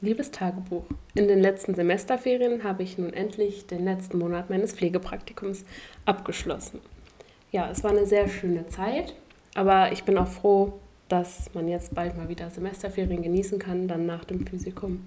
Liebes 0.00 0.30
Tagebuch, 0.30 0.84
in 1.16 1.26
den 1.26 1.40
letzten 1.40 1.74
Semesterferien 1.74 2.62
habe 2.62 2.84
ich 2.84 2.98
nun 2.98 3.12
endlich 3.12 3.66
den 3.66 3.84
letzten 3.84 4.18
Monat 4.18 4.48
meines 4.48 4.72
Pflegepraktikums 4.72 5.64
abgeschlossen. 6.04 6.78
Ja, 7.50 7.68
es 7.68 7.82
war 7.82 7.90
eine 7.90 8.06
sehr 8.06 8.28
schöne 8.28 8.68
Zeit, 8.68 9.14
aber 9.56 9.90
ich 9.90 10.04
bin 10.04 10.16
auch 10.16 10.28
froh, 10.28 10.74
dass 11.08 11.50
man 11.52 11.66
jetzt 11.66 11.96
bald 11.96 12.16
mal 12.16 12.28
wieder 12.28 12.48
Semesterferien 12.48 13.24
genießen 13.24 13.58
kann, 13.58 13.88
dann 13.88 14.06
nach 14.06 14.24
dem 14.24 14.46
Physikum. 14.46 15.00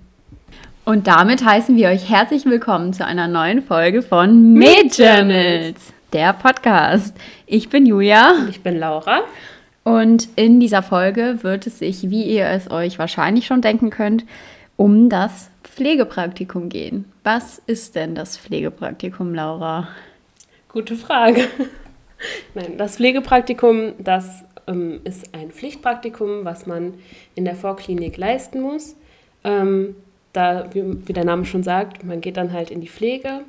Und 0.83 1.07
damit 1.07 1.45
heißen 1.45 1.77
wir 1.77 1.87
euch 1.87 2.09
herzlich 2.09 2.45
willkommen 2.45 2.91
zu 2.91 3.05
einer 3.05 3.29
neuen 3.29 3.61
Folge 3.61 4.01
von 4.01 4.51
Mädchannels, 4.55 5.93
der 6.11 6.33
Podcast. 6.33 7.15
Ich 7.45 7.69
bin 7.69 7.85
Julia. 7.85 8.31
Und 8.41 8.49
ich 8.49 8.61
bin 8.61 8.77
Laura. 8.77 9.21
Und 9.85 10.27
in 10.35 10.59
dieser 10.59 10.83
Folge 10.83 11.39
wird 11.43 11.65
es 11.65 11.79
sich, 11.79 12.09
wie 12.09 12.23
ihr 12.23 12.47
es 12.47 12.69
euch 12.69 12.99
wahrscheinlich 12.99 13.47
schon 13.47 13.61
denken 13.61 13.89
könnt, 13.89 14.25
um 14.81 15.09
das 15.09 15.51
Pflegepraktikum 15.61 16.67
gehen. 16.67 17.05
Was 17.23 17.61
ist 17.67 17.95
denn 17.95 18.15
das 18.15 18.35
Pflegepraktikum, 18.35 19.35
Laura? 19.35 19.89
Gute 20.69 20.95
Frage. 20.95 21.43
Nein, 22.55 22.79
das 22.79 22.95
Pflegepraktikum, 22.95 23.93
das 23.99 24.43
ähm, 24.65 25.01
ist 25.03 25.35
ein 25.35 25.51
Pflichtpraktikum, 25.51 26.45
was 26.45 26.65
man 26.65 26.95
in 27.35 27.45
der 27.45 27.53
Vorklinik 27.53 28.17
leisten 28.17 28.59
muss. 28.59 28.95
Ähm, 29.43 29.95
da, 30.33 30.65
wie, 30.73 31.07
wie, 31.07 31.13
der 31.13 31.25
Name 31.25 31.45
schon 31.45 31.61
sagt, 31.61 32.03
man 32.03 32.19
geht 32.19 32.37
dann 32.37 32.51
halt 32.51 32.71
in 32.71 32.81
die 32.81 32.89
Pflege. 32.89 33.41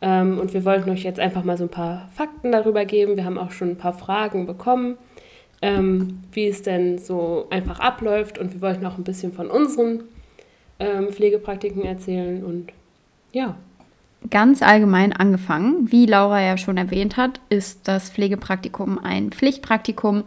Ähm, 0.00 0.40
und 0.40 0.52
wir 0.52 0.64
wollten 0.64 0.90
euch 0.90 1.04
jetzt 1.04 1.20
einfach 1.20 1.44
mal 1.44 1.56
so 1.56 1.66
ein 1.66 1.70
paar 1.70 2.08
Fakten 2.16 2.50
darüber 2.50 2.84
geben. 2.86 3.16
Wir 3.16 3.24
haben 3.24 3.38
auch 3.38 3.52
schon 3.52 3.70
ein 3.70 3.78
paar 3.78 3.96
Fragen 3.96 4.46
bekommen, 4.46 4.98
ähm, 5.62 6.22
wie 6.32 6.48
es 6.48 6.62
denn 6.62 6.98
so 6.98 7.46
einfach 7.50 7.78
abläuft. 7.78 8.36
Und 8.36 8.52
wir 8.52 8.60
wollten 8.62 8.84
auch 8.84 8.98
ein 8.98 9.04
bisschen 9.04 9.32
von 9.32 9.48
unseren 9.48 10.02
ähm, 10.78 11.08
Pflegepraktiken 11.10 11.84
erzählen 11.84 12.44
und 12.44 12.68
ja. 13.32 13.56
Ganz 14.30 14.62
allgemein 14.62 15.12
angefangen, 15.12 15.92
wie 15.92 16.06
Laura 16.06 16.40
ja 16.40 16.56
schon 16.56 16.76
erwähnt 16.78 17.16
hat, 17.16 17.40
ist 17.48 17.86
das 17.86 18.10
Pflegepraktikum 18.10 18.98
ein 18.98 19.30
Pflichtpraktikum 19.30 20.24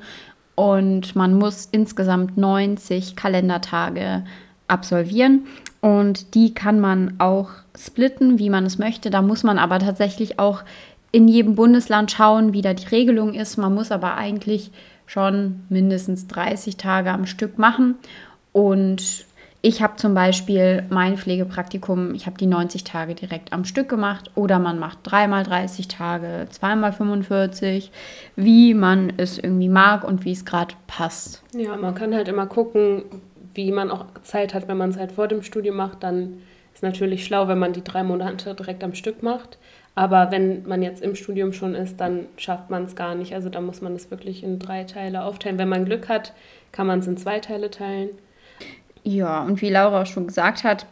und 0.56 1.16
man 1.16 1.34
muss 1.34 1.68
insgesamt 1.72 2.38
90 2.38 3.16
Kalendertage 3.16 4.24
absolvieren 4.68 5.48
und 5.82 6.36
die 6.36 6.54
kann 6.54 6.80
man 6.80 7.16
auch 7.20 7.50
splitten, 7.78 8.40
wie 8.40 8.50
man 8.50 8.66
es 8.66 8.78
möchte. 8.78 9.10
Da 9.10 9.22
muss 9.22 9.44
man 9.44 9.58
aber 9.58 9.80
tatsächlich 9.80 10.40
auch 10.40 10.64
in 11.12 11.28
jedem 11.28 11.56
Bundesland 11.56 12.12
schauen, 12.12 12.54
wie 12.54 12.62
da 12.62 12.74
die 12.74 12.88
Regelung 12.88 13.34
ist. 13.34 13.58
Man 13.58 13.74
muss 13.74 13.92
aber 13.92 14.16
eigentlich 14.16 14.72
schon 15.06 15.62
mindestens 15.70 16.28
30 16.28 16.78
Tage 16.78 17.12
am 17.12 17.26
Stück 17.26 17.58
machen 17.58 17.96
und 18.52 19.26
ich 19.62 19.82
habe 19.82 19.98
zum 19.98 20.14
Beispiel 20.14 20.84
mein 20.90 21.18
Pflegepraktikum, 21.18 22.14
ich 22.16 22.26
habe 22.26 22.38
die 22.38 22.46
90 22.46 22.86
Tage 22.86 23.14
direkt 23.14 23.52
am 23.52 23.66
Stück 23.66 23.90
gemacht 23.90 24.32
oder 24.36 24.58
man 24.58 24.80
macht 24.80 25.00
dreimal 25.04 25.44
30 25.44 25.88
Tage, 25.90 26.48
zweimal 26.50 26.94
45, 26.94 27.92
wie 28.38 28.74
man 28.74 29.12
es 29.18 29.38
irgendwie 29.38 29.70
mag 29.70 30.06
und 30.06 30.24
wie 30.24 30.32
es 30.32 30.46
gerade 30.46 30.76
passt. 30.88 31.44
Ja, 31.54 31.76
man 31.76 31.94
kann 31.94 32.16
halt 32.16 32.30
immer 32.30 32.48
gucken, 32.48 33.04
wie 33.54 33.72
man 33.72 33.92
auch 33.92 34.06
Zeit 34.24 34.54
hat, 34.54 34.68
wenn 34.70 34.78
man 34.78 34.92
es 34.92 34.98
halt 34.98 35.12
vor 35.12 35.28
dem 35.28 35.44
Studium 35.44 35.76
macht, 35.76 36.04
dann 36.04 36.42
ist 36.74 36.84
natürlich 36.84 37.26
schlau, 37.26 37.50
wenn 37.50 37.60
man 37.60 37.74
die 37.74 37.84
drei 37.84 38.04
Monate 38.04 38.56
direkt 38.56 38.84
am 38.84 38.94
Stück 38.94 39.24
macht. 39.24 39.58
Aber 39.96 40.32
wenn 40.32 40.66
man 40.66 40.82
jetzt 40.82 41.02
im 41.02 41.16
Studium 41.16 41.52
schon 41.52 41.76
ist, 41.76 42.00
dann 42.00 42.28
schafft 42.38 42.70
man 42.70 42.86
es 42.86 42.96
gar 42.96 43.16
nicht. 43.16 43.36
Also 43.36 43.50
da 43.50 43.60
muss 43.60 43.82
man 43.82 43.96
es 43.96 44.10
wirklich 44.10 44.44
in 44.44 44.58
drei 44.60 44.86
Teile 44.86 45.26
aufteilen. 45.26 45.58
Wenn 45.58 45.68
man 45.68 45.84
Glück 45.84 46.08
hat, 46.08 46.32
kann 46.72 46.88
man 46.88 47.00
es 47.00 47.08
in 47.08 47.18
zwei 47.18 47.40
Teile 47.40 47.70
teilen. 47.70 48.12
Ja, 49.04 49.44
und 49.44 49.62
wie 49.62 49.70
Laura 49.70 50.02
auch 50.02 50.06
schon 50.06 50.28
gesagt 50.28 50.64
hat, 50.64 50.86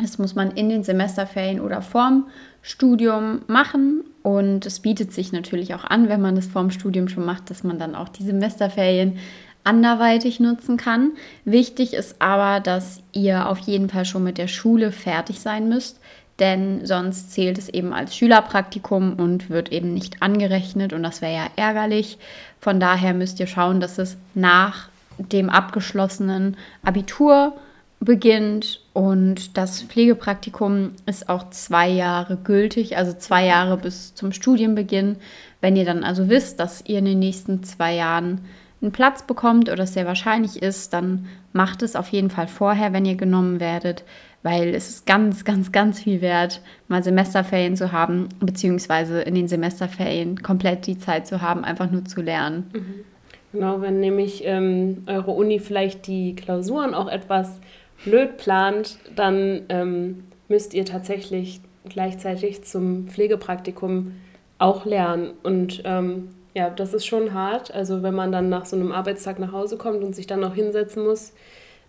das 0.00 0.18
muss 0.18 0.34
man 0.34 0.50
in 0.52 0.68
den 0.68 0.82
Semesterferien 0.82 1.60
oder 1.60 1.82
vorm 1.82 2.26
Studium 2.62 3.42
machen. 3.46 4.02
Und 4.22 4.66
es 4.66 4.80
bietet 4.80 5.12
sich 5.12 5.32
natürlich 5.32 5.74
auch 5.74 5.84
an, 5.84 6.08
wenn 6.08 6.20
man 6.20 6.34
das 6.34 6.46
vorm 6.46 6.70
Studium 6.70 7.08
schon 7.08 7.24
macht, 7.24 7.50
dass 7.50 7.62
man 7.62 7.78
dann 7.78 7.94
auch 7.94 8.08
die 8.08 8.24
Semesterferien 8.24 9.18
anderweitig 9.64 10.40
nutzen 10.40 10.76
kann. 10.76 11.12
Wichtig 11.44 11.94
ist 11.94 12.20
aber, 12.20 12.60
dass 12.60 13.02
ihr 13.12 13.48
auf 13.48 13.58
jeden 13.60 13.88
Fall 13.88 14.04
schon 14.04 14.24
mit 14.24 14.38
der 14.38 14.48
Schule 14.48 14.92
fertig 14.92 15.40
sein 15.40 15.68
müsst, 15.68 16.00
denn 16.38 16.84
sonst 16.84 17.32
zählt 17.32 17.58
es 17.58 17.68
eben 17.68 17.92
als 17.92 18.16
Schülerpraktikum 18.16 19.14
und 19.14 19.50
wird 19.50 19.72
eben 19.72 19.94
nicht 19.94 20.22
angerechnet 20.22 20.92
und 20.92 21.02
das 21.02 21.22
wäre 21.22 21.34
ja 21.34 21.46
ärgerlich. 21.56 22.18
Von 22.60 22.80
daher 22.80 23.14
müsst 23.14 23.40
ihr 23.40 23.46
schauen, 23.46 23.80
dass 23.80 23.98
es 23.98 24.16
nach 24.34 24.88
dem 25.18 25.50
abgeschlossenen 25.50 26.56
Abitur 26.82 27.54
beginnt 28.00 28.80
und 28.92 29.56
das 29.56 29.82
Pflegepraktikum 29.82 30.92
ist 31.06 31.28
auch 31.28 31.50
zwei 31.50 31.88
Jahre 31.88 32.36
gültig, 32.36 32.96
also 32.96 33.12
zwei 33.12 33.46
Jahre 33.46 33.76
bis 33.76 34.14
zum 34.14 34.32
Studienbeginn. 34.32 35.16
Wenn 35.60 35.76
ihr 35.76 35.84
dann 35.84 36.04
also 36.04 36.28
wisst, 36.28 36.60
dass 36.60 36.84
ihr 36.86 36.98
in 36.98 37.06
den 37.06 37.18
nächsten 37.18 37.62
zwei 37.62 37.94
Jahren 37.94 38.42
einen 38.82 38.92
Platz 38.92 39.26
bekommt 39.26 39.70
oder 39.70 39.84
es 39.84 39.94
sehr 39.94 40.06
wahrscheinlich 40.06 40.62
ist, 40.62 40.92
dann 40.92 41.26
macht 41.52 41.82
es 41.82 41.96
auf 41.96 42.08
jeden 42.08 42.30
Fall 42.30 42.48
vorher, 42.48 42.92
wenn 42.92 43.06
ihr 43.06 43.16
genommen 43.16 43.58
werdet, 43.58 44.04
weil 44.42 44.74
es 44.74 44.90
ist 44.90 45.06
ganz, 45.06 45.44
ganz, 45.44 45.72
ganz 45.72 46.00
viel 46.00 46.20
wert, 46.20 46.60
mal 46.88 47.02
Semesterferien 47.02 47.76
zu 47.76 47.92
haben, 47.92 48.28
beziehungsweise 48.40 49.22
in 49.22 49.34
den 49.34 49.48
Semesterferien 49.48 50.42
komplett 50.42 50.86
die 50.86 50.98
Zeit 50.98 51.26
zu 51.26 51.40
haben, 51.40 51.64
einfach 51.64 51.90
nur 51.90 52.04
zu 52.04 52.20
lernen. 52.20 52.70
Mhm. 52.74 53.13
Genau, 53.54 53.80
wenn 53.80 54.00
nämlich 54.00 54.42
ähm, 54.44 55.04
eure 55.06 55.30
Uni 55.30 55.60
vielleicht 55.60 56.08
die 56.08 56.34
Klausuren 56.34 56.92
auch 56.92 57.06
etwas 57.06 57.60
blöd 58.04 58.36
plant, 58.36 58.98
dann 59.14 59.62
ähm, 59.68 60.24
müsst 60.48 60.74
ihr 60.74 60.84
tatsächlich 60.84 61.60
gleichzeitig 61.88 62.64
zum 62.64 63.06
Pflegepraktikum 63.06 64.16
auch 64.58 64.84
lernen. 64.86 65.34
Und 65.44 65.82
ähm, 65.84 66.30
ja, 66.54 66.68
das 66.68 66.94
ist 66.94 67.06
schon 67.06 67.32
hart. 67.32 67.72
Also 67.72 68.02
wenn 68.02 68.14
man 68.14 68.32
dann 68.32 68.48
nach 68.48 68.66
so 68.66 68.74
einem 68.74 68.90
Arbeitstag 68.90 69.38
nach 69.38 69.52
Hause 69.52 69.76
kommt 69.76 70.02
und 70.02 70.16
sich 70.16 70.26
dann 70.26 70.40
noch 70.40 70.56
hinsetzen 70.56 71.04
muss. 71.04 71.32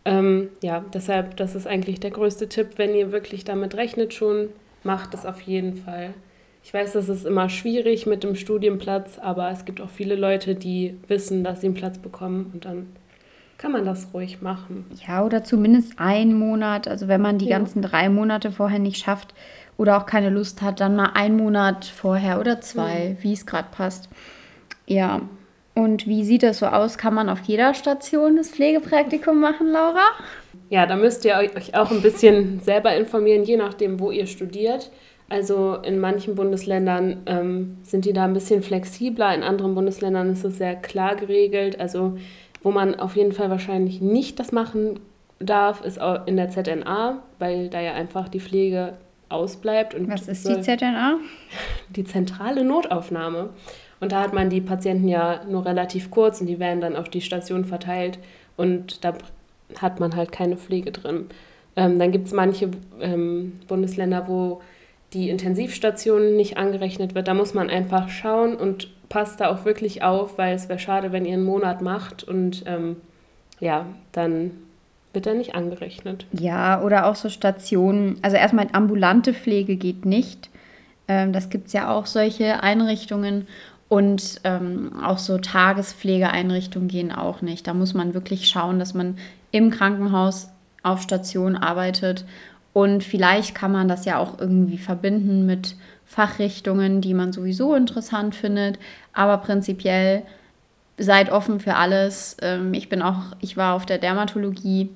Ähm, 0.06 0.50
ja, 0.62 0.86
deshalb, 0.94 1.36
das 1.38 1.56
ist 1.56 1.66
eigentlich 1.66 2.00
der 2.00 2.12
größte 2.12 2.48
Tipp, 2.48 2.74
wenn 2.76 2.94
ihr 2.94 3.12
wirklich 3.12 3.44
damit 3.44 3.74
rechnet 3.74 4.14
schon, 4.14 4.50
macht 4.84 5.16
es 5.16 5.26
auf 5.26 5.42
jeden 5.42 5.78
Fall. 5.78 6.14
Ich 6.66 6.74
weiß, 6.74 6.94
das 6.94 7.10
ist 7.10 7.28
immer 7.28 7.48
schwierig 7.48 8.08
mit 8.08 8.24
dem 8.24 8.34
Studienplatz, 8.36 9.20
aber 9.20 9.52
es 9.52 9.66
gibt 9.66 9.80
auch 9.82 9.90
viele 9.90 10.16
Leute, 10.16 10.56
die 10.56 10.98
wissen, 11.08 11.44
dass 11.44 11.62
sie 11.62 11.68
einen 11.68 11.76
Platz 11.76 12.00
bekommen 12.00 12.50
und 12.52 12.66
dann 12.66 12.88
kann 13.60 13.72
man 13.72 13.86
das 13.86 14.08
ruhig 14.16 14.42
machen. 14.42 14.84
Ja, 15.08 15.24
oder 15.24 15.44
zumindest 15.44 16.00
einen 16.00 16.34
Monat. 16.34 16.88
Also 16.88 17.08
wenn 17.08 17.22
man 17.22 17.38
die 17.38 17.50
ja. 17.50 17.60
ganzen 17.60 17.84
drei 17.84 18.10
Monate 18.10 18.52
vorher 18.52 18.80
nicht 18.80 18.98
schafft 18.98 19.36
oder 19.78 19.96
auch 19.96 20.08
keine 20.08 20.32
Lust 20.32 20.64
hat, 20.64 20.80
dann 20.80 20.96
mal 20.96 21.12
einen 21.14 21.38
Monat 21.38 21.86
vorher 21.86 22.40
oder 22.40 22.60
zwei, 22.62 23.10
mhm. 23.10 23.24
wie 23.24 23.34
es 23.34 23.46
gerade 23.46 23.68
passt. 23.70 24.10
Ja. 24.88 25.22
Und 25.76 26.08
wie 26.08 26.24
sieht 26.24 26.42
das 26.42 26.58
so 26.58 26.66
aus? 26.66 26.98
Kann 26.98 27.14
man 27.14 27.30
auf 27.30 27.42
jeder 27.44 27.76
Station 27.76 28.38
das 28.38 28.50
Pflegepraktikum 28.50 29.40
machen, 29.40 29.68
Laura? 29.68 30.08
Ja, 30.72 30.88
da 30.88 30.96
müsst 30.96 31.26
ihr 31.26 31.36
euch 31.36 31.76
auch 31.76 31.92
ein 31.92 32.02
bisschen 32.02 32.60
selber 32.62 32.96
informieren, 32.96 33.44
je 33.44 33.58
nachdem, 33.58 34.00
wo 34.00 34.10
ihr 34.10 34.26
studiert. 34.26 34.90
Also 35.28 35.76
in 35.76 36.00
manchen 36.00 36.36
Bundesländern 36.36 37.24
ähm, 37.26 37.78
sind 37.84 38.06
die 38.06 38.14
da 38.14 38.26
ein 38.26 38.34
bisschen 38.34 38.62
flexibler, 38.62 39.34
in 39.34 39.42
anderen 39.42 39.74
Bundesländern 39.74 40.30
ist 40.30 40.46
es 40.46 40.58
sehr 40.58 40.76
klar 40.76 41.16
geregelt. 41.16 41.80
Also 41.80 42.18
wo 42.62 42.72
man 42.72 42.96
auf 42.96 43.16
jeden 43.16 43.32
Fall 43.32 43.50
wahrscheinlich 43.50 44.02
nicht 44.02 44.40
das 44.40 44.52
machen 44.52 45.00
darf, 45.40 45.82
ist 45.82 46.02
auch 46.02 46.26
in 46.28 46.36
der 46.36 46.50
ZNA, 46.50 47.22
weil 47.40 47.70
da 47.70 47.82
ja 47.82 47.94
einfach 47.94 48.30
die 48.30 48.40
Pflege 48.40 48.94
ausbleibt. 49.30 49.94
Und 49.94 50.10
Was 50.10 50.28
ist 50.28 50.48
die 50.48 50.62
ZNA? 50.62 51.18
Die 51.90 52.04
zentrale 52.04 52.64
Notaufnahme. 52.64 53.50
Und 54.00 54.12
da 54.12 54.22
hat 54.22 54.34
man 54.34 54.50
die 54.50 54.62
Patienten 54.62 55.08
ja 55.08 55.42
nur 55.50 55.66
relativ 55.66 56.12
kurz 56.12 56.42
und 56.42 56.48
die 56.48 56.60
werden 56.60 56.82
dann 56.82 56.96
auf 56.96 57.10
die 57.10 57.22
Station 57.22 57.66
verteilt 57.66 58.20
und 58.58 59.04
da 59.04 59.14
hat 59.80 60.00
man 60.00 60.16
halt 60.16 60.32
keine 60.32 60.58
Pflege 60.58 60.92
drin. 60.92 61.28
Ähm, 61.76 61.98
dann 61.98 62.12
gibt 62.12 62.28
es 62.28 62.34
manche 62.34 62.70
ähm, 63.00 63.54
Bundesländer, 63.68 64.28
wo 64.28 64.62
die 65.16 65.30
Intensivstation 65.30 66.36
nicht 66.36 66.58
angerechnet 66.58 67.16
wird. 67.16 67.28
Da 67.28 67.34
muss 67.34 67.54
man 67.54 67.70
einfach 67.70 68.10
schauen 68.10 68.56
und 68.56 68.90
passt 69.10 69.40
da 69.40 69.50
auch 69.50 69.64
wirklich 69.64 70.04
auf, 70.04 70.38
weil 70.38 70.54
es 70.54 70.68
wäre 70.68 70.78
schade, 70.78 71.12
wenn 71.12 71.26
ihr 71.26 71.34
einen 71.34 71.46
Monat 71.46 71.82
macht 71.82 72.24
und 72.24 72.64
ähm, 72.68 72.98
ja, 73.60 73.86
dann 74.12 74.52
wird 75.14 75.26
er 75.26 75.34
nicht 75.34 75.56
angerechnet. 75.56 76.26
Ja, 76.34 76.82
oder 76.82 77.06
auch 77.06 77.16
so 77.16 77.30
Stationen. 77.30 78.18
Also 78.22 78.36
erstmal 78.36 78.68
ambulante 78.74 79.34
Pflege 79.34 79.78
geht 79.78 80.06
nicht. 80.06 80.50
Ähm, 81.08 81.32
das 81.32 81.50
gibt 81.50 81.68
es 81.68 81.74
ja 81.74 81.90
auch 81.90 82.06
solche 82.06 82.62
Einrichtungen. 82.62 83.48
Und 83.88 84.42
ähm, 84.44 85.00
auch 85.02 85.20
so 85.20 85.38
Tagespflegeeinrichtungen 85.38 86.90
gehen 86.90 87.12
auch 87.12 87.42
nicht. 87.42 87.68
Da 87.68 87.74
muss 87.74 87.94
man 87.94 88.14
wirklich 88.14 88.50
schauen, 88.50 88.80
dass 88.80 88.94
man 88.94 89.18
im 89.52 89.70
Krankenhaus 89.70 90.50
auf 90.84 91.02
Station 91.02 91.56
arbeitet 91.56 92.26
und 92.76 93.06
vielleicht 93.06 93.56
kann 93.56 93.72
man 93.72 93.88
das 93.88 94.04
ja 94.04 94.20
auch 94.20 94.38
irgendwie 94.38 94.78
verbinden 94.78 95.46
mit 95.46 95.78
Fachrichtungen, 96.04 97.00
die 97.00 97.14
man 97.14 97.32
sowieso 97.32 97.74
interessant 97.74 98.36
findet. 98.36 98.80
Aber 99.14 99.38
prinzipiell 99.38 100.24
seid 100.98 101.32
offen 101.32 101.62
für 101.62 101.76
alles. 101.76 102.36
Ähm, 102.42 102.74
ich 102.74 102.90
bin 102.90 103.02
auch, 103.02 103.32
ich 103.40 103.56
war 103.56 103.76
auf 103.76 103.86
der 103.86 103.98
Dermatologie 103.98 104.90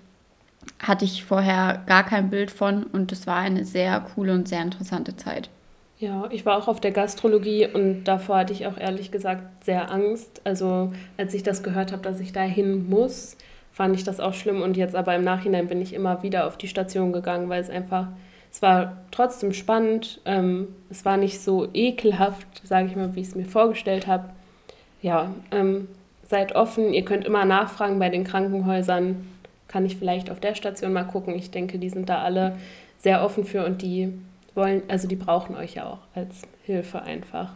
hatte 0.78 1.06
ich 1.06 1.24
vorher 1.24 1.82
gar 1.88 2.06
kein 2.06 2.30
Bild 2.30 2.52
von 2.52 2.84
und 2.84 3.14
es 3.14 3.26
war 3.28 3.38
eine 3.38 3.64
sehr 3.64 3.98
coole 4.14 4.34
und 4.34 4.50
sehr 4.50 4.62
interessante 4.62 5.16
Zeit. 5.16 5.50
Ja, 6.00 6.28
ich 6.32 6.46
war 6.46 6.58
auch 6.58 6.68
auf 6.68 6.82
der 6.82 6.92
Gastrologie 6.92 7.66
und 7.66 8.04
davor 8.04 8.40
hatte 8.40 8.52
ich 8.52 8.68
auch 8.68 8.78
ehrlich 8.78 9.10
gesagt 9.10 9.64
sehr 9.64 9.90
Angst. 9.90 10.42
Also 10.44 10.92
als 11.16 11.34
ich 11.34 11.44
das 11.44 11.64
gehört 11.64 11.94
habe, 11.94 12.02
dass 12.02 12.20
ich 12.20 12.34
dahin 12.34 12.90
muss, 12.90 13.38
fand 13.80 13.96
ich 13.96 14.04
das 14.04 14.20
auch 14.20 14.34
schlimm 14.34 14.62
und 14.62 14.76
jetzt 14.76 14.94
aber 14.94 15.16
im 15.16 15.24
Nachhinein 15.24 15.68
bin 15.68 15.82
ich 15.82 15.94
immer 15.94 16.22
wieder 16.22 16.48
auf 16.48 16.58
die 16.58 16.68
Station 16.68 17.14
gegangen, 17.14 17.48
weil 17.48 17.62
es 17.62 17.70
einfach, 17.70 18.08
es 18.52 18.62
war 18.62 18.98
trotzdem 19.10 19.54
spannend, 19.54 20.20
ähm, 20.26 20.68
es 20.90 21.06
war 21.06 21.16
nicht 21.16 21.40
so 21.40 21.66
ekelhaft, 21.74 22.46
sage 22.66 22.88
ich 22.88 22.98
mal, 22.98 23.16
wie 23.16 23.22
ich 23.22 23.30
es 23.30 23.36
mir 23.36 23.46
vorgestellt 23.46 24.06
habe. 24.06 24.32
Ja, 25.02 25.34
ähm, 25.52 25.88
seid 26.28 26.56
offen, 26.56 26.92
ihr 26.92 27.06
könnt 27.06 27.24
immer 27.24 27.46
nachfragen 27.46 28.00
bei 28.00 28.10
den 28.10 28.26
Krankenhäusern, 28.26 29.26
kann 29.70 29.86
ich 29.86 29.96
vielleicht 29.96 30.30
auf 30.30 30.42
der 30.42 30.56
Station 30.56 30.92
mal 30.92 31.06
gucken. 31.06 31.34
Ich 31.36 31.50
denke, 31.50 31.80
die 31.80 31.90
sind 31.90 32.10
da 32.10 32.22
alle 32.22 32.58
sehr 32.98 33.24
offen 33.24 33.46
für 33.46 33.66
und 33.66 33.82
die 33.82 34.12
wollen, 34.56 34.82
also 34.90 35.08
die 35.08 35.16
brauchen 35.16 35.56
euch 35.56 35.76
ja 35.76 35.86
auch 35.86 36.00
als 36.16 36.42
Hilfe 36.64 37.02
einfach. 37.02 37.54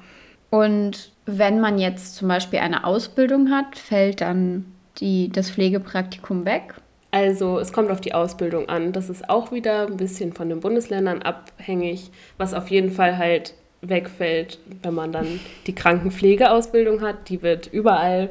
Und 0.49 1.11
wenn 1.25 1.59
man 1.59 1.79
jetzt 1.79 2.15
zum 2.15 2.29
Beispiel 2.29 2.59
eine 2.59 2.85
Ausbildung 2.85 3.51
hat, 3.51 3.77
fällt 3.77 4.21
dann 4.21 4.73
die, 4.99 5.29
das 5.29 5.51
Pflegepraktikum 5.51 6.45
weg? 6.45 6.75
Also 7.11 7.59
es 7.59 7.71
kommt 7.71 7.91
auf 7.91 8.01
die 8.01 8.13
Ausbildung 8.13 8.69
an. 8.69 8.91
Das 8.91 9.09
ist 9.09 9.29
auch 9.29 9.51
wieder 9.51 9.87
ein 9.87 9.97
bisschen 9.97 10.33
von 10.33 10.49
den 10.49 10.59
Bundesländern 10.59 11.21
abhängig, 11.21 12.09
was 12.37 12.53
auf 12.53 12.69
jeden 12.69 12.91
Fall 12.91 13.17
halt 13.17 13.53
wegfällt, 13.81 14.59
wenn 14.81 14.93
man 14.93 15.11
dann 15.11 15.39
die 15.67 15.75
Krankenpflegeausbildung 15.75 17.01
hat. 17.01 17.29
Die 17.29 17.41
wird 17.41 17.67
überall 17.71 18.29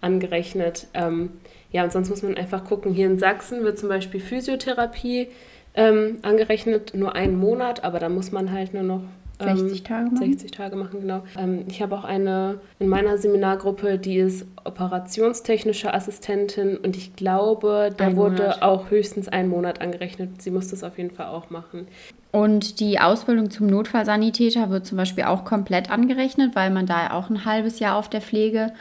angerechnet. 0.00 0.88
Ähm, 0.94 1.30
ja, 1.70 1.84
und 1.84 1.92
sonst 1.92 2.10
muss 2.10 2.22
man 2.22 2.36
einfach 2.36 2.64
gucken. 2.64 2.92
Hier 2.92 3.06
in 3.06 3.18
Sachsen 3.18 3.62
wird 3.62 3.78
zum 3.78 3.88
Beispiel 3.88 4.20
Physiotherapie 4.20 5.28
ähm, 5.74 6.18
angerechnet, 6.22 6.94
nur 6.94 7.14
einen 7.14 7.38
Monat, 7.38 7.84
aber 7.84 7.98
da 7.98 8.08
muss 8.08 8.32
man 8.32 8.52
halt 8.52 8.74
nur 8.74 8.82
noch 8.82 9.02
60 9.40 9.78
ähm, 9.78 9.84
Tage 9.84 10.04
machen. 10.10 10.16
60 10.16 10.50
Tage 10.50 10.76
machen, 10.76 11.00
genau. 11.00 11.22
Ähm, 11.36 11.64
ich 11.68 11.82
habe 11.82 11.96
auch 11.96 12.04
eine 12.04 12.60
in 12.78 12.88
meiner 12.88 13.18
Seminargruppe, 13.18 13.98
die 13.98 14.16
ist 14.16 14.46
operationstechnische 14.64 15.92
Assistentin 15.92 16.76
und 16.76 16.96
ich 16.96 17.16
glaube, 17.16 17.90
da 17.96 18.06
ein 18.06 18.16
wurde 18.16 18.42
Monat. 18.42 18.62
auch 18.62 18.90
höchstens 18.90 19.28
ein 19.28 19.48
Monat 19.48 19.80
angerechnet. 19.80 20.40
Sie 20.40 20.50
muss 20.50 20.68
das 20.68 20.84
auf 20.84 20.98
jeden 20.98 21.10
Fall 21.10 21.26
auch 21.26 21.50
machen. 21.50 21.88
Und 22.30 22.80
die 22.80 22.98
Ausbildung 22.98 23.50
zum 23.50 23.68
Notfallsanitäter 23.68 24.70
wird 24.70 24.86
zum 24.86 24.98
Beispiel 24.98 25.24
auch 25.24 25.44
komplett 25.44 25.90
angerechnet, 25.90 26.56
weil 26.56 26.70
man 26.70 26.86
da 26.86 27.12
auch 27.12 27.30
ein 27.30 27.44
halbes 27.44 27.78
Jahr 27.78 27.96
auf 27.96 28.08
der 28.08 28.20
Pflege 28.20 28.72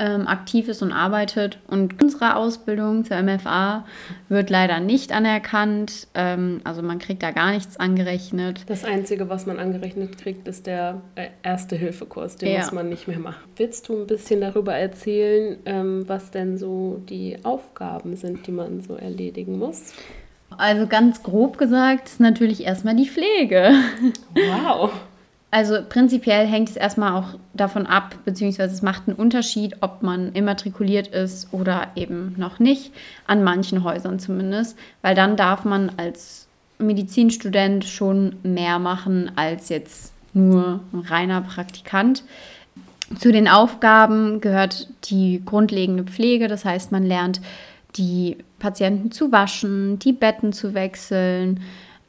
ähm, 0.00 0.26
aktiv 0.26 0.66
ist 0.68 0.82
und 0.82 0.92
arbeitet. 0.92 1.58
Und 1.68 2.02
unsere 2.02 2.34
Ausbildung 2.34 3.04
zur 3.04 3.22
MFA 3.22 3.84
wird 4.28 4.50
leider 4.50 4.80
nicht 4.80 5.12
anerkannt. 5.12 6.08
Ähm, 6.14 6.62
also 6.64 6.82
man 6.82 6.98
kriegt 6.98 7.22
da 7.22 7.30
gar 7.30 7.52
nichts 7.52 7.76
angerechnet. 7.76 8.64
Das 8.66 8.84
Einzige, 8.84 9.28
was 9.28 9.46
man 9.46 9.58
angerechnet 9.58 10.18
kriegt, 10.18 10.48
ist 10.48 10.66
der 10.66 11.02
äh, 11.14 11.28
Erste-Hilfe-Kurs. 11.42 12.36
Den 12.36 12.52
ja. 12.52 12.60
muss 12.60 12.72
man 12.72 12.88
nicht 12.88 13.06
mehr 13.06 13.18
machen. 13.18 13.44
Willst 13.56 13.88
du 13.88 14.00
ein 14.00 14.06
bisschen 14.06 14.40
darüber 14.40 14.74
erzählen, 14.74 15.58
ähm, 15.66 16.08
was 16.08 16.30
denn 16.30 16.56
so 16.56 17.02
die 17.08 17.36
Aufgaben 17.44 18.16
sind, 18.16 18.46
die 18.46 18.52
man 18.52 18.80
so 18.80 18.96
erledigen 18.96 19.58
muss? 19.58 19.92
Also 20.56 20.86
ganz 20.86 21.22
grob 21.22 21.58
gesagt 21.58 22.08
ist 22.08 22.20
natürlich 22.20 22.64
erstmal 22.64 22.96
die 22.96 23.06
Pflege. 23.06 23.72
Wow. 24.34 24.90
Also 25.52 25.78
prinzipiell 25.88 26.46
hängt 26.46 26.70
es 26.70 26.76
erstmal 26.76 27.12
auch 27.12 27.34
davon 27.54 27.86
ab, 27.86 28.14
beziehungsweise 28.24 28.72
es 28.72 28.82
macht 28.82 29.08
einen 29.08 29.16
Unterschied, 29.16 29.76
ob 29.80 30.02
man 30.02 30.32
immatrikuliert 30.32 31.08
ist 31.08 31.52
oder 31.52 31.88
eben 31.96 32.34
noch 32.36 32.60
nicht, 32.60 32.92
an 33.26 33.42
manchen 33.42 33.82
Häusern 33.82 34.20
zumindest, 34.20 34.78
weil 35.02 35.16
dann 35.16 35.36
darf 35.36 35.64
man 35.64 35.90
als 35.96 36.46
Medizinstudent 36.78 37.84
schon 37.84 38.36
mehr 38.42 38.78
machen 38.78 39.32
als 39.36 39.68
jetzt 39.68 40.12
nur 40.32 40.80
ein 40.92 41.00
reiner 41.00 41.40
Praktikant. 41.40 42.22
Zu 43.18 43.32
den 43.32 43.48
Aufgaben 43.48 44.40
gehört 44.40 44.88
die 45.10 45.42
grundlegende 45.44 46.04
Pflege, 46.04 46.46
das 46.46 46.64
heißt, 46.64 46.92
man 46.92 47.02
lernt 47.04 47.40
die 47.96 48.36
Patienten 48.60 49.10
zu 49.10 49.32
waschen, 49.32 49.98
die 49.98 50.12
Betten 50.12 50.52
zu 50.52 50.74
wechseln, 50.74 51.60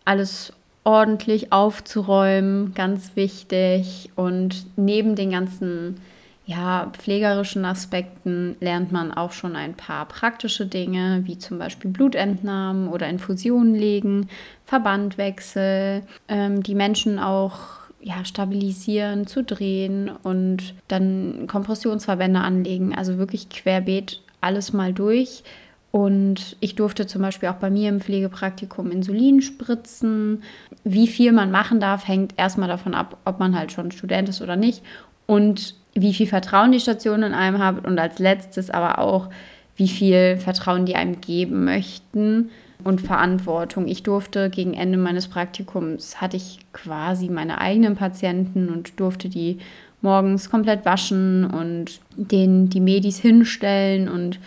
alles 0.06 0.54
ordentlich 0.84 1.52
aufzuräumen, 1.52 2.74
ganz 2.74 3.16
wichtig. 3.16 4.12
Und 4.16 4.66
neben 4.78 5.16
den 5.16 5.32
ganzen 5.32 5.98
ja, 6.46 6.92
pflegerischen 6.94 7.66
Aspekten 7.66 8.56
lernt 8.60 8.92
man 8.92 9.14
auch 9.14 9.32
schon 9.32 9.56
ein 9.56 9.76
paar 9.76 10.06
praktische 10.08 10.66
Dinge, 10.66 11.22
wie 11.26 11.38
zum 11.38 11.60
Beispiel 11.60 11.92
Blutentnahmen 11.92 12.90
oder 12.90 13.08
Infusionen 13.08 13.76
legen, 13.76 14.28
Verbandwechsel, 14.66 16.04
ähm, 16.28 16.64
die 16.64 16.76
Menschen 16.76 17.20
auch 17.20 17.82
ja, 18.02 18.26
stabilisieren, 18.26 19.28
zu 19.28 19.44
drehen 19.44 20.10
und 20.24 20.74
dann 20.88 21.46
Kompressionsverbände 21.48 22.40
anlegen. 22.40 22.96
Also 22.96 23.18
wirklich 23.18 23.50
querbeet 23.50 24.22
alles 24.42 24.74
mal 24.74 24.92
durch. 24.92 25.44
Und 25.92 26.56
ich 26.62 26.76
durfte 26.76 27.06
zum 27.06 27.22
Beispiel 27.22 27.50
auch 27.50 27.56
bei 27.56 27.70
mir 27.70 27.90
im 27.90 28.00
Pflegepraktikum 28.00 28.92
Insulin 28.92 29.42
spritzen. 29.42 30.44
Wie 30.86 31.08
viel 31.08 31.34
man 31.34 31.52
machen 31.52 31.82
darf, 31.82 32.08
hängt 32.08 32.34
erstmal 32.38 32.70
davon 32.70 32.94
ab, 32.94 33.18
ob 33.26 33.40
man 33.40 33.58
halt 33.58 33.74
schon 33.74 33.92
Student 33.92 34.30
ist 34.30 34.42
oder 34.42 34.56
nicht. 34.56 34.84
Und 35.26 35.76
wie 35.94 36.14
viel 36.14 36.28
Vertrauen 36.28 36.72
die 36.72 36.80
Station 36.80 37.24
in 37.24 37.34
einem 37.34 37.60
hat. 37.60 37.86
Und 37.86 38.00
als 38.00 38.20
letztes 38.20 38.70
aber 38.70 39.00
auch, 39.00 39.30
wie 39.76 39.90
viel 39.90 40.38
Vertrauen 40.38 40.86
die 40.86 40.96
einem 40.96 41.20
geben 41.20 41.66
möchten 41.66 42.50
und 42.84 43.02
Verantwortung. 43.02 43.88
Ich 43.88 44.04
durfte 44.04 44.50
gegen 44.50 44.74
Ende 44.74 44.98
meines 44.98 45.28
Praktikums, 45.28 46.22
hatte 46.22 46.38
ich 46.38 46.60
quasi 46.74 47.30
meine 47.30 47.60
eigenen 47.60 47.96
Patienten 47.96 48.70
und 48.70 49.00
durfte 49.00 49.30
die 49.30 49.60
morgens 50.02 50.50
komplett 50.50 50.86
waschen 50.86 51.46
und 51.46 52.00
denen 52.16 52.70
die 52.70 52.80
Medis 52.80 53.20
hinstellen 53.20 54.10
und 54.10 54.40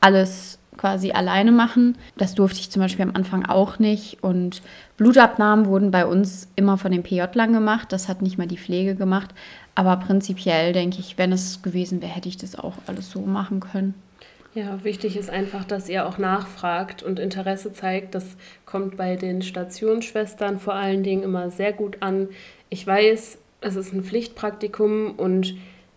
alles 0.00 0.58
quasi 0.76 1.12
alleine 1.12 1.52
machen. 1.52 1.96
Das 2.16 2.34
durfte 2.34 2.60
ich 2.60 2.70
zum 2.70 2.80
Beispiel 2.80 3.04
am 3.04 3.14
Anfang 3.14 3.44
auch 3.44 3.78
nicht. 3.78 4.22
Und 4.22 4.62
Blutabnahmen 4.96 5.66
wurden 5.66 5.90
bei 5.90 6.06
uns 6.06 6.48
immer 6.56 6.78
von 6.78 6.92
den 6.92 7.02
PJ 7.02 7.22
lang 7.34 7.52
gemacht. 7.52 7.92
Das 7.92 8.08
hat 8.08 8.22
nicht 8.22 8.38
mal 8.38 8.46
die 8.46 8.58
Pflege 8.58 8.94
gemacht. 8.94 9.34
Aber 9.74 9.96
prinzipiell 9.96 10.72
denke 10.72 10.98
ich, 11.00 11.18
wenn 11.18 11.32
es 11.32 11.62
gewesen 11.62 12.02
wäre, 12.02 12.12
hätte 12.12 12.28
ich 12.28 12.36
das 12.36 12.58
auch 12.58 12.74
alles 12.86 13.10
so 13.10 13.20
machen 13.20 13.60
können. 13.60 13.94
Ja, 14.54 14.84
wichtig 14.84 15.16
ist 15.16 15.30
einfach, 15.30 15.64
dass 15.64 15.88
ihr 15.88 16.06
auch 16.06 16.18
nachfragt 16.18 17.02
und 17.02 17.18
Interesse 17.18 17.72
zeigt. 17.72 18.14
Das 18.14 18.36
kommt 18.66 18.98
bei 18.98 19.16
den 19.16 19.40
Stationsschwestern 19.40 20.58
vor 20.58 20.74
allen 20.74 21.02
Dingen 21.02 21.22
immer 21.22 21.50
sehr 21.50 21.72
gut 21.72 21.98
an. 22.00 22.28
Ich 22.68 22.86
weiß, 22.86 23.38
es 23.62 23.76
ist 23.76 23.94
ein 23.94 24.04
Pflichtpraktikum 24.04 25.12
und 25.12 25.54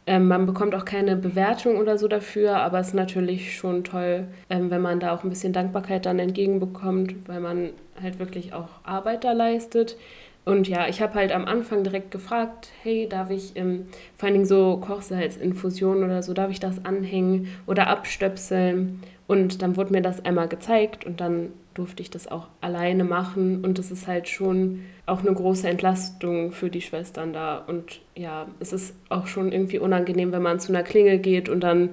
ähm, 0.08 0.28
man 0.28 0.46
bekommt 0.46 0.76
auch 0.76 0.86
keine 0.86 1.16
Bewertung 1.16 1.78
oder 1.78 1.98
so 1.98 2.08
dafür, 2.08 2.58
aber 2.58 2.80
es 2.80 2.90
ist 2.90 2.94
natürlich 2.94 3.56
schon 3.56 3.84
toll, 3.84 4.28
ähm, 4.50 4.70
wenn 4.70 4.82
man 4.82 5.00
da 5.00 5.14
auch 5.14 5.24
ein 5.24 5.30
bisschen 5.30 5.54
Dankbarkeit 5.54 6.06
dann 6.06 6.20
entgegenbekommt, 6.20 7.16
weil 7.28 7.40
man 7.40 7.72
halt 8.02 8.20
wirklich 8.20 8.54
auch 8.54 8.70
Arbeit 8.84 9.24
da 9.24 9.32
leistet. 9.32 9.98
Und 10.46 10.68
ja, 10.68 10.88
ich 10.88 11.02
habe 11.02 11.16
halt 11.16 11.32
am 11.32 11.46
Anfang 11.46 11.84
direkt 11.84 12.12
gefragt, 12.12 12.70
hey, 12.84 13.10
darf 13.10 13.32
ich 13.32 13.56
ähm, 13.56 13.88
vor 14.16 14.28
allen 14.28 14.36
Dingen 14.36 14.46
so 14.46 14.78
Kochsalzinfusionen 14.78 16.04
oder 16.04 16.22
so, 16.22 16.34
darf 16.34 16.52
ich 16.52 16.60
das 16.60 16.86
anhängen 16.86 17.48
oder 17.66 17.88
abstöpseln? 17.88 19.02
Und 19.26 19.64
dann 19.64 19.76
wurde 19.76 19.92
mir 19.92 20.04
das 20.04 20.24
einmal 20.24 20.48
gezeigt 20.48 21.04
und 21.04 21.20
dann 21.20 21.52
durfte 21.76 22.02
ich 22.02 22.10
das 22.10 22.28
auch 22.28 22.48
alleine 22.62 23.04
machen. 23.04 23.64
Und 23.64 23.78
es 23.78 23.92
ist 23.92 24.08
halt 24.08 24.28
schon 24.28 24.82
auch 25.06 25.20
eine 25.20 25.34
große 25.34 25.70
Entlastung 25.70 26.52
für 26.52 26.72
die 26.72 26.82
Schwestern 26.82 27.32
da. 27.32 27.58
Und 27.58 28.02
ja, 28.16 28.48
es 28.60 28.74
ist 28.74 28.96
auch 29.10 29.28
schon 29.28 29.52
irgendwie 29.52 29.78
unangenehm, 29.78 30.32
wenn 30.32 30.42
man 30.42 30.60
zu 30.60 30.72
einer 30.72 30.84
Klingel 30.84 31.20
geht 31.20 31.48
und 31.48 31.60
dann 31.60 31.92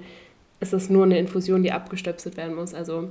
ist 0.61 0.73
es 0.73 0.89
nur 0.89 1.05
eine 1.05 1.19
Infusion, 1.19 1.63
die 1.63 1.73
abgestöpselt 1.73 2.37
werden 2.37 2.55
muss. 2.55 2.73
Also 2.73 3.11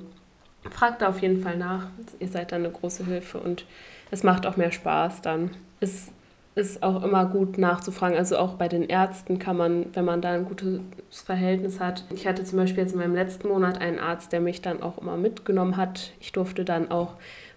fragt 0.70 1.02
da 1.02 1.10
auf 1.10 1.22
jeden 1.22 1.42
Fall 1.42 1.58
nach. 1.58 1.88
Ihr 2.20 2.30
seid 2.30 2.52
dann 2.52 2.64
eine 2.64 2.74
große 2.74 3.06
Hilfe 3.06 3.40
und 3.40 3.66
es 4.10 4.24
macht 4.24 4.46
auch 4.46 4.58
mehr 4.58 4.72
Spaß 4.72 5.22
dann. 5.22 5.52
Es 5.82 6.12
ist 6.56 6.84
auch 6.84 7.04
immer 7.04 7.26
gut 7.26 7.58
nachzufragen. 7.58 8.18
Also 8.18 8.38
auch 8.38 8.56
bei 8.56 8.68
den 8.68 8.84
Ärzten 8.84 9.40
kann 9.40 9.56
man, 9.56 9.86
wenn 9.94 10.06
man 10.06 10.22
da 10.22 10.32
ein 10.32 10.46
gutes 10.46 10.82
Verhältnis 11.10 11.80
hat. 11.80 12.04
Ich 12.14 12.28
hatte 12.28 12.44
zum 12.44 12.58
Beispiel 12.58 12.84
jetzt 12.84 12.94
in 12.94 13.00
meinem 13.00 13.16
letzten 13.16 13.48
Monat 13.48 13.80
einen 13.80 14.00
Arzt, 14.00 14.34
der 14.34 14.42
mich 14.42 14.62
dann 14.62 14.84
auch 14.84 14.98
immer 14.98 15.16
mitgenommen 15.16 15.78
hat. 15.78 16.12
Ich 16.20 16.34
durfte 16.34 16.66
dann 16.66 16.92
auch 16.92 17.16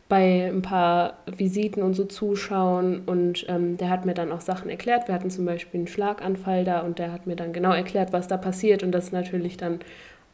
bei 0.08 0.46
ein 0.46 0.62
paar 0.62 1.14
Visiten 1.26 1.82
und 1.82 1.94
so 1.94 2.04
zuschauen 2.04 3.02
und 3.06 3.46
ähm, 3.48 3.78
der 3.78 3.88
hat 3.88 4.04
mir 4.04 4.14
dann 4.14 4.30
auch 4.30 4.42
Sachen 4.42 4.70
erklärt. 4.70 5.08
Wir 5.08 5.14
hatten 5.14 5.30
zum 5.30 5.44
Beispiel 5.44 5.80
einen 5.80 5.86
Schlaganfall 5.88 6.64
da 6.64 6.80
und 6.80 6.98
der 6.98 7.10
hat 7.10 7.26
mir 7.26 7.36
dann 7.36 7.52
genau 7.52 7.72
erklärt, 7.72 8.12
was 8.12 8.28
da 8.28 8.36
passiert 8.36 8.82
und 8.82 8.92
das 8.92 9.06
ist 9.06 9.12
natürlich 9.12 9.56
dann 9.56 9.80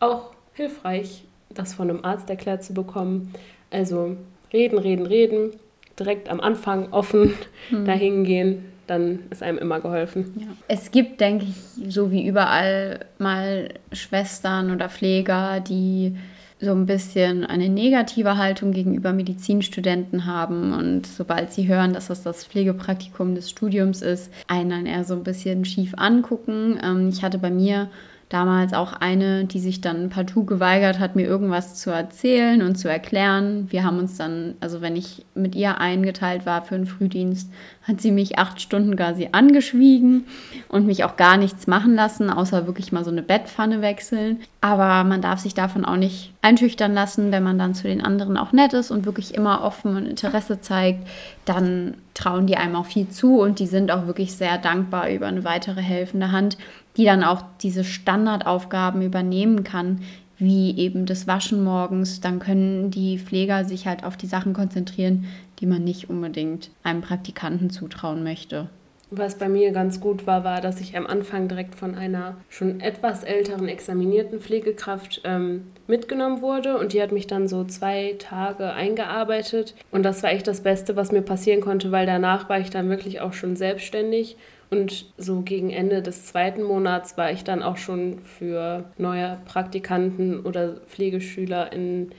auch 0.00 0.32
hilfreich, 0.54 1.24
das 1.50 1.72
von 1.72 1.88
einem 1.88 2.04
Arzt 2.04 2.28
erklärt 2.28 2.64
zu 2.64 2.74
bekommen. 2.74 3.32
Also 3.70 4.16
reden, 4.52 4.78
reden, 4.78 5.06
reden 5.06 5.52
direkt 6.00 6.28
am 6.28 6.40
Anfang 6.40 6.92
offen 6.92 7.34
mhm. 7.70 7.84
dahin 7.84 8.24
gehen, 8.24 8.64
dann 8.86 9.20
ist 9.30 9.42
einem 9.42 9.58
immer 9.58 9.80
geholfen. 9.80 10.32
Ja. 10.36 10.46
Es 10.66 10.90
gibt, 10.90 11.20
denke 11.20 11.46
ich, 11.46 11.92
so 11.92 12.10
wie 12.10 12.26
überall 12.26 13.06
mal 13.18 13.68
Schwestern 13.92 14.72
oder 14.72 14.88
Pfleger, 14.88 15.60
die 15.60 16.16
so 16.60 16.72
ein 16.72 16.86
bisschen 16.86 17.44
eine 17.46 17.68
negative 17.68 18.36
Haltung 18.36 18.72
gegenüber 18.72 19.12
Medizinstudenten 19.12 20.26
haben 20.26 20.74
und 20.74 21.06
sobald 21.06 21.52
sie 21.52 21.66
hören, 21.68 21.94
dass 21.94 22.08
das 22.08 22.22
das 22.22 22.44
Pflegepraktikum 22.44 23.34
des 23.34 23.48
Studiums 23.48 24.02
ist, 24.02 24.30
einen 24.46 24.70
dann 24.70 24.86
eher 24.86 25.04
so 25.04 25.14
ein 25.14 25.22
bisschen 25.22 25.64
schief 25.64 25.94
angucken. 25.96 26.78
Ähm, 26.82 27.08
ich 27.08 27.22
hatte 27.22 27.38
bei 27.38 27.50
mir 27.50 27.88
damals 28.30 28.72
auch 28.74 28.92
eine, 28.92 29.44
die 29.44 29.58
sich 29.58 29.80
dann 29.80 30.08
partout 30.08 30.44
geweigert 30.44 31.00
hat, 31.00 31.16
mir 31.16 31.26
irgendwas 31.26 31.74
zu 31.74 31.90
erzählen 31.90 32.62
und 32.62 32.76
zu 32.76 32.88
erklären. 32.88 33.66
Wir 33.70 33.84
haben 33.84 33.98
uns 33.98 34.16
dann, 34.16 34.54
also 34.60 34.80
wenn 34.80 34.94
ich 34.94 35.26
mit 35.34 35.56
ihr 35.56 35.78
eingeteilt 35.78 36.46
war 36.46 36.62
für 36.62 36.76
einen 36.76 36.86
Frühdienst, 36.86 37.50
hat 37.82 38.00
sie 38.00 38.12
mich 38.12 38.38
acht 38.38 38.60
Stunden 38.60 38.94
quasi 38.94 39.30
angeschwiegen 39.32 40.26
und 40.68 40.86
mich 40.86 41.02
auch 41.02 41.16
gar 41.16 41.38
nichts 41.38 41.66
machen 41.66 41.96
lassen, 41.96 42.30
außer 42.30 42.68
wirklich 42.68 42.92
mal 42.92 43.04
so 43.04 43.10
eine 43.10 43.22
Bettpfanne 43.22 43.82
wechseln. 43.82 44.38
Aber 44.60 45.02
man 45.02 45.20
darf 45.20 45.40
sich 45.40 45.54
davon 45.54 45.84
auch 45.84 45.96
nicht 45.96 46.32
einschüchtern 46.40 46.94
lassen, 46.94 47.32
wenn 47.32 47.42
man 47.42 47.58
dann 47.58 47.74
zu 47.74 47.88
den 47.88 48.00
anderen 48.00 48.36
auch 48.36 48.52
nett 48.52 48.74
ist 48.74 48.92
und 48.92 49.06
wirklich 49.06 49.34
immer 49.34 49.64
offen 49.64 49.96
und 49.96 50.06
Interesse 50.06 50.60
zeigt, 50.60 51.08
dann 51.46 51.94
trauen 52.20 52.46
die 52.46 52.56
einem 52.56 52.76
auch 52.76 52.86
viel 52.86 53.08
zu 53.08 53.40
und 53.40 53.58
die 53.58 53.66
sind 53.66 53.90
auch 53.90 54.06
wirklich 54.06 54.34
sehr 54.34 54.58
dankbar 54.58 55.10
über 55.10 55.26
eine 55.26 55.44
weitere 55.44 55.80
helfende 55.80 56.32
Hand 56.32 56.56
die 56.96 57.04
dann 57.04 57.24
auch 57.24 57.42
diese 57.62 57.84
Standardaufgaben 57.84 59.02
übernehmen 59.02 59.64
kann, 59.64 60.00
wie 60.38 60.76
eben 60.78 61.06
das 61.06 61.26
Waschen 61.26 61.62
morgens, 61.62 62.20
dann 62.20 62.38
können 62.38 62.90
die 62.90 63.18
Pfleger 63.18 63.64
sich 63.64 63.86
halt 63.86 64.04
auf 64.04 64.16
die 64.16 64.26
Sachen 64.26 64.54
konzentrieren, 64.54 65.26
die 65.60 65.66
man 65.66 65.84
nicht 65.84 66.08
unbedingt 66.08 66.70
einem 66.82 67.02
Praktikanten 67.02 67.70
zutrauen 67.70 68.22
möchte. 68.22 68.68
Was 69.12 69.38
bei 69.38 69.48
mir 69.48 69.72
ganz 69.72 70.00
gut 70.00 70.26
war, 70.26 70.44
war, 70.44 70.60
dass 70.60 70.80
ich 70.80 70.96
am 70.96 71.06
Anfang 71.06 71.48
direkt 71.48 71.74
von 71.74 71.96
einer 71.96 72.36
schon 72.48 72.80
etwas 72.80 73.24
älteren 73.24 73.66
examinierten 73.66 74.40
Pflegekraft 74.40 75.22
ähm, 75.24 75.66
mitgenommen 75.88 76.42
wurde 76.42 76.78
und 76.78 76.92
die 76.92 77.02
hat 77.02 77.10
mich 77.10 77.26
dann 77.26 77.48
so 77.48 77.64
zwei 77.64 78.14
Tage 78.20 78.72
eingearbeitet 78.72 79.74
und 79.90 80.04
das 80.04 80.22
war 80.22 80.30
echt 80.30 80.46
das 80.46 80.60
Beste, 80.60 80.94
was 80.94 81.10
mir 81.10 81.22
passieren 81.22 81.60
konnte, 81.60 81.90
weil 81.90 82.06
danach 82.06 82.48
war 82.48 82.60
ich 82.60 82.70
dann 82.70 82.88
wirklich 82.88 83.20
auch 83.20 83.32
schon 83.32 83.56
selbstständig 83.56 84.36
und 84.70 85.06
so 85.18 85.40
gegen 85.40 85.70
Ende 85.70 86.00
des 86.00 86.26
zweiten 86.26 86.62
Monats 86.62 87.18
war 87.18 87.32
ich 87.32 87.42
dann 87.42 87.62
auch 87.62 87.76
schon 87.76 88.20
für 88.20 88.84
neue 88.96 89.38
Praktikanten 89.44 90.40
oder 90.46 90.74
Pflegeschüler 90.86 91.72
in 91.72 92.12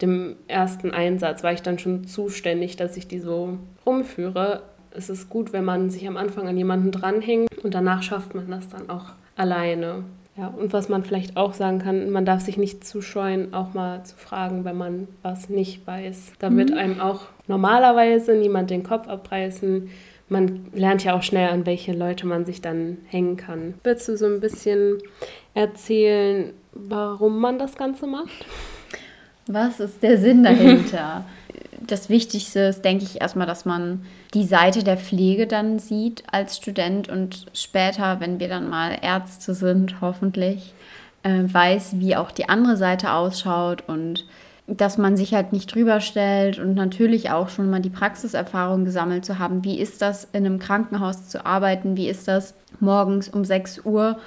dem 0.00 0.36
ersten 0.46 0.92
Einsatz, 0.92 1.42
war 1.42 1.52
ich 1.52 1.62
dann 1.62 1.78
schon 1.78 2.06
zuständig, 2.06 2.76
dass 2.76 2.96
ich 2.96 3.08
die 3.08 3.18
so 3.18 3.58
rumführe. 3.84 4.62
Es 4.96 5.10
ist 5.10 5.28
gut, 5.28 5.52
wenn 5.52 5.64
man 5.64 5.90
sich 5.90 6.06
am 6.08 6.16
Anfang 6.16 6.48
an 6.48 6.56
jemanden 6.56 6.90
dranhängt 6.90 7.50
und 7.62 7.74
danach 7.74 8.02
schafft 8.02 8.34
man 8.34 8.50
das 8.50 8.68
dann 8.68 8.88
auch 8.88 9.06
alleine. 9.36 10.04
Ja, 10.36 10.48
und 10.48 10.72
was 10.72 10.88
man 10.88 11.02
vielleicht 11.02 11.36
auch 11.36 11.54
sagen 11.54 11.78
kann, 11.78 12.10
man 12.10 12.26
darf 12.26 12.42
sich 12.42 12.58
nicht 12.58 12.84
zu 12.84 13.00
scheuen, 13.00 13.54
auch 13.54 13.72
mal 13.72 14.04
zu 14.04 14.16
fragen, 14.16 14.64
wenn 14.64 14.76
man 14.76 15.08
was 15.22 15.48
nicht 15.48 15.86
weiß. 15.86 16.32
Da 16.38 16.54
wird 16.54 16.70
mhm. 16.70 16.76
einem 16.76 17.00
auch 17.00 17.22
normalerweise 17.46 18.34
niemand 18.34 18.70
den 18.70 18.82
Kopf 18.82 19.08
abreißen 19.08 19.88
man 20.28 20.66
lernt 20.72 21.04
ja 21.04 21.16
auch 21.16 21.22
schnell, 21.22 21.48
an 21.48 21.66
welche 21.66 21.92
Leute 21.92 22.26
man 22.26 22.44
sich 22.44 22.60
dann 22.60 22.98
hängen 23.06 23.36
kann. 23.36 23.74
Willst 23.84 24.08
du 24.08 24.16
so 24.16 24.26
ein 24.26 24.40
bisschen 24.40 24.98
erzählen, 25.54 26.52
warum 26.72 27.40
man 27.40 27.58
das 27.58 27.76
Ganze 27.76 28.06
macht? 28.06 28.44
Was 29.46 29.78
ist 29.78 30.02
der 30.02 30.18
Sinn 30.18 30.42
dahinter? 30.42 31.24
das 31.80 32.08
Wichtigste 32.08 32.60
ist, 32.60 32.84
denke 32.84 33.04
ich, 33.04 33.20
erstmal, 33.20 33.46
dass 33.46 33.64
man 33.64 34.04
die 34.34 34.44
Seite 34.44 34.84
der 34.84 34.96
Pflege 34.96 35.46
dann 35.46 35.78
sieht 35.78 36.24
als 36.30 36.56
Student 36.56 37.08
und 37.08 37.46
später, 37.52 38.20
wenn 38.20 38.40
wir 38.40 38.48
dann 38.48 38.68
mal 38.68 38.98
Ärzte 39.00 39.54
sind, 39.54 40.00
hoffentlich, 40.00 40.74
äh, 41.22 41.42
weiß, 41.44 41.98
wie 41.98 42.16
auch 42.16 42.30
die 42.30 42.48
andere 42.48 42.76
Seite 42.76 43.12
ausschaut 43.12 43.84
und 43.86 44.24
dass 44.68 44.98
man 44.98 45.16
sich 45.16 45.32
halt 45.32 45.52
nicht 45.52 45.72
drüber 45.74 46.00
stellt 46.00 46.58
und 46.58 46.74
natürlich 46.74 47.30
auch 47.30 47.48
schon 47.48 47.70
mal 47.70 47.80
die 47.80 47.90
Praxiserfahrung 47.90 48.84
gesammelt 48.84 49.24
zu 49.24 49.38
haben. 49.38 49.64
Wie 49.64 49.78
ist 49.78 50.02
das, 50.02 50.24
in 50.32 50.44
einem 50.44 50.58
Krankenhaus 50.58 51.28
zu 51.28 51.46
arbeiten? 51.46 51.96
Wie 51.96 52.08
ist 52.08 52.26
das, 52.26 52.54
morgens 52.80 53.28
um 53.28 53.44
6 53.44 53.84
Uhr 53.84 54.18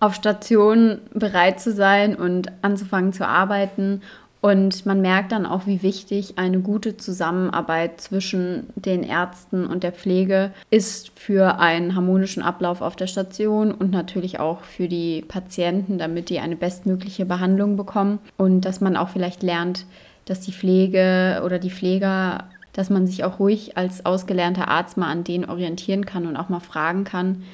auf 0.00 0.14
Station 0.14 0.98
bereit 1.12 1.60
zu 1.60 1.72
sein 1.72 2.16
und 2.16 2.50
anzufangen 2.62 3.12
zu 3.12 3.26
arbeiten 3.26 4.02
und 4.44 4.84
man 4.84 5.00
merkt 5.00 5.32
dann 5.32 5.46
auch, 5.46 5.66
wie 5.66 5.82
wichtig 5.82 6.34
eine 6.36 6.60
gute 6.60 6.98
Zusammenarbeit 6.98 7.98
zwischen 7.98 8.66
den 8.76 9.02
Ärzten 9.02 9.64
und 9.64 9.82
der 9.82 9.92
Pflege 9.92 10.52
ist 10.68 11.18
für 11.18 11.58
einen 11.60 11.94
harmonischen 11.94 12.42
Ablauf 12.42 12.82
auf 12.82 12.94
der 12.94 13.06
Station 13.06 13.72
und 13.72 13.90
natürlich 13.90 14.40
auch 14.40 14.60
für 14.60 14.86
die 14.86 15.24
Patienten, 15.26 15.96
damit 15.96 16.28
die 16.28 16.40
eine 16.40 16.56
bestmögliche 16.56 17.24
Behandlung 17.24 17.78
bekommen. 17.78 18.18
Und 18.36 18.66
dass 18.66 18.82
man 18.82 18.98
auch 18.98 19.08
vielleicht 19.08 19.42
lernt, 19.42 19.86
dass 20.26 20.40
die 20.40 20.52
Pflege 20.52 21.40
oder 21.42 21.58
die 21.58 21.70
Pfleger, 21.70 22.44
dass 22.74 22.90
man 22.90 23.06
sich 23.06 23.24
auch 23.24 23.38
ruhig 23.38 23.78
als 23.78 24.04
ausgelernter 24.04 24.68
Arzt 24.68 24.98
mal 24.98 25.10
an 25.10 25.24
denen 25.24 25.48
orientieren 25.48 26.04
kann 26.04 26.26
und 26.26 26.36
auch 26.36 26.50
mal 26.50 26.60
fragen 26.60 27.04
kann. 27.04 27.44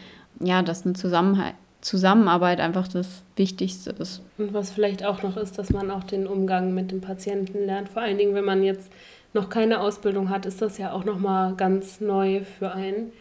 Ja, 0.41 0.63
dass 0.63 0.85
eine 0.85 0.95
Zusammenhalt 0.95 1.55
Zusammenarbeit 1.81 2.61
einfach 2.61 2.89
das 2.89 3.23
Wichtigste 3.37 3.91
ist. 3.99 4.23
Und 4.39 4.53
was 4.53 4.71
vielleicht 4.71 5.05
auch 5.05 5.23
noch 5.23 5.37
ist, 5.37 5.59
dass 5.59 5.71
man 5.71 5.91
auch 5.91 6.05
den 6.05 6.27
Umgang 6.27 6.75
mit 6.75 6.91
dem 6.91 7.01
Patienten 7.01 7.65
lernt. 7.67 7.89
Vor 7.89 8.03
allen 8.03 8.19
Dingen, 8.19 8.35
wenn 8.35 8.45
man 8.45 8.63
jetzt 8.63 8.91
noch 9.33 9.49
keine 9.49 9.81
Ausbildung 9.81 10.29
hat, 10.29 10.47
ist 10.47 10.61
das 10.61 10.79
ja 10.79 10.93
auch 10.93 11.05
nochmal 11.05 11.55
ganz 11.55 12.01
neu 12.01 12.43
für 12.45 12.73
einen. 12.73 13.13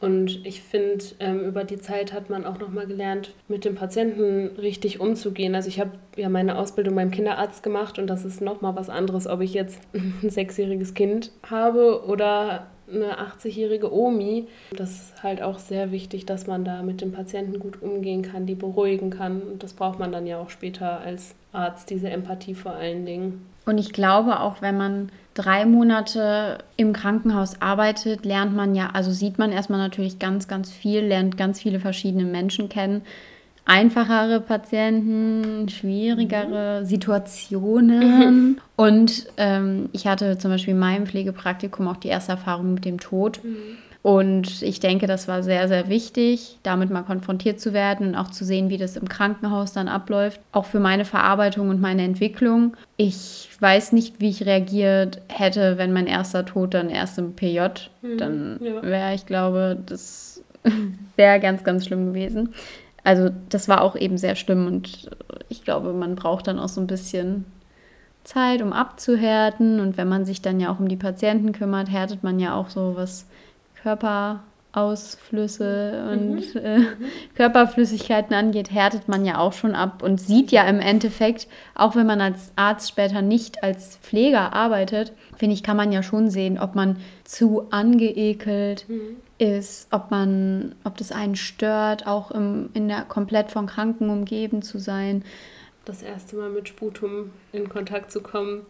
Und 0.00 0.46
ich 0.46 0.62
finde, 0.62 1.04
ähm, 1.18 1.40
über 1.40 1.64
die 1.64 1.78
Zeit 1.78 2.12
hat 2.12 2.30
man 2.30 2.44
auch 2.44 2.58
nochmal 2.58 2.86
gelernt, 2.86 3.34
mit 3.48 3.64
dem 3.64 3.74
Patienten 3.74 4.56
richtig 4.56 5.00
umzugehen. 5.00 5.56
Also 5.56 5.68
ich 5.68 5.80
habe 5.80 5.90
ja 6.16 6.28
meine 6.28 6.56
Ausbildung 6.56 6.94
beim 6.94 7.10
Kinderarzt 7.10 7.64
gemacht 7.64 7.98
und 7.98 8.06
das 8.06 8.24
ist 8.24 8.40
nochmal 8.40 8.76
was 8.76 8.90
anderes, 8.90 9.26
ob 9.26 9.40
ich 9.40 9.54
jetzt 9.54 9.80
ein 9.94 10.30
sechsjähriges 10.30 10.94
Kind 10.94 11.32
habe 11.48 12.04
oder 12.06 12.68
eine 12.92 13.18
80-jährige 13.18 13.92
Omi. 13.92 14.46
Das 14.76 14.90
ist 14.90 15.22
halt 15.22 15.42
auch 15.42 15.58
sehr 15.58 15.92
wichtig, 15.92 16.26
dass 16.26 16.46
man 16.46 16.64
da 16.64 16.82
mit 16.82 17.00
dem 17.00 17.12
Patienten 17.12 17.58
gut 17.58 17.82
umgehen 17.82 18.22
kann, 18.22 18.46
die 18.46 18.54
beruhigen 18.54 19.10
kann. 19.10 19.42
Und 19.42 19.62
das 19.62 19.72
braucht 19.72 19.98
man 19.98 20.12
dann 20.12 20.26
ja 20.26 20.38
auch 20.38 20.50
später 20.50 21.00
als 21.00 21.34
Arzt, 21.52 21.90
diese 21.90 22.10
Empathie 22.10 22.54
vor 22.54 22.72
allen 22.72 23.06
Dingen. 23.06 23.46
Und 23.66 23.78
ich 23.78 23.92
glaube, 23.92 24.40
auch 24.40 24.62
wenn 24.62 24.76
man 24.78 25.10
drei 25.34 25.66
Monate 25.66 26.58
im 26.76 26.92
Krankenhaus 26.92 27.60
arbeitet, 27.60 28.24
lernt 28.24 28.56
man 28.56 28.74
ja, 28.74 28.90
also 28.92 29.12
sieht 29.12 29.38
man 29.38 29.52
erstmal 29.52 29.78
natürlich 29.78 30.18
ganz, 30.18 30.48
ganz 30.48 30.72
viel, 30.72 31.00
lernt 31.00 31.36
ganz 31.36 31.60
viele 31.60 31.78
verschiedene 31.78 32.24
Menschen 32.24 32.68
kennen 32.68 33.02
einfachere 33.68 34.40
Patienten, 34.40 35.68
schwierigere 35.68 36.80
mhm. 36.80 36.86
Situationen. 36.86 38.60
Und 38.76 39.26
ähm, 39.36 39.90
ich 39.92 40.06
hatte 40.06 40.38
zum 40.38 40.50
Beispiel 40.50 40.72
in 40.72 40.80
meinem 40.80 41.06
Pflegepraktikum 41.06 41.86
auch 41.86 41.98
die 41.98 42.08
erste 42.08 42.32
Erfahrung 42.32 42.74
mit 42.74 42.84
dem 42.84 42.98
Tod. 42.98 43.40
Mhm. 43.44 43.56
Und 44.00 44.62
ich 44.62 44.80
denke, 44.80 45.06
das 45.06 45.28
war 45.28 45.42
sehr, 45.42 45.68
sehr 45.68 45.88
wichtig, 45.88 46.58
damit 46.62 46.88
mal 46.88 47.02
konfrontiert 47.02 47.60
zu 47.60 47.74
werden 47.74 48.08
und 48.08 48.14
auch 48.14 48.30
zu 48.30 48.44
sehen, 48.44 48.70
wie 48.70 48.78
das 48.78 48.96
im 48.96 49.08
Krankenhaus 49.08 49.72
dann 49.72 49.88
abläuft. 49.88 50.40
Auch 50.52 50.64
für 50.64 50.80
meine 50.80 51.04
Verarbeitung 51.04 51.68
und 51.68 51.80
meine 51.80 52.04
Entwicklung. 52.04 52.74
Ich 52.96 53.50
weiß 53.60 53.92
nicht, 53.92 54.20
wie 54.20 54.30
ich 54.30 54.46
reagiert 54.46 55.20
hätte, 55.28 55.76
wenn 55.76 55.92
mein 55.92 56.06
erster 56.06 56.46
Tod 56.46 56.72
dann 56.72 56.88
erst 56.88 57.18
im 57.18 57.34
PJ. 57.34 57.60
Mhm, 58.00 58.18
dann 58.18 58.60
wäre, 58.60 59.14
ich 59.14 59.26
glaube, 59.26 59.76
das 59.84 60.42
wäre 61.16 61.40
ganz, 61.40 61.64
ganz 61.64 61.84
schlimm 61.84 62.06
gewesen 62.06 62.54
also 63.08 63.30
das 63.48 63.68
war 63.68 63.80
auch 63.80 63.96
eben 63.96 64.18
sehr 64.18 64.36
schlimm 64.36 64.66
und 64.66 65.08
ich 65.48 65.64
glaube, 65.64 65.94
man 65.94 66.14
braucht 66.14 66.46
dann 66.46 66.58
auch 66.58 66.68
so 66.68 66.82
ein 66.82 66.86
bisschen 66.86 67.46
Zeit, 68.22 68.60
um 68.60 68.74
abzuhärten. 68.74 69.80
Und 69.80 69.96
wenn 69.96 70.10
man 70.10 70.26
sich 70.26 70.42
dann 70.42 70.60
ja 70.60 70.70
auch 70.70 70.78
um 70.78 70.88
die 70.88 70.96
Patienten 70.96 71.52
kümmert, 71.52 71.90
härtet 71.90 72.22
man 72.22 72.38
ja 72.38 72.54
auch 72.54 72.68
so 72.68 72.96
was 72.96 73.26
Körperausflüsse 73.82 76.10
und 76.12 76.54
mhm. 76.54 76.60
äh, 76.60 76.80
Körperflüssigkeiten 77.34 78.36
angeht, 78.36 78.70
härtet 78.70 79.08
man 79.08 79.24
ja 79.24 79.38
auch 79.38 79.54
schon 79.54 79.74
ab 79.74 80.02
und 80.02 80.20
sieht 80.20 80.52
ja 80.52 80.64
im 80.64 80.80
Endeffekt, 80.80 81.48
auch 81.74 81.96
wenn 81.96 82.06
man 82.06 82.20
als 82.20 82.52
Arzt 82.56 82.90
später 82.90 83.22
nicht 83.22 83.62
als 83.62 83.96
Pfleger 84.02 84.52
arbeitet, 84.52 85.14
finde 85.34 85.54
ich, 85.54 85.62
kann 85.62 85.78
man 85.78 85.92
ja 85.92 86.02
schon 86.02 86.28
sehen, 86.28 86.58
ob 86.58 86.74
man 86.74 86.96
zu 87.24 87.68
angeekelt, 87.70 88.84
mhm 88.86 89.16
ist, 89.38 89.88
ob 89.90 90.10
man, 90.10 90.74
ob 90.84 90.96
das 90.96 91.12
einen 91.12 91.36
stört, 91.36 92.06
auch 92.06 92.30
im, 92.30 92.70
in 92.74 92.88
der 92.88 93.02
komplett 93.02 93.50
von 93.50 93.66
Kranken 93.66 94.10
umgeben 94.10 94.62
zu 94.62 94.78
sein. 94.78 95.24
Das 95.84 96.02
erste 96.02 96.36
Mal 96.36 96.50
mit 96.50 96.68
Sputum 96.68 97.30
in 97.52 97.68
Kontakt 97.68 98.12
zu 98.12 98.20
kommen, 98.20 98.62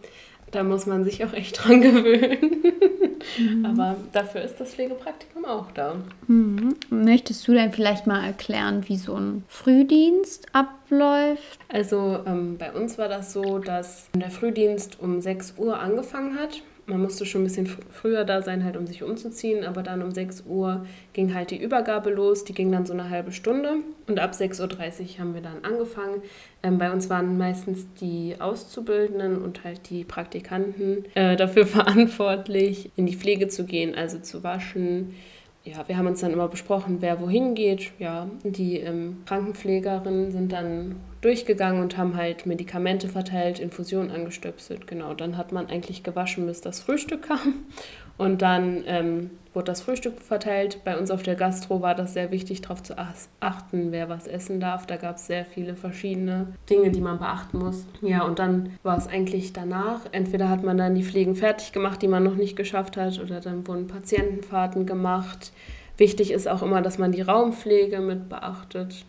da 0.50 0.62
muss 0.62 0.86
man 0.86 1.04
sich 1.04 1.24
auch 1.24 1.32
echt 1.32 1.58
dran 1.64 1.80
gewöhnen. 1.80 2.62
Mhm. 3.38 3.64
Aber 3.64 3.96
dafür 4.12 4.42
ist 4.42 4.60
das 4.60 4.74
Pflegepraktikum 4.74 5.44
auch 5.44 5.70
da. 5.72 5.96
Mhm. 6.26 6.76
Möchtest 6.90 7.46
du 7.48 7.52
denn 7.52 7.72
vielleicht 7.72 8.06
mal 8.06 8.24
erklären, 8.24 8.88
wie 8.88 8.96
so 8.96 9.14
ein 9.14 9.44
Frühdienst 9.48 10.46
abläuft? 10.52 11.58
Also 11.68 12.20
ähm, 12.26 12.56
bei 12.58 12.72
uns 12.72 12.98
war 12.98 13.08
das 13.08 13.32
so, 13.32 13.58
dass 13.58 14.08
der 14.14 14.30
Frühdienst 14.30 15.00
um 15.00 15.20
6 15.20 15.54
Uhr 15.58 15.78
angefangen 15.78 16.38
hat 16.38 16.62
man 16.88 17.02
musste 17.02 17.26
schon 17.26 17.42
ein 17.42 17.44
bisschen 17.44 17.66
früher 17.66 18.24
da 18.24 18.42
sein, 18.42 18.64
halt 18.64 18.76
um 18.76 18.86
sich 18.86 19.02
umzuziehen, 19.02 19.64
aber 19.64 19.82
dann 19.82 20.02
um 20.02 20.10
6 20.10 20.44
Uhr 20.46 20.86
ging 21.12 21.34
halt 21.34 21.50
die 21.50 21.62
Übergabe 21.62 22.10
los. 22.10 22.44
Die 22.44 22.54
ging 22.54 22.72
dann 22.72 22.86
so 22.86 22.94
eine 22.94 23.10
halbe 23.10 23.32
Stunde 23.32 23.76
und 24.06 24.18
ab 24.18 24.32
6.30 24.32 24.60
Uhr 24.60 25.18
haben 25.18 25.34
wir 25.34 25.42
dann 25.42 25.64
angefangen. 25.64 26.22
Ähm, 26.62 26.78
bei 26.78 26.90
uns 26.90 27.10
waren 27.10 27.36
meistens 27.36 27.86
die 28.00 28.36
Auszubildenden 28.38 29.42
und 29.42 29.64
halt 29.64 29.90
die 29.90 30.04
Praktikanten 30.04 31.04
äh, 31.14 31.36
dafür 31.36 31.66
verantwortlich, 31.66 32.90
in 32.96 33.06
die 33.06 33.16
Pflege 33.16 33.48
zu 33.48 33.64
gehen, 33.64 33.94
also 33.94 34.18
zu 34.18 34.42
waschen, 34.42 35.14
ja, 35.68 35.86
wir 35.86 35.96
haben 35.96 36.06
uns 36.06 36.20
dann 36.20 36.32
immer 36.32 36.48
besprochen, 36.48 36.98
wer 37.00 37.20
wohin 37.20 37.54
geht. 37.54 37.92
Ja, 37.98 38.28
die 38.42 38.78
ähm, 38.78 39.18
Krankenpflegerinnen 39.26 40.30
sind 40.30 40.52
dann 40.52 40.96
durchgegangen 41.20 41.82
und 41.82 41.98
haben 41.98 42.16
halt 42.16 42.46
Medikamente 42.46 43.08
verteilt, 43.08 43.58
Infusionen 43.58 44.10
angestöpselt. 44.10 44.86
Genau, 44.86 45.14
dann 45.14 45.36
hat 45.36 45.52
man 45.52 45.66
eigentlich 45.66 46.02
gewaschen, 46.02 46.46
bis 46.46 46.60
das 46.60 46.80
Frühstück 46.80 47.22
kam. 47.28 47.66
Und 48.18 48.42
dann 48.42 48.82
ähm, 48.86 49.30
wurde 49.54 49.66
das 49.66 49.80
Frühstück 49.80 50.20
verteilt. 50.20 50.80
Bei 50.84 50.98
uns 50.98 51.10
auf 51.10 51.22
der 51.22 51.36
Gastro 51.36 51.80
war 51.80 51.94
das 51.94 52.14
sehr 52.14 52.30
wichtig, 52.30 52.60
darauf 52.60 52.82
zu 52.82 52.96
achten, 53.40 53.92
wer 53.92 54.08
was 54.08 54.26
essen 54.26 54.60
darf. 54.60 54.86
Da 54.86 54.96
gab 54.96 55.16
es 55.16 55.26
sehr 55.26 55.44
viele 55.44 55.76
verschiedene 55.76 56.48
Dinge, 56.68 56.90
die 56.90 57.00
man 57.00 57.18
beachten 57.18 57.58
muss. 57.58 57.86
Ja, 58.02 58.24
und 58.24 58.38
dann 58.38 58.70
war 58.82 58.98
es 58.98 59.06
eigentlich 59.06 59.52
danach. 59.52 60.00
Entweder 60.12 60.48
hat 60.48 60.64
man 60.64 60.76
dann 60.76 60.94
die 60.94 61.04
Pflegen 61.04 61.36
fertig 61.36 61.72
gemacht, 61.72 62.02
die 62.02 62.08
man 62.08 62.24
noch 62.24 62.34
nicht 62.34 62.56
geschafft 62.56 62.96
hat, 62.96 63.20
oder 63.20 63.40
dann 63.40 63.66
wurden 63.66 63.86
Patientenfahrten 63.86 64.84
gemacht. 64.84 65.52
Wichtig 65.96 66.32
ist 66.32 66.48
auch 66.48 66.62
immer, 66.62 66.82
dass 66.82 66.98
man 66.98 67.12
die 67.12 67.22
Raumpflege 67.22 68.00
mit 68.00 68.28
beachtet. 68.28 69.06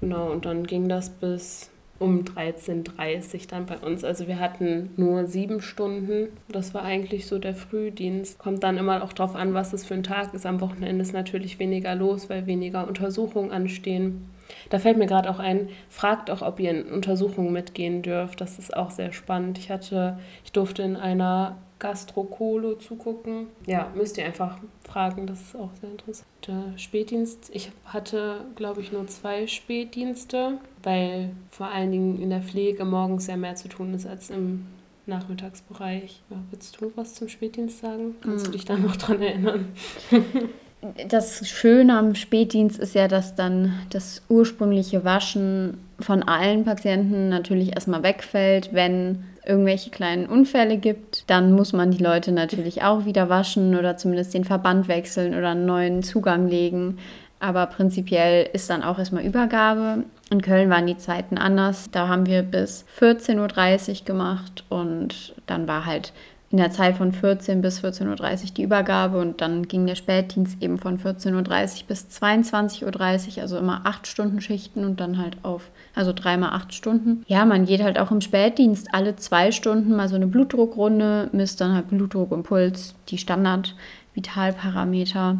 Genau, 0.00 0.30
und 0.30 0.44
dann 0.44 0.64
ging 0.64 0.88
das 0.88 1.10
bis 1.10 1.71
um 2.02 2.24
13.30 2.24 3.34
Uhr 3.34 3.40
dann 3.48 3.66
bei 3.66 3.78
uns. 3.78 4.04
Also 4.04 4.26
wir 4.26 4.38
hatten 4.40 4.90
nur 4.96 5.26
sieben 5.26 5.60
Stunden. 5.60 6.28
Das 6.48 6.74
war 6.74 6.82
eigentlich 6.82 7.26
so 7.26 7.38
der 7.38 7.54
Frühdienst. 7.54 8.38
Kommt 8.38 8.62
dann 8.62 8.76
immer 8.76 9.02
auch 9.02 9.12
darauf 9.12 9.36
an, 9.36 9.54
was 9.54 9.72
es 9.72 9.84
für 9.84 9.94
ein 9.94 10.02
Tag 10.02 10.34
ist. 10.34 10.44
Am 10.44 10.60
Wochenende 10.60 11.02
ist 11.02 11.12
natürlich 11.12 11.58
weniger 11.58 11.94
los, 11.94 12.28
weil 12.28 12.46
weniger 12.46 12.86
Untersuchungen 12.86 13.50
anstehen. 13.50 14.28
Da 14.70 14.78
fällt 14.78 14.98
mir 14.98 15.06
gerade 15.06 15.30
auch 15.30 15.38
ein, 15.38 15.68
fragt 15.88 16.30
auch, 16.30 16.42
ob 16.42 16.60
ihr 16.60 16.70
in 16.70 16.84
Untersuchungen 16.92 17.52
mitgehen 17.52 18.02
dürft. 18.02 18.40
Das 18.40 18.58
ist 18.58 18.76
auch 18.76 18.90
sehr 18.90 19.12
spannend. 19.12 19.58
Ich 19.58 19.70
hatte, 19.70 20.18
ich 20.44 20.52
durfte 20.52 20.82
in 20.82 20.96
einer 20.96 21.56
Gastrokolo 21.82 22.76
zugucken. 22.76 23.48
Ja, 23.66 23.90
müsst 23.94 24.16
ihr 24.16 24.24
einfach 24.24 24.58
fragen, 24.84 25.26
das 25.26 25.40
ist 25.40 25.56
auch 25.56 25.70
sehr 25.80 25.90
interessant. 25.90 26.28
Der 26.46 26.78
Spätdienst, 26.78 27.50
ich 27.52 27.72
hatte, 27.84 28.44
glaube 28.54 28.80
ich, 28.80 28.92
nur 28.92 29.06
zwei 29.08 29.48
Spätdienste, 29.48 30.58
weil 30.82 31.30
vor 31.50 31.66
allen 31.66 31.92
Dingen 31.92 32.20
in 32.20 32.30
der 32.30 32.42
Pflege 32.42 32.84
morgens 32.84 33.26
sehr 33.26 33.36
mehr 33.36 33.54
zu 33.54 33.68
tun 33.68 33.94
ist 33.94 34.06
als 34.06 34.30
im 34.30 34.66
Nachmittagsbereich. 35.06 36.22
Ja, 36.30 36.36
willst 36.50 36.80
du 36.80 36.92
was 36.94 37.14
zum 37.14 37.28
Spätdienst 37.28 37.80
sagen? 37.80 38.14
Kannst 38.20 38.46
hm. 38.46 38.52
du 38.52 38.58
dich 38.58 38.64
da 38.64 38.76
noch 38.76 38.96
dran 38.96 39.20
erinnern? 39.20 39.66
das 41.08 41.48
Schöne 41.48 41.96
am 41.98 42.14
Spätdienst 42.14 42.78
ist 42.78 42.94
ja, 42.94 43.08
dass 43.08 43.34
dann 43.34 43.74
das 43.90 44.22
ursprüngliche 44.28 45.04
Waschen 45.04 45.78
von 46.00 46.22
allen 46.22 46.64
Patienten 46.64 47.28
natürlich 47.28 47.74
erstmal 47.74 48.02
wegfällt, 48.02 48.70
wenn 48.72 49.24
irgendwelche 49.44 49.90
kleinen 49.90 50.26
Unfälle 50.26 50.76
gibt, 50.76 51.28
dann 51.28 51.52
muss 51.52 51.72
man 51.72 51.90
die 51.90 52.02
Leute 52.02 52.32
natürlich 52.32 52.82
auch 52.82 53.04
wieder 53.06 53.28
waschen 53.28 53.76
oder 53.76 53.96
zumindest 53.96 54.34
den 54.34 54.44
Verband 54.44 54.88
wechseln 54.88 55.34
oder 55.34 55.50
einen 55.50 55.66
neuen 55.66 56.02
Zugang 56.02 56.48
legen. 56.48 56.98
Aber 57.40 57.66
prinzipiell 57.66 58.48
ist 58.52 58.70
dann 58.70 58.84
auch 58.84 59.00
erstmal 59.00 59.24
Übergabe. 59.24 60.04
In 60.32 60.40
Köln 60.40 60.70
waren 60.70 60.86
die 60.86 60.96
Zeiten 60.96 61.36
anders. 61.36 61.90
Da 61.90 62.08
haben 62.08 62.24
wir 62.24 62.42
bis 62.42 62.86
14.30 62.98 64.00
Uhr 64.00 64.06
gemacht 64.06 64.64
und 64.70 65.34
dann 65.44 65.68
war 65.68 65.84
halt 65.84 66.14
in 66.50 66.56
der 66.56 66.70
Zeit 66.70 66.96
von 66.96 67.12
14 67.12 67.60
bis 67.60 67.84
14.30 67.84 68.44
Uhr 68.44 68.50
die 68.56 68.62
Übergabe 68.62 69.20
und 69.20 69.42
dann 69.42 69.68
ging 69.68 69.86
der 69.86 69.94
Spätdienst 69.94 70.62
eben 70.62 70.78
von 70.78 70.98
14.30 70.98 71.34
Uhr 71.34 71.42
bis 71.86 72.06
22.30 72.06 73.36
Uhr, 73.36 73.42
also 73.42 73.58
immer 73.58 73.82
acht 73.84 74.06
Stunden 74.06 74.40
Schichten 74.40 74.86
und 74.86 75.00
dann 75.00 75.18
halt 75.18 75.36
auf, 75.42 75.68
also 75.94 76.14
dreimal 76.14 76.54
acht 76.54 76.72
Stunden. 76.72 77.26
Ja, 77.26 77.44
man 77.44 77.66
geht 77.66 77.82
halt 77.82 77.98
auch 77.98 78.10
im 78.10 78.22
Spätdienst 78.22 78.94
alle 78.94 79.16
zwei 79.16 79.52
Stunden 79.52 79.94
mal 79.94 80.08
so 80.08 80.16
eine 80.16 80.28
Blutdruckrunde, 80.28 81.28
misst 81.32 81.60
dann 81.60 81.74
halt 81.74 81.88
Blutdruck 81.88 82.32
und 82.32 82.44
Puls, 82.44 82.94
die 83.10 83.18
Standard-Vitalparameter. 83.18 85.36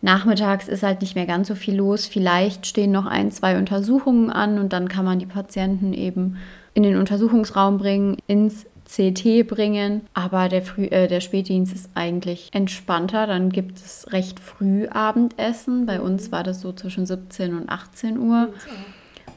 Nachmittags 0.00 0.68
ist 0.68 0.82
halt 0.82 1.00
nicht 1.00 1.16
mehr 1.16 1.26
ganz 1.26 1.48
so 1.48 1.54
viel 1.54 1.76
los. 1.76 2.06
Vielleicht 2.06 2.66
stehen 2.66 2.92
noch 2.92 3.06
ein, 3.06 3.32
zwei 3.32 3.58
Untersuchungen 3.58 4.30
an 4.30 4.58
und 4.58 4.72
dann 4.72 4.88
kann 4.88 5.04
man 5.04 5.18
die 5.18 5.26
Patienten 5.26 5.92
eben 5.92 6.36
in 6.74 6.84
den 6.84 6.96
Untersuchungsraum 6.96 7.78
bringen, 7.78 8.18
ins 8.28 8.66
CT 8.88 9.46
bringen. 9.46 10.02
Aber 10.14 10.48
der, 10.48 10.62
Früh, 10.62 10.84
äh, 10.84 11.08
der 11.08 11.20
Spätdienst 11.20 11.74
ist 11.74 11.90
eigentlich 11.94 12.50
entspannter. 12.52 13.26
Dann 13.26 13.50
gibt 13.50 13.78
es 13.78 14.12
recht 14.12 14.38
früh 14.40 14.86
Abendessen. 14.88 15.86
Bei 15.86 16.00
uns 16.00 16.30
war 16.30 16.44
das 16.44 16.60
so 16.60 16.72
zwischen 16.72 17.04
17 17.04 17.56
und 17.56 17.68
18 17.68 18.18
Uhr. 18.18 18.48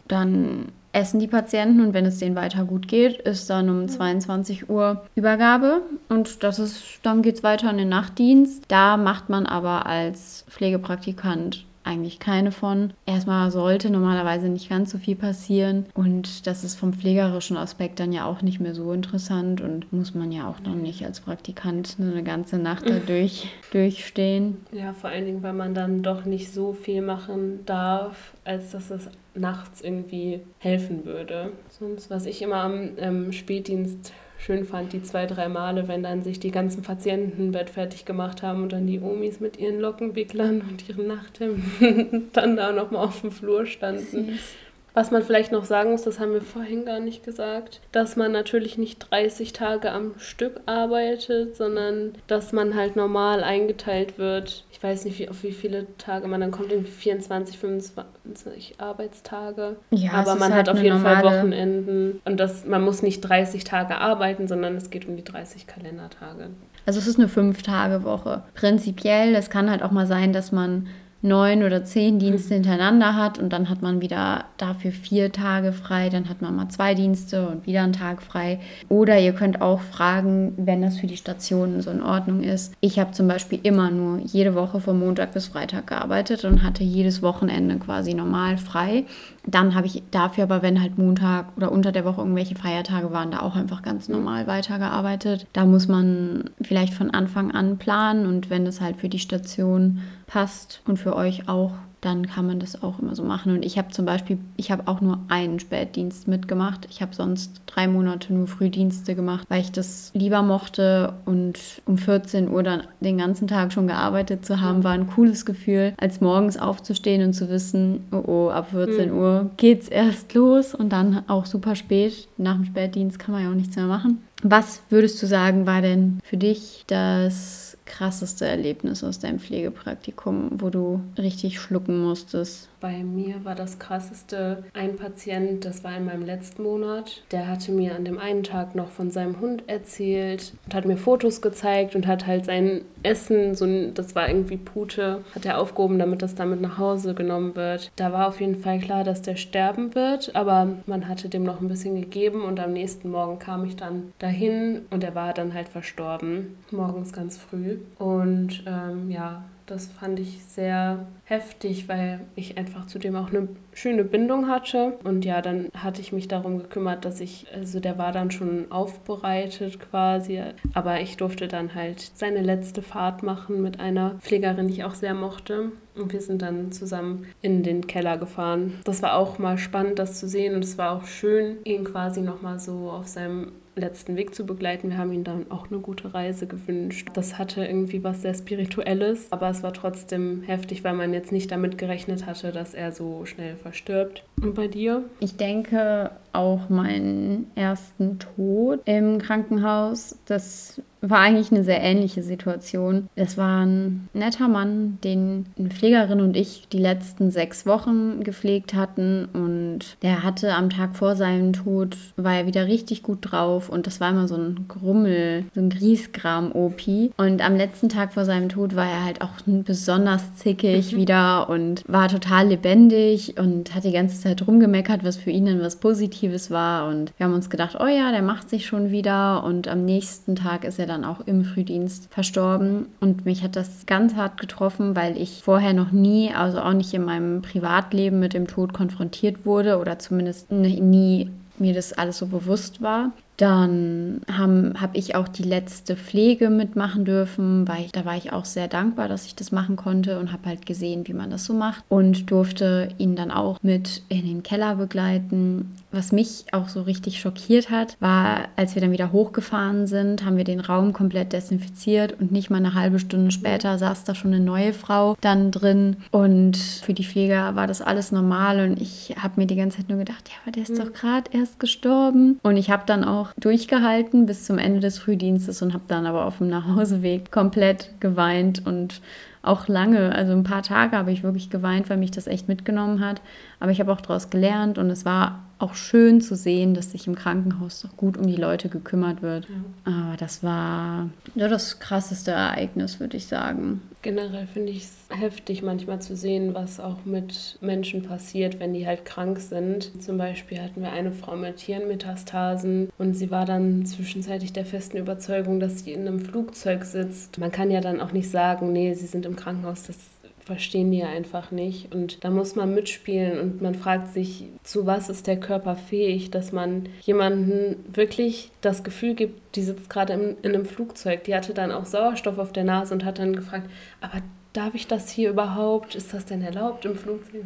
Dann 0.07 0.67
essen 0.93 1.19
die 1.19 1.27
Patienten 1.27 1.81
und 1.81 1.93
wenn 1.93 2.05
es 2.05 2.17
denen 2.17 2.35
weiter 2.35 2.65
gut 2.65 2.87
geht, 2.87 3.21
ist 3.21 3.49
dann 3.49 3.69
um 3.69 3.87
22 3.87 4.69
Uhr 4.69 5.03
Übergabe 5.15 5.81
und 6.09 6.43
das 6.43 6.59
ist, 6.59 6.99
dann 7.03 7.21
geht 7.21 7.35
es 7.35 7.43
weiter 7.43 7.69
in 7.69 7.77
den 7.77 7.89
Nachtdienst. 7.89 8.65
Da 8.67 8.97
macht 8.97 9.29
man 9.29 9.45
aber 9.45 9.85
als 9.85 10.45
Pflegepraktikant 10.49 11.65
eigentlich 11.83 12.19
keine 12.19 12.51
von. 12.51 12.93
Erstmal 13.05 13.51
sollte 13.51 13.89
normalerweise 13.89 14.49
nicht 14.49 14.69
ganz 14.69 14.91
so 14.91 14.97
viel 14.97 15.15
passieren 15.15 15.85
und 15.93 16.47
das 16.47 16.63
ist 16.63 16.75
vom 16.75 16.93
pflegerischen 16.93 17.57
Aspekt 17.57 17.99
dann 17.99 18.11
ja 18.11 18.25
auch 18.25 18.41
nicht 18.41 18.59
mehr 18.59 18.75
so 18.75 18.91
interessant 18.93 19.61
und 19.61 19.91
muss 19.91 20.13
man 20.13 20.31
ja 20.31 20.47
auch 20.49 20.59
dann 20.59 20.81
nicht 20.81 21.05
als 21.05 21.21
Praktikant 21.21 21.97
eine 21.99 22.23
ganze 22.23 22.57
Nacht 22.57 22.89
da 22.89 22.99
durch, 23.05 23.49
durchstehen. 23.71 24.57
Ja, 24.71 24.93
vor 24.93 25.09
allen 25.09 25.25
Dingen, 25.25 25.43
weil 25.43 25.53
man 25.53 25.73
dann 25.73 26.03
doch 26.03 26.25
nicht 26.25 26.53
so 26.53 26.73
viel 26.73 27.01
machen 27.01 27.65
darf, 27.65 28.33
als 28.43 28.71
dass 28.71 28.91
es 28.91 29.09
nachts 29.33 29.81
irgendwie 29.81 30.41
helfen 30.59 31.05
würde. 31.05 31.53
Sonst, 31.69 32.09
was 32.09 32.25
ich 32.25 32.41
immer 32.41 32.57
am 32.57 32.89
ähm, 32.97 33.31
Spätdienst 33.31 34.13
schön 34.43 34.65
fand, 34.65 34.93
die 34.93 35.03
zwei, 35.03 35.25
drei 35.25 35.47
Male, 35.47 35.87
wenn 35.87 36.03
dann 36.03 36.23
sich 36.23 36.39
die 36.39 36.51
ganzen 36.51 36.81
Patienten 36.81 37.51
Bett 37.51 37.69
fertig 37.69 38.05
gemacht 38.05 38.41
haben 38.41 38.63
und 38.63 38.73
dann 38.73 38.87
die 38.87 38.99
Omis 38.99 39.39
mit 39.39 39.57
ihren 39.57 39.79
Lockenwicklern 39.79 40.61
und 40.61 40.89
ihren 40.89 41.07
Nachthemden 41.07 42.29
dann 42.33 42.55
da 42.55 42.71
nochmal 42.71 43.05
auf 43.05 43.21
dem 43.21 43.31
Flur 43.31 43.65
standen. 43.65 44.01
Süß. 44.27 44.55
Was 44.93 45.11
man 45.11 45.23
vielleicht 45.23 45.51
noch 45.51 45.63
sagen 45.63 45.91
muss, 45.91 46.01
das 46.03 46.19
haben 46.19 46.33
wir 46.33 46.41
vorhin 46.41 46.85
gar 46.85 46.99
nicht 46.99 47.23
gesagt, 47.23 47.79
dass 47.91 48.15
man 48.15 48.31
natürlich 48.31 48.77
nicht 48.77 49.11
30 49.11 49.53
Tage 49.53 49.91
am 49.91 50.13
Stück 50.17 50.59
arbeitet, 50.65 51.55
sondern 51.55 52.13
dass 52.27 52.51
man 52.51 52.75
halt 52.75 52.95
normal 52.95 53.43
eingeteilt 53.43 54.17
wird. 54.17 54.65
Ich 54.71 54.83
weiß 54.83 55.05
nicht, 55.05 55.19
wie, 55.19 55.29
auf 55.29 55.43
wie 55.43 55.53
viele 55.53 55.87
Tage 55.97 56.27
man 56.27 56.41
dann 56.41 56.51
kommt, 56.51 56.71
irgendwie 56.71 56.91
24, 56.91 57.57
25 57.57 58.75
Arbeitstage. 58.79 59.77
Ja, 59.91 60.11
Aber 60.11 60.35
man 60.35 60.53
halt 60.53 60.67
hat 60.67 60.75
auf 60.75 60.83
jeden 60.83 60.99
Fall 60.99 61.23
Wochenenden 61.23 62.19
und 62.25 62.39
das, 62.39 62.65
man 62.65 62.81
muss 62.83 63.01
nicht 63.01 63.21
30 63.21 63.63
Tage 63.63 63.97
arbeiten, 63.97 64.47
sondern 64.47 64.75
es 64.75 64.89
geht 64.89 65.07
um 65.07 65.15
die 65.15 65.23
30 65.23 65.67
Kalendertage. 65.67 66.49
Also 66.85 66.99
es 66.99 67.07
ist 67.07 67.19
eine 67.19 67.27
Fünf-Tage-Woche. 67.27 68.43
Prinzipiell, 68.55 69.35
es 69.35 69.49
kann 69.49 69.69
halt 69.69 69.83
auch 69.83 69.91
mal 69.91 70.07
sein, 70.07 70.33
dass 70.33 70.51
man 70.51 70.87
neun 71.21 71.63
oder 71.63 71.83
zehn 71.83 72.17
Dienste 72.17 72.55
hintereinander 72.55 73.15
hat 73.15 73.37
und 73.37 73.53
dann 73.53 73.69
hat 73.69 73.81
man 73.81 74.01
wieder 74.01 74.45
dafür 74.57 74.91
vier 74.91 75.31
Tage 75.31 75.71
frei, 75.71 76.09
dann 76.09 76.29
hat 76.29 76.41
man 76.41 76.55
mal 76.55 76.69
zwei 76.69 76.95
Dienste 76.95 77.47
und 77.47 77.67
wieder 77.67 77.83
einen 77.83 77.93
Tag 77.93 78.23
frei. 78.23 78.59
Oder 78.89 79.19
ihr 79.19 79.33
könnt 79.33 79.61
auch 79.61 79.81
fragen, 79.81 80.53
wenn 80.57 80.81
das 80.81 80.97
für 80.97 81.07
die 81.07 81.17
Stationen 81.17 81.81
so 81.81 81.91
in 81.91 82.01
Ordnung 82.01 82.41
ist. 82.41 82.73
Ich 82.81 82.99
habe 82.99 83.11
zum 83.11 83.27
Beispiel 83.27 83.59
immer 83.63 83.91
nur 83.91 84.19
jede 84.19 84.55
Woche 84.55 84.79
von 84.79 84.99
Montag 84.99 85.33
bis 85.33 85.47
Freitag 85.47 85.87
gearbeitet 85.87 86.43
und 86.45 86.63
hatte 86.63 86.83
jedes 86.83 87.21
Wochenende 87.21 87.77
quasi 87.77 88.13
normal 88.13 88.57
frei. 88.57 89.05
Dann 89.45 89.75
habe 89.75 89.87
ich 89.87 90.03
dafür 90.11 90.43
aber, 90.43 90.61
wenn 90.61 90.81
halt 90.81 90.97
Montag 90.97 91.57
oder 91.57 91.71
unter 91.71 91.91
der 91.91 92.05
Woche 92.05 92.21
irgendwelche 92.21 92.55
Feiertage 92.55 93.11
waren, 93.11 93.31
da 93.31 93.41
auch 93.41 93.55
einfach 93.55 93.81
ganz 93.81 94.07
normal 94.07 94.47
weitergearbeitet. 94.47 95.47
Da 95.53 95.65
muss 95.65 95.87
man 95.87 96.49
vielleicht 96.61 96.93
von 96.93 97.11
Anfang 97.11 97.51
an 97.51 97.77
planen 97.77 98.25
und 98.25 98.49
wenn 98.49 98.67
es 98.67 98.81
halt 98.81 98.97
für 98.97 99.09
die 99.09 99.19
Station 99.19 99.99
passt 100.31 100.81
und 100.87 100.97
für 100.97 101.15
euch 101.15 101.49
auch, 101.49 101.73
dann 101.99 102.25
kann 102.25 102.47
man 102.47 102.59
das 102.59 102.81
auch 102.81 102.99
immer 102.99 103.15
so 103.15 103.23
machen. 103.23 103.53
Und 103.53 103.63
ich 103.63 103.77
habe 103.77 103.89
zum 103.89 104.05
Beispiel, 104.05 104.39
ich 104.57 104.71
habe 104.71 104.87
auch 104.87 105.01
nur 105.01 105.19
einen 105.27 105.59
Spätdienst 105.59 106.27
mitgemacht. 106.27 106.87
Ich 106.89 107.01
habe 107.01 107.13
sonst 107.13 107.61
drei 107.67 107.87
Monate 107.87 108.33
nur 108.33 108.47
Frühdienste 108.47 109.13
gemacht, 109.13 109.45
weil 109.49 109.61
ich 109.61 109.71
das 109.71 110.09
lieber 110.15 110.41
mochte. 110.41 111.13
Und 111.25 111.59
um 111.85 111.99
14 111.99 112.49
Uhr 112.49 112.63
dann 112.63 112.87
den 113.01 113.19
ganzen 113.19 113.47
Tag 113.47 113.71
schon 113.71 113.85
gearbeitet 113.87 114.45
zu 114.45 114.61
haben, 114.61 114.83
war 114.83 114.93
ein 114.93 115.07
cooles 115.07 115.45
Gefühl, 115.45 115.93
als 115.97 116.21
morgens 116.21 116.57
aufzustehen 116.57 117.23
und 117.23 117.33
zu 117.33 117.49
wissen, 117.49 118.03
oh, 118.11 118.23
oh 118.25 118.49
ab 118.49 118.71
14 118.71 119.11
mhm. 119.11 119.17
Uhr 119.17 119.51
geht's 119.57 119.87
erst 119.87 120.33
los 120.33 120.73
und 120.73 120.89
dann 120.89 121.23
auch 121.27 121.45
super 121.45 121.75
spät. 121.75 122.27
Nach 122.37 122.55
dem 122.55 122.65
Spätdienst 122.65 123.19
kann 123.19 123.35
man 123.35 123.43
ja 123.43 123.51
auch 123.51 123.55
nichts 123.55 123.75
mehr 123.75 123.85
machen. 123.85 124.23
Was 124.43 124.81
würdest 124.89 125.21
du 125.21 125.27
sagen, 125.27 125.67
war 125.67 125.83
denn 125.83 126.19
für 126.23 126.37
dich 126.37 126.83
das 126.87 127.77
krasseste 127.85 128.45
Erlebnis 128.45 129.03
aus 129.03 129.19
deinem 129.19 129.39
Pflegepraktikum, 129.39 130.49
wo 130.61 130.69
du 130.69 131.01
richtig 131.17 131.59
schlucken 131.59 131.99
musstest? 132.01 132.69
Bei 132.79 133.03
mir 133.03 133.45
war 133.45 133.53
das 133.53 133.77
krasseste 133.77 134.63
ein 134.73 134.95
Patient, 134.95 135.63
das 135.65 135.83
war 135.83 135.95
in 135.95 136.05
meinem 136.05 136.25
letzten 136.25 136.63
Monat. 136.63 137.23
Der 137.31 137.47
hatte 137.47 137.71
mir 137.71 137.95
an 137.95 138.05
dem 138.05 138.17
einen 138.17 138.41
Tag 138.43 138.73
noch 138.73 138.89
von 138.89 139.11
seinem 139.11 139.39
Hund 139.39 139.63
erzählt 139.67 140.53
und 140.65 140.73
hat 140.73 140.85
mir 140.85 140.97
Fotos 140.97 141.41
gezeigt 141.41 141.95
und 141.95 142.07
hat 142.07 142.25
halt 142.25 142.45
sein 142.45 142.81
Essen, 143.03 143.53
so 143.53 143.65
ein, 143.65 143.93
das 143.93 144.15
war 144.15 144.27
irgendwie 144.27 144.57
Pute, 144.57 145.23
hat 145.35 145.45
er 145.45 145.59
aufgehoben, 145.59 145.99
damit 145.99 146.23
das 146.23 146.33
damit 146.33 146.61
nach 146.61 146.79
Hause 146.79 147.13
genommen 147.13 147.55
wird. 147.55 147.91
Da 147.97 148.11
war 148.11 148.27
auf 148.27 148.39
jeden 148.41 148.57
Fall 148.57 148.79
klar, 148.79 149.03
dass 149.03 149.21
der 149.21 149.35
sterben 149.35 149.93
wird, 149.93 150.35
aber 150.35 150.77
man 150.87 151.07
hatte 151.07 151.29
dem 151.29 151.43
noch 151.43 151.61
ein 151.61 151.67
bisschen 151.67 151.99
gegeben 151.99 152.43
und 152.43 152.59
am 152.59 152.73
nächsten 152.73 153.11
Morgen 153.11 153.37
kam 153.37 153.65
ich 153.65 153.75
dann 153.75 154.13
dahin 154.17 154.87
und 154.89 155.03
er 155.03 155.13
war 155.13 155.33
dann 155.33 155.53
halt 155.53 155.69
verstorben, 155.69 156.57
morgens 156.71 157.13
ganz 157.13 157.37
früh. 157.37 157.77
Und 157.97 158.63
ähm, 158.65 159.09
ja, 159.09 159.43
das 159.71 159.87
fand 159.87 160.19
ich 160.19 160.43
sehr 160.43 161.07
heftig, 161.23 161.87
weil 161.87 162.19
ich 162.35 162.57
einfach 162.57 162.87
zudem 162.87 163.15
auch 163.15 163.29
eine 163.29 163.47
schöne 163.73 164.03
Bindung 164.03 164.49
hatte. 164.49 164.97
Und 165.05 165.23
ja, 165.23 165.41
dann 165.41 165.69
hatte 165.73 166.01
ich 166.01 166.11
mich 166.11 166.27
darum 166.27 166.57
gekümmert, 166.57 167.05
dass 167.05 167.21
ich, 167.21 167.47
also 167.53 167.79
der 167.79 167.97
war 167.97 168.11
dann 168.11 168.31
schon 168.31 168.69
aufbereitet 168.69 169.79
quasi, 169.79 170.41
aber 170.73 170.99
ich 170.99 171.15
durfte 171.15 171.47
dann 171.47 171.73
halt 171.73 172.11
seine 172.15 172.41
letzte 172.41 172.81
Fahrt 172.81 173.23
machen 173.23 173.61
mit 173.61 173.79
einer 173.79 174.15
Pflegerin, 174.19 174.67
die 174.67 174.73
ich 174.73 174.83
auch 174.83 174.95
sehr 174.95 175.13
mochte. 175.13 175.71
Und 175.95 176.11
wir 176.11 176.21
sind 176.21 176.41
dann 176.41 176.73
zusammen 176.73 177.27
in 177.41 177.63
den 177.63 177.87
Keller 177.87 178.17
gefahren. 178.17 178.79
Das 178.83 179.01
war 179.01 179.15
auch 179.15 179.39
mal 179.39 179.57
spannend, 179.57 179.99
das 179.99 180.19
zu 180.19 180.27
sehen. 180.27 180.55
Und 180.55 180.65
es 180.65 180.77
war 180.77 180.91
auch 180.97 181.05
schön, 181.05 181.57
ihn 181.63 181.85
quasi 181.85 182.21
nochmal 182.21 182.59
so 182.59 182.91
auf 182.91 183.07
seinem 183.07 183.53
letzten 183.81 184.15
Weg 184.15 184.33
zu 184.33 184.45
begleiten. 184.45 184.91
Wir 184.91 184.97
haben 184.97 185.11
ihm 185.11 185.23
dann 185.23 185.51
auch 185.51 185.69
eine 185.69 185.79
gute 185.79 186.13
Reise 186.13 186.47
gewünscht. 186.47 187.09
Das 187.13 187.37
hatte 187.37 187.65
irgendwie 187.65 188.03
was 188.03 188.21
sehr 188.21 188.33
Spirituelles, 188.33 189.27
aber 189.31 189.49
es 189.49 189.63
war 189.63 189.73
trotzdem 189.73 190.43
heftig, 190.43 190.83
weil 190.83 190.93
man 190.93 191.13
jetzt 191.13 191.31
nicht 191.31 191.51
damit 191.51 191.77
gerechnet 191.77 192.25
hatte, 192.25 192.51
dass 192.51 192.73
er 192.73 192.91
so 192.91 193.25
schnell 193.25 193.55
verstirbt. 193.55 194.23
Und 194.41 194.55
bei 194.55 194.67
dir? 194.67 195.03
Ich 195.19 195.35
denke 195.35 196.11
auch 196.33 196.69
meinen 196.69 197.51
ersten 197.55 198.19
Tod 198.19 198.81
im 198.85 199.19
Krankenhaus. 199.19 200.17
Das 200.25 200.81
war 201.01 201.19
eigentlich 201.19 201.51
eine 201.51 201.63
sehr 201.63 201.81
ähnliche 201.81 202.21
Situation. 202.21 203.09
Es 203.15 203.37
war 203.37 203.65
ein 203.65 204.07
netter 204.13 204.47
Mann, 204.47 204.99
den 205.03 205.47
eine 205.57 205.69
Pflegerin 205.69 206.21
und 206.21 206.37
ich 206.37 206.67
die 206.71 206.77
letzten 206.77 207.31
sechs 207.31 207.65
Wochen 207.65 208.23
gepflegt 208.23 208.75
hatten. 208.75 209.25
Und 209.33 209.97
der 210.03 210.23
hatte 210.23 210.53
am 210.53 210.69
Tag 210.69 210.95
vor 210.95 211.15
seinem 211.15 211.53
Tod, 211.53 211.97
war 212.17 212.35
er 212.35 212.45
wieder 212.45 212.67
richtig 212.67 213.01
gut 213.01 213.19
drauf. 213.21 213.67
Und 213.69 213.87
das 213.87 213.99
war 213.99 214.11
immer 214.11 214.27
so 214.27 214.35
ein 214.35 214.65
Grummel, 214.67 215.45
so 215.55 215.61
ein 215.61 215.69
Griesgram-OP. 215.69 216.81
Und 217.17 217.43
am 217.43 217.55
letzten 217.55 217.89
Tag 217.89 218.13
vor 218.13 218.25
seinem 218.25 218.49
Tod 218.49 218.75
war 218.75 218.87
er 218.87 219.03
halt 219.03 219.21
auch 219.21 219.31
besonders 219.45 220.35
zickig 220.35 220.95
wieder 220.95 221.49
und 221.49 221.83
war 221.87 222.09
total 222.09 222.49
lebendig 222.49 223.39
und 223.39 223.73
hat 223.73 223.85
die 223.85 223.91
ganze 223.91 224.21
Zeit 224.21 224.45
rumgemeckert, 224.47 225.03
was 225.03 225.17
für 225.17 225.31
ihn 225.31 225.47
dann 225.47 225.61
was 225.61 225.77
Positives 225.77 226.20
war. 226.51 226.87
Und 226.87 227.13
wir 227.17 227.25
haben 227.25 227.33
uns 227.33 227.49
gedacht, 227.49 227.77
oh 227.79 227.87
ja, 227.87 228.11
der 228.11 228.21
macht 228.21 228.49
sich 228.49 228.65
schon 228.65 228.91
wieder. 228.91 229.43
Und 229.43 229.67
am 229.67 229.85
nächsten 229.85 230.35
Tag 230.35 230.63
ist 230.63 230.79
er 230.79 230.85
dann 230.85 231.05
auch 231.05 231.21
im 231.25 231.43
Frühdienst 231.43 232.07
verstorben. 232.11 232.87
Und 232.99 233.25
mich 233.25 233.43
hat 233.43 233.55
das 233.55 233.85
ganz 233.85 234.15
hart 234.15 234.39
getroffen, 234.39 234.95
weil 234.95 235.17
ich 235.17 235.41
vorher 235.43 235.73
noch 235.73 235.91
nie, 235.91 236.33
also 236.33 236.59
auch 236.59 236.73
nicht 236.73 236.93
in 236.93 237.05
meinem 237.05 237.41
Privatleben 237.41 238.19
mit 238.19 238.33
dem 238.33 238.47
Tod 238.47 238.73
konfrontiert 238.73 239.45
wurde 239.45 239.79
oder 239.79 239.99
zumindest 239.99 240.51
nie 240.51 241.29
mir 241.61 241.73
das 241.73 241.93
alles 241.93 242.17
so 242.17 242.27
bewusst 242.27 242.81
war. 242.81 243.11
Dann 243.37 244.21
habe 244.31 244.73
hab 244.79 244.95
ich 244.95 245.15
auch 245.15 245.27
die 245.27 245.43
letzte 245.43 245.95
Pflege 245.95 246.49
mitmachen 246.49 247.05
dürfen, 247.05 247.67
weil 247.67 247.85
ich, 247.85 247.91
da 247.91 248.05
war 248.05 248.15
ich 248.15 248.33
auch 248.33 248.45
sehr 248.45 248.67
dankbar, 248.67 249.07
dass 249.07 249.25
ich 249.25 249.35
das 249.35 249.51
machen 249.51 249.77
konnte 249.77 250.19
und 250.19 250.31
habe 250.31 250.47
halt 250.47 250.65
gesehen, 250.65 251.07
wie 251.07 251.13
man 251.13 251.31
das 251.31 251.45
so 251.45 251.53
macht 251.53 251.83
und 251.89 252.29
durfte 252.29 252.89
ihn 252.97 253.15
dann 253.15 253.31
auch 253.31 253.57
mit 253.63 254.03
in 254.09 254.27
den 254.27 254.43
Keller 254.43 254.75
begleiten. 254.75 255.75
Was 255.91 256.11
mich 256.11 256.45
auch 256.51 256.69
so 256.69 256.83
richtig 256.83 257.19
schockiert 257.19 257.69
hat, 257.69 257.97
war, 257.99 258.47
als 258.55 258.75
wir 258.75 258.81
dann 258.81 258.91
wieder 258.91 259.11
hochgefahren 259.11 259.87
sind, 259.87 260.23
haben 260.25 260.37
wir 260.37 260.43
den 260.43 260.61
Raum 260.61 260.93
komplett 260.93 261.33
desinfiziert 261.33 262.19
und 262.19 262.31
nicht 262.31 262.49
mal 262.49 262.57
eine 262.57 262.73
halbe 262.73 262.99
Stunde 262.99 263.31
später 263.31 263.77
saß 263.77 264.05
da 264.05 264.15
schon 264.15 264.33
eine 264.33 264.43
neue 264.43 264.73
Frau 264.73 265.17
dann 265.21 265.51
drin 265.51 265.97
und 266.11 266.57
für 266.57 266.93
die 266.93 267.03
Pfleger 267.03 267.55
war 267.55 267.67
das 267.67 267.81
alles 267.81 268.11
normal 268.11 268.69
und 268.69 268.81
ich 268.81 269.15
habe 269.21 269.39
mir 269.39 269.47
die 269.47 269.55
ganze 269.55 269.77
Zeit 269.77 269.89
nur 269.89 269.97
gedacht, 269.97 270.29
ja, 270.29 270.35
aber 270.43 270.51
der 270.51 270.63
ist 270.63 270.71
mhm. 270.71 270.79
doch 270.79 270.93
gerade 270.93 271.31
erst 271.31 271.59
gestorben 271.59 272.39
und 272.43 272.55
ich 272.55 272.69
habe 272.69 272.83
dann 272.85 273.03
auch 273.03 273.33
durchgehalten 273.37 274.25
bis 274.25 274.45
zum 274.45 274.57
Ende 274.57 274.79
des 274.79 274.97
Frühdienstes 274.97 275.61
und 275.61 275.73
habe 275.73 275.83
dann 275.87 276.05
aber 276.05 276.25
auf 276.25 276.37
dem 276.37 276.49
Nachhauseweg 276.49 277.31
komplett 277.31 277.91
geweint 277.99 278.65
und 278.65 279.01
auch 279.43 279.67
lange, 279.67 280.13
also 280.13 280.33
ein 280.33 280.43
paar 280.43 280.61
Tage 280.61 280.95
habe 280.95 281.11
ich 281.11 281.23
wirklich 281.23 281.49
geweint, 281.49 281.89
weil 281.89 281.97
mich 281.97 282.11
das 282.11 282.27
echt 282.27 282.47
mitgenommen 282.47 283.03
hat. 283.03 283.21
Aber 283.59 283.71
ich 283.71 283.79
habe 283.79 283.91
auch 283.91 284.01
daraus 284.01 284.29
gelernt 284.29 284.77
und 284.77 284.89
es 284.91 285.03
war 285.03 285.39
auch 285.61 285.75
schön 285.75 286.21
zu 286.21 286.35
sehen, 286.35 286.73
dass 286.73 286.91
sich 286.91 287.07
im 287.07 287.15
Krankenhaus 287.15 287.81
doch 287.81 287.95
gut 287.97 288.17
um 288.17 288.27
die 288.27 288.35
Leute 288.35 288.69
gekümmert 288.69 289.21
wird. 289.21 289.47
Ja. 289.85 289.93
Aber 289.93 290.17
das 290.17 290.43
war 290.43 291.09
ja, 291.35 291.47
das 291.47 291.79
krasseste 291.79 292.31
Ereignis, 292.31 292.99
würde 292.99 293.17
ich 293.17 293.27
sagen. 293.27 293.81
Generell 294.01 294.47
finde 294.47 294.71
ich 294.71 294.85
es 294.85 294.95
heftig, 295.09 295.61
manchmal 295.61 296.01
zu 296.01 296.15
sehen, 296.15 296.55
was 296.55 296.79
auch 296.79 297.05
mit 297.05 297.59
Menschen 297.61 298.01
passiert, 298.01 298.59
wenn 298.59 298.73
die 298.73 298.87
halt 298.87 299.05
krank 299.05 299.39
sind. 299.39 299.91
Zum 300.01 300.17
Beispiel 300.17 300.59
hatten 300.59 300.81
wir 300.81 300.91
eine 300.91 301.11
Frau 301.11 301.35
mit 301.35 301.59
Hirnmetastasen 301.59 302.89
und 302.97 303.13
sie 303.13 303.29
war 303.29 303.45
dann 303.45 303.85
zwischenzeitlich 303.85 304.53
der 304.53 304.65
festen 304.65 304.97
Überzeugung, 304.97 305.59
dass 305.59 305.83
sie 305.83 305.91
in 305.91 306.07
einem 306.07 306.19
Flugzeug 306.19 306.83
sitzt. 306.83 307.37
Man 307.37 307.51
kann 307.51 307.69
ja 307.69 307.81
dann 307.81 308.01
auch 308.01 308.11
nicht 308.11 308.31
sagen, 308.31 308.71
nee, 308.73 308.93
sie 308.95 309.05
sind 309.05 309.27
im 309.27 309.35
Krankenhaus, 309.35 309.83
das 309.83 309.97
verstehen 310.45 310.91
die 310.91 311.03
einfach 311.03 311.51
nicht. 311.51 311.93
Und 311.93 312.23
da 312.23 312.29
muss 312.29 312.55
man 312.55 312.73
mitspielen 312.73 313.39
und 313.39 313.61
man 313.61 313.75
fragt 313.75 314.13
sich, 314.13 314.45
zu 314.63 314.85
was 314.85 315.09
ist 315.09 315.27
der 315.27 315.39
Körper 315.39 315.75
fähig, 315.75 316.31
dass 316.31 316.51
man 316.51 316.89
jemanden 317.01 317.83
wirklich 317.93 318.51
das 318.61 318.83
Gefühl 318.83 319.15
gibt, 319.15 319.55
die 319.55 319.61
sitzt 319.61 319.89
gerade 319.89 320.13
in, 320.13 320.37
in 320.41 320.55
einem 320.55 320.65
Flugzeug. 320.65 321.23
Die 321.25 321.35
hatte 321.35 321.53
dann 321.53 321.71
auch 321.71 321.85
Sauerstoff 321.85 322.37
auf 322.37 322.51
der 322.51 322.63
Nase 322.63 322.93
und 322.93 323.05
hat 323.05 323.19
dann 323.19 323.35
gefragt, 323.35 323.69
aber 324.01 324.21
darf 324.53 324.75
ich 324.75 324.87
das 324.87 325.09
hier 325.09 325.29
überhaupt? 325.29 325.95
Ist 325.95 326.13
das 326.13 326.25
denn 326.25 326.41
erlaubt 326.41 326.85
im 326.85 326.95
Flugzeug? 326.95 327.43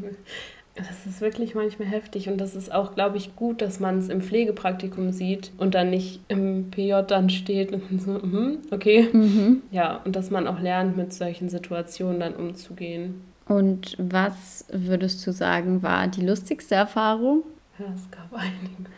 Das 0.76 1.06
ist 1.06 1.22
wirklich 1.22 1.56
manchmal 1.56 1.88
heftig 1.88 2.28
und 2.28 2.38
das 2.38 2.54
ist 2.54 2.70
auch, 2.70 2.96
glaube 2.96 3.16
ich, 3.16 3.38
gut, 3.38 3.62
dass 3.62 3.80
man 3.80 3.98
es 3.98 4.10
im 4.10 4.20
Pflegepraktikum 4.20 5.14
sieht 5.14 5.54
und 5.58 5.74
dann 5.74 5.90
nicht 5.90 6.20
im 6.28 6.70
PJ 6.70 7.02
dann 7.08 7.30
steht 7.30 7.72
und 7.72 8.02
so, 8.02 8.12
mm, 8.12 8.58
okay. 8.72 9.08
Mhm. 9.14 9.62
Ja, 9.72 10.02
und 10.04 10.18
dass 10.18 10.32
man 10.32 10.48
auch 10.48 10.60
lernt, 10.60 10.98
mit 10.98 11.14
solchen 11.14 11.48
Situationen 11.48 12.20
dann 12.20 12.36
umzugehen. 12.36 13.22
Und 13.48 13.96
was 14.00 14.66
würdest 14.70 15.26
du 15.26 15.32
sagen, 15.32 15.82
war 15.82 16.10
die 16.10 16.26
lustigste 16.26 16.76
Erfahrung? 16.76 17.44
Ja, 17.80 17.86
es 17.94 18.12
gab 18.12 18.34
einige. 18.34 18.90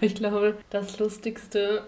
Ich 0.00 0.14
glaube, 0.14 0.56
das 0.70 0.98
Lustigste, 1.00 1.82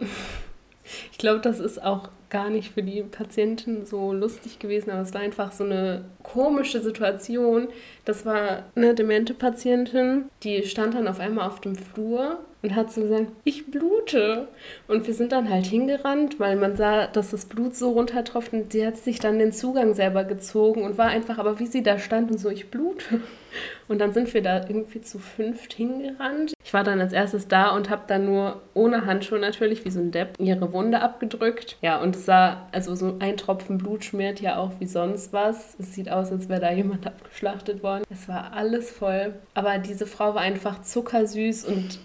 ich 1.13 1.19
glaube, 1.19 1.41
das 1.41 1.61
ist 1.61 1.83
auch 1.83 2.09
gar 2.31 2.49
nicht 2.49 2.73
für 2.73 2.83
die 2.83 3.03
Patientin 3.03 3.85
so 3.85 4.13
lustig 4.13 4.59
gewesen, 4.59 4.91
aber 4.91 5.03
es 5.03 5.13
war 5.13 5.21
einfach 5.21 5.53
so 5.53 5.65
eine 5.65 6.05
komische 6.23 6.81
Situation. 6.81 7.69
Das 8.05 8.25
war 8.25 8.65
eine 8.75 8.95
demente 8.95 9.35
Patientin, 9.35 10.27
die 10.43 10.63
stand 10.63 10.95
dann 10.95 11.09
auf 11.09 11.21
einmal 11.21 11.49
auf 11.49 11.61
dem 11.61 11.75
Flur 11.75 12.39
und 12.63 12.75
hat 12.75 12.93
so 12.93 13.03
gesagt, 13.03 13.27
ich 13.45 13.67
blute. 13.67 14.49
Und 14.87 15.07
wir 15.07 15.15
sind 15.15 15.33
dann 15.33 15.49
halt 15.51 15.67
hingerannt, 15.67 16.39
weil 16.39 16.57
man 16.57 16.77
sah, 16.77 17.07
dass 17.07 17.31
das 17.31 17.47
Blut 17.47 17.75
so 17.75 17.91
runtertropft 17.91 18.53
und 18.53 18.73
sie 18.73 18.87
hat 18.87 18.97
sich 18.97 19.19
dann 19.19 19.39
den 19.39 19.53
Zugang 19.53 19.95
selber 19.95 20.25
gezogen 20.25 20.83
und 20.83 20.99
war 20.99 21.09
einfach, 21.09 21.39
aber 21.39 21.59
wie 21.59 21.67
sie 21.67 21.83
da 21.83 21.99
stand 21.99 22.31
und 22.31 22.39
so, 22.39 22.51
ich 22.51 22.71
blute. 22.71 23.21
Und 23.89 24.01
dann 24.01 24.13
sind 24.13 24.33
wir 24.33 24.43
da 24.43 24.59
irgendwie 24.59 25.01
zu 25.01 25.19
fünft 25.19 25.73
hingerannt. 25.73 26.53
Ich 26.65 26.73
war 26.73 26.85
dann 26.85 27.01
als 27.01 27.13
erstes 27.13 27.49
da 27.49 27.71
und 27.71 27.91
habe 27.91 28.03
dann 28.07 28.27
nur 28.27 28.63
ohne 28.75 29.07
Handschuhe 29.07 29.41
natürlich, 29.41 29.85
wie 29.85 29.91
so 29.91 29.99
ein 29.99 30.13
Depp, 30.13 30.35
ihre 30.39 30.73
Wunde 30.73 31.01
abgedrückt. 31.01 31.77
Ja, 31.83 32.01
und 32.01 32.15
es 32.15 32.27
sah, 32.27 32.69
also 32.71 32.95
so 32.95 33.17
ein 33.19 33.37
Tropfen 33.37 33.79
Blut 33.79 34.05
schmiert 34.05 34.41
ja 34.41 34.59
auch 34.59 34.73
wie 34.79 34.87
sonst 34.87 35.33
was. 35.33 35.75
Es 35.79 35.95
sieht 35.95 36.11
aus, 36.11 36.31
als 36.31 36.49
wäre 36.49 36.61
da 36.61 36.71
jemand 36.71 37.07
abgeschlachtet 37.07 37.83
worden. 37.83 38.05
Es 38.11 38.29
war 38.29 38.53
alles 38.53 38.91
voll. 38.91 39.35
Aber 39.55 39.79
diese 39.79 40.07
Frau 40.07 40.35
war 40.35 40.43
einfach 40.43 40.83
zuckersüß 40.83 41.65
und 41.65 41.99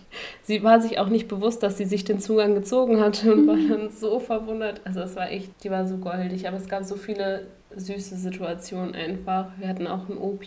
sie 0.44 0.64
war 0.64 0.82
sich 0.82 0.98
auch 1.00 1.10
nicht 1.10 1.28
bewusst, 1.28 1.62
dass 1.62 1.78
sie 1.78 1.86
sich 1.86 2.04
den 2.04 2.20
Zugang 2.20 2.56
gezogen 2.56 3.00
hatte 3.00 3.34
und 3.34 3.48
war 3.48 3.56
dann 3.70 3.92
so 3.92 4.20
verwundert. 4.20 4.82
Also 4.86 5.02
es 5.02 5.16
war 5.16 5.30
echt, 5.30 5.52
die 5.64 5.72
war 5.72 5.86
so 5.86 5.98
goldig. 5.98 6.48
Aber 6.48 6.58
es 6.58 6.68
gab 6.68 6.84
so 6.84 6.96
viele 6.96 7.46
süße 7.78 8.16
Situation 8.16 8.94
einfach. 8.96 9.48
Wir 9.58 9.68
hatten 9.68 9.88
auch 9.88 10.10
einen 10.10 10.18
OP 10.18 10.46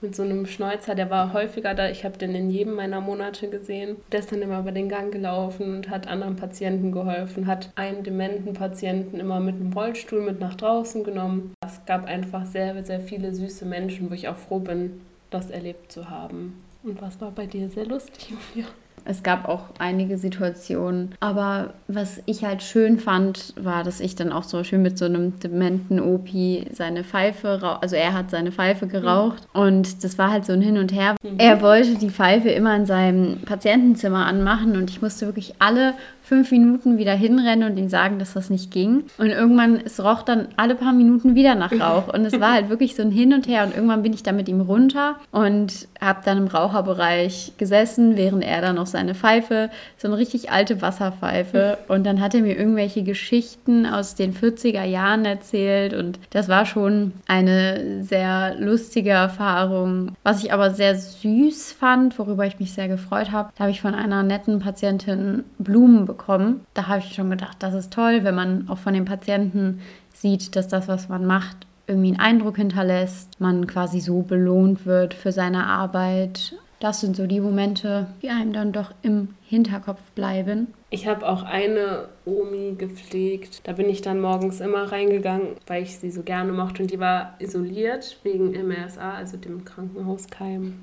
mit 0.00 0.14
so 0.14 0.22
einem 0.22 0.46
Schnäuzer, 0.46 0.94
der 0.94 1.10
war 1.10 1.32
häufiger 1.32 1.74
da. 1.74 1.88
Ich 1.88 2.04
habe 2.04 2.18
den 2.18 2.34
in 2.34 2.50
jedem 2.50 2.74
meiner 2.74 3.00
Monate 3.00 3.48
gesehen. 3.48 3.96
Der 4.10 4.20
ist 4.20 4.32
dann 4.32 4.42
immer 4.42 4.60
über 4.60 4.72
den 4.72 4.88
Gang 4.88 5.12
gelaufen 5.12 5.76
und 5.76 5.90
hat 5.90 6.06
anderen 6.08 6.36
Patienten 6.36 6.92
geholfen, 6.92 7.46
hat 7.46 7.70
einen 7.76 8.02
dementen 8.02 8.54
Patienten 8.54 9.20
immer 9.20 9.40
mit 9.40 9.56
einem 9.56 9.72
Rollstuhl 9.72 10.22
mit 10.22 10.40
nach 10.40 10.54
draußen 10.54 11.04
genommen. 11.04 11.54
Es 11.64 11.84
gab 11.86 12.06
einfach 12.06 12.46
sehr, 12.46 12.84
sehr 12.84 13.00
viele 13.00 13.34
süße 13.34 13.64
Menschen, 13.64 14.10
wo 14.10 14.14
ich 14.14 14.28
auch 14.28 14.36
froh 14.36 14.58
bin, 14.58 15.00
das 15.30 15.50
erlebt 15.50 15.92
zu 15.92 16.10
haben. 16.10 16.62
Und 16.82 17.00
was 17.00 17.20
war 17.20 17.30
bei 17.30 17.46
dir 17.46 17.68
sehr 17.70 17.86
lustig, 17.86 18.30
Julia? 18.54 18.68
Es 19.04 19.22
gab 19.22 19.48
auch 19.48 19.64
einige 19.78 20.16
Situationen. 20.16 21.14
Aber 21.20 21.74
was 21.88 22.22
ich 22.26 22.44
halt 22.44 22.62
schön 22.62 22.98
fand, 22.98 23.52
war, 23.56 23.82
dass 23.82 24.00
ich 24.00 24.14
dann 24.14 24.32
auch 24.32 24.44
so 24.44 24.62
schön 24.64 24.82
mit 24.82 24.96
so 24.96 25.06
einem 25.06 25.38
dementen 25.40 26.00
Opi 26.00 26.66
seine 26.72 27.02
Pfeife, 27.02 27.78
also 27.80 27.96
er 27.96 28.12
hat 28.12 28.30
seine 28.30 28.52
Pfeife 28.52 28.86
geraucht. 28.86 29.48
Mhm. 29.54 29.60
Und 29.60 30.04
das 30.04 30.18
war 30.18 30.30
halt 30.30 30.44
so 30.44 30.52
ein 30.52 30.62
Hin 30.62 30.78
und 30.78 30.92
Her. 30.92 31.16
Mhm. 31.22 31.38
Er 31.38 31.60
wollte 31.60 31.96
die 31.96 32.10
Pfeife 32.10 32.50
immer 32.50 32.76
in 32.76 32.86
seinem 32.86 33.40
Patientenzimmer 33.40 34.26
anmachen 34.26 34.76
und 34.76 34.88
ich 34.90 35.02
musste 35.02 35.26
wirklich 35.26 35.54
alle 35.58 35.94
fünf 36.32 36.50
Minuten 36.50 36.96
wieder 36.96 37.12
hinrennen 37.12 37.70
und 37.70 37.76
ihm 37.76 37.90
sagen, 37.90 38.18
dass 38.18 38.32
das 38.32 38.48
nicht 38.48 38.70
ging. 38.70 39.04
Und 39.18 39.26
irgendwann, 39.26 39.78
es 39.84 40.02
roch 40.02 40.22
dann 40.22 40.48
alle 40.56 40.74
paar 40.74 40.94
Minuten 40.94 41.34
wieder 41.34 41.54
nach 41.54 41.70
Rauch. 41.72 42.08
Und 42.08 42.24
es 42.24 42.40
war 42.40 42.54
halt 42.54 42.70
wirklich 42.70 42.94
so 42.94 43.02
ein 43.02 43.10
Hin 43.10 43.34
und 43.34 43.46
Her. 43.46 43.64
Und 43.64 43.74
irgendwann 43.76 44.02
bin 44.02 44.14
ich 44.14 44.22
dann 44.22 44.36
mit 44.36 44.48
ihm 44.48 44.62
runter 44.62 45.16
und 45.30 45.88
habe 46.00 46.20
dann 46.24 46.38
im 46.38 46.46
Raucherbereich 46.46 47.52
gesessen, 47.58 48.16
während 48.16 48.44
er 48.44 48.62
dann 48.62 48.76
noch 48.76 48.86
seine 48.86 49.14
Pfeife, 49.14 49.68
so 49.98 50.08
eine 50.08 50.16
richtig 50.16 50.50
alte 50.50 50.80
Wasserpfeife. 50.80 51.76
Und 51.88 52.06
dann 52.06 52.18
hat 52.22 52.34
er 52.34 52.40
mir 52.40 52.56
irgendwelche 52.56 53.02
Geschichten 53.02 53.84
aus 53.84 54.14
den 54.14 54.32
40er 54.32 54.84
Jahren 54.84 55.26
erzählt. 55.26 55.92
Und 55.92 56.18
das 56.30 56.48
war 56.48 56.64
schon 56.64 57.12
eine 57.26 58.02
sehr 58.04 58.54
lustige 58.58 59.10
Erfahrung. 59.10 60.12
Was 60.22 60.42
ich 60.42 60.50
aber 60.50 60.70
sehr 60.70 60.96
süß 60.96 61.72
fand, 61.72 62.18
worüber 62.18 62.46
ich 62.46 62.58
mich 62.58 62.72
sehr 62.72 62.88
gefreut 62.88 63.32
habe, 63.32 63.50
da 63.54 63.64
habe 63.64 63.70
ich 63.70 63.82
von 63.82 63.94
einer 63.94 64.22
netten 64.22 64.60
Patientin 64.60 65.44
Blumen 65.58 66.06
bekommen. 66.06 66.21
Da 66.26 66.88
habe 66.88 67.00
ich 67.00 67.14
schon 67.14 67.30
gedacht, 67.30 67.56
das 67.60 67.74
ist 67.74 67.92
toll, 67.92 68.24
wenn 68.24 68.34
man 68.34 68.68
auch 68.68 68.78
von 68.78 68.94
den 68.94 69.04
Patienten 69.04 69.80
sieht, 70.12 70.54
dass 70.56 70.68
das, 70.68 70.88
was 70.88 71.08
man 71.08 71.26
macht, 71.26 71.66
irgendwie 71.86 72.08
einen 72.08 72.20
Eindruck 72.20 72.56
hinterlässt, 72.56 73.40
man 73.40 73.66
quasi 73.66 74.00
so 74.00 74.22
belohnt 74.22 74.86
wird 74.86 75.14
für 75.14 75.32
seine 75.32 75.66
Arbeit. 75.66 76.54
Das 76.80 77.00
sind 77.00 77.16
so 77.16 77.26
die 77.26 77.40
Momente, 77.40 78.08
die 78.22 78.28
einem 78.28 78.52
dann 78.52 78.72
doch 78.72 78.92
im 79.02 79.34
Hinterkopf 79.42 80.00
bleiben. 80.16 80.74
Ich 80.90 81.06
habe 81.06 81.28
auch 81.28 81.44
eine 81.44 82.08
Omi 82.24 82.74
gepflegt. 82.76 83.60
Da 83.68 83.72
bin 83.72 83.88
ich 83.88 84.02
dann 84.02 84.20
morgens 84.20 84.60
immer 84.60 84.90
reingegangen, 84.90 85.48
weil 85.66 85.84
ich 85.84 85.98
sie 85.98 86.10
so 86.10 86.22
gerne 86.22 86.52
mochte. 86.52 86.82
Und 86.82 86.90
die 86.90 86.98
war 86.98 87.34
isoliert 87.38 88.18
wegen 88.24 88.50
MRSA, 88.50 89.14
also 89.14 89.36
dem 89.36 89.64
Krankenhauskeim. 89.64 90.74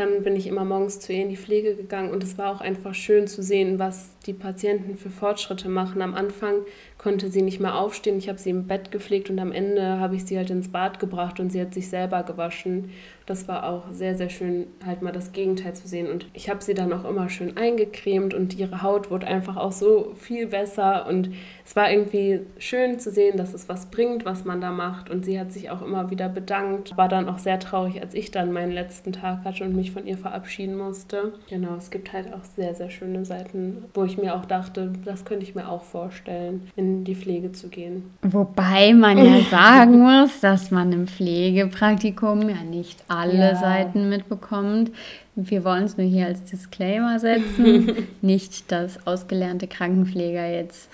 Dann 0.00 0.22
bin 0.22 0.34
ich 0.34 0.46
immer 0.46 0.64
morgens 0.64 0.98
zu 0.98 1.12
ihr 1.12 1.20
in 1.20 1.28
die 1.28 1.36
Pflege 1.36 1.76
gegangen 1.76 2.10
und 2.10 2.24
es 2.24 2.38
war 2.38 2.50
auch 2.50 2.62
einfach 2.62 2.94
schön 2.94 3.26
zu 3.26 3.42
sehen, 3.42 3.78
was 3.78 4.16
die 4.24 4.32
Patienten 4.32 4.96
für 4.96 5.10
Fortschritte 5.10 5.68
machen. 5.68 6.00
Am 6.00 6.14
Anfang 6.14 6.54
konnte 7.00 7.30
sie 7.30 7.40
nicht 7.40 7.60
mehr 7.60 7.78
aufstehen. 7.78 8.18
Ich 8.18 8.28
habe 8.28 8.38
sie 8.38 8.50
im 8.50 8.66
Bett 8.66 8.90
gepflegt 8.90 9.30
und 9.30 9.38
am 9.38 9.52
Ende 9.52 9.98
habe 9.98 10.16
ich 10.16 10.26
sie 10.26 10.36
halt 10.36 10.50
ins 10.50 10.70
Bad 10.70 10.98
gebracht 10.98 11.40
und 11.40 11.50
sie 11.50 11.58
hat 11.58 11.72
sich 11.72 11.88
selber 11.88 12.24
gewaschen. 12.24 12.90
Das 13.24 13.48
war 13.48 13.64
auch 13.70 13.84
sehr, 13.92 14.16
sehr 14.16 14.28
schön, 14.28 14.66
halt 14.84 15.00
mal 15.00 15.12
das 15.12 15.32
Gegenteil 15.32 15.72
zu 15.72 15.86
sehen. 15.86 16.10
Und 16.10 16.26
ich 16.34 16.50
habe 16.50 16.62
sie 16.62 16.74
dann 16.74 16.92
auch 16.92 17.08
immer 17.08 17.30
schön 17.30 17.56
eingecremt 17.56 18.34
und 18.34 18.58
ihre 18.58 18.82
Haut 18.82 19.10
wurde 19.10 19.28
einfach 19.28 19.56
auch 19.56 19.72
so 19.72 20.12
viel 20.16 20.48
besser. 20.48 21.06
Und 21.06 21.30
es 21.64 21.74
war 21.76 21.90
irgendwie 21.90 22.40
schön 22.58 22.98
zu 22.98 23.10
sehen, 23.10 23.36
dass 23.36 23.54
es 23.54 23.68
was 23.68 23.86
bringt, 23.86 24.24
was 24.24 24.44
man 24.44 24.60
da 24.60 24.72
macht. 24.72 25.10
Und 25.10 25.24
sie 25.24 25.38
hat 25.38 25.52
sich 25.52 25.70
auch 25.70 25.80
immer 25.80 26.10
wieder 26.10 26.28
bedankt. 26.28 26.96
War 26.96 27.08
dann 27.08 27.28
auch 27.28 27.38
sehr 27.38 27.60
traurig, 27.60 28.02
als 28.02 28.14
ich 28.14 28.30
dann 28.30 28.52
meinen 28.52 28.72
letzten 28.72 29.12
Tag 29.12 29.44
hatte 29.44 29.64
und 29.64 29.76
mich 29.76 29.92
von 29.92 30.06
ihr 30.06 30.18
verabschieden 30.18 30.76
musste. 30.76 31.32
Genau, 31.48 31.76
es 31.76 31.90
gibt 31.90 32.12
halt 32.12 32.34
auch 32.34 32.44
sehr, 32.56 32.74
sehr 32.74 32.90
schöne 32.90 33.24
Seiten, 33.24 33.84
wo 33.94 34.04
ich 34.04 34.18
mir 34.18 34.34
auch 34.34 34.44
dachte, 34.44 34.92
das 35.04 35.24
könnte 35.24 35.44
ich 35.44 35.54
mir 35.54 35.68
auch 35.68 35.84
vorstellen, 35.84 36.68
in 36.74 36.89
in 36.90 37.04
die 37.04 37.14
Pflege 37.14 37.52
zu 37.52 37.68
gehen. 37.68 38.10
Wobei 38.22 38.92
man 38.92 39.18
ja 39.18 39.40
sagen 39.50 39.98
muss, 40.00 40.40
dass 40.40 40.70
man 40.70 40.92
im 40.92 41.06
Pflegepraktikum 41.06 42.48
ja 42.48 42.62
nicht 42.68 43.02
alle 43.08 43.38
ja. 43.38 43.56
Seiten 43.56 44.08
mitbekommt. 44.08 44.90
Wir 45.48 45.64
wollen 45.64 45.84
es 45.84 45.96
nur 45.96 46.06
hier 46.06 46.26
als 46.26 46.44
Disclaimer 46.44 47.18
setzen, 47.18 48.08
nicht 48.20 48.70
dass 48.70 49.06
ausgelernte 49.06 49.66
Krankenpfleger 49.66 50.46
jetzt 50.46 50.90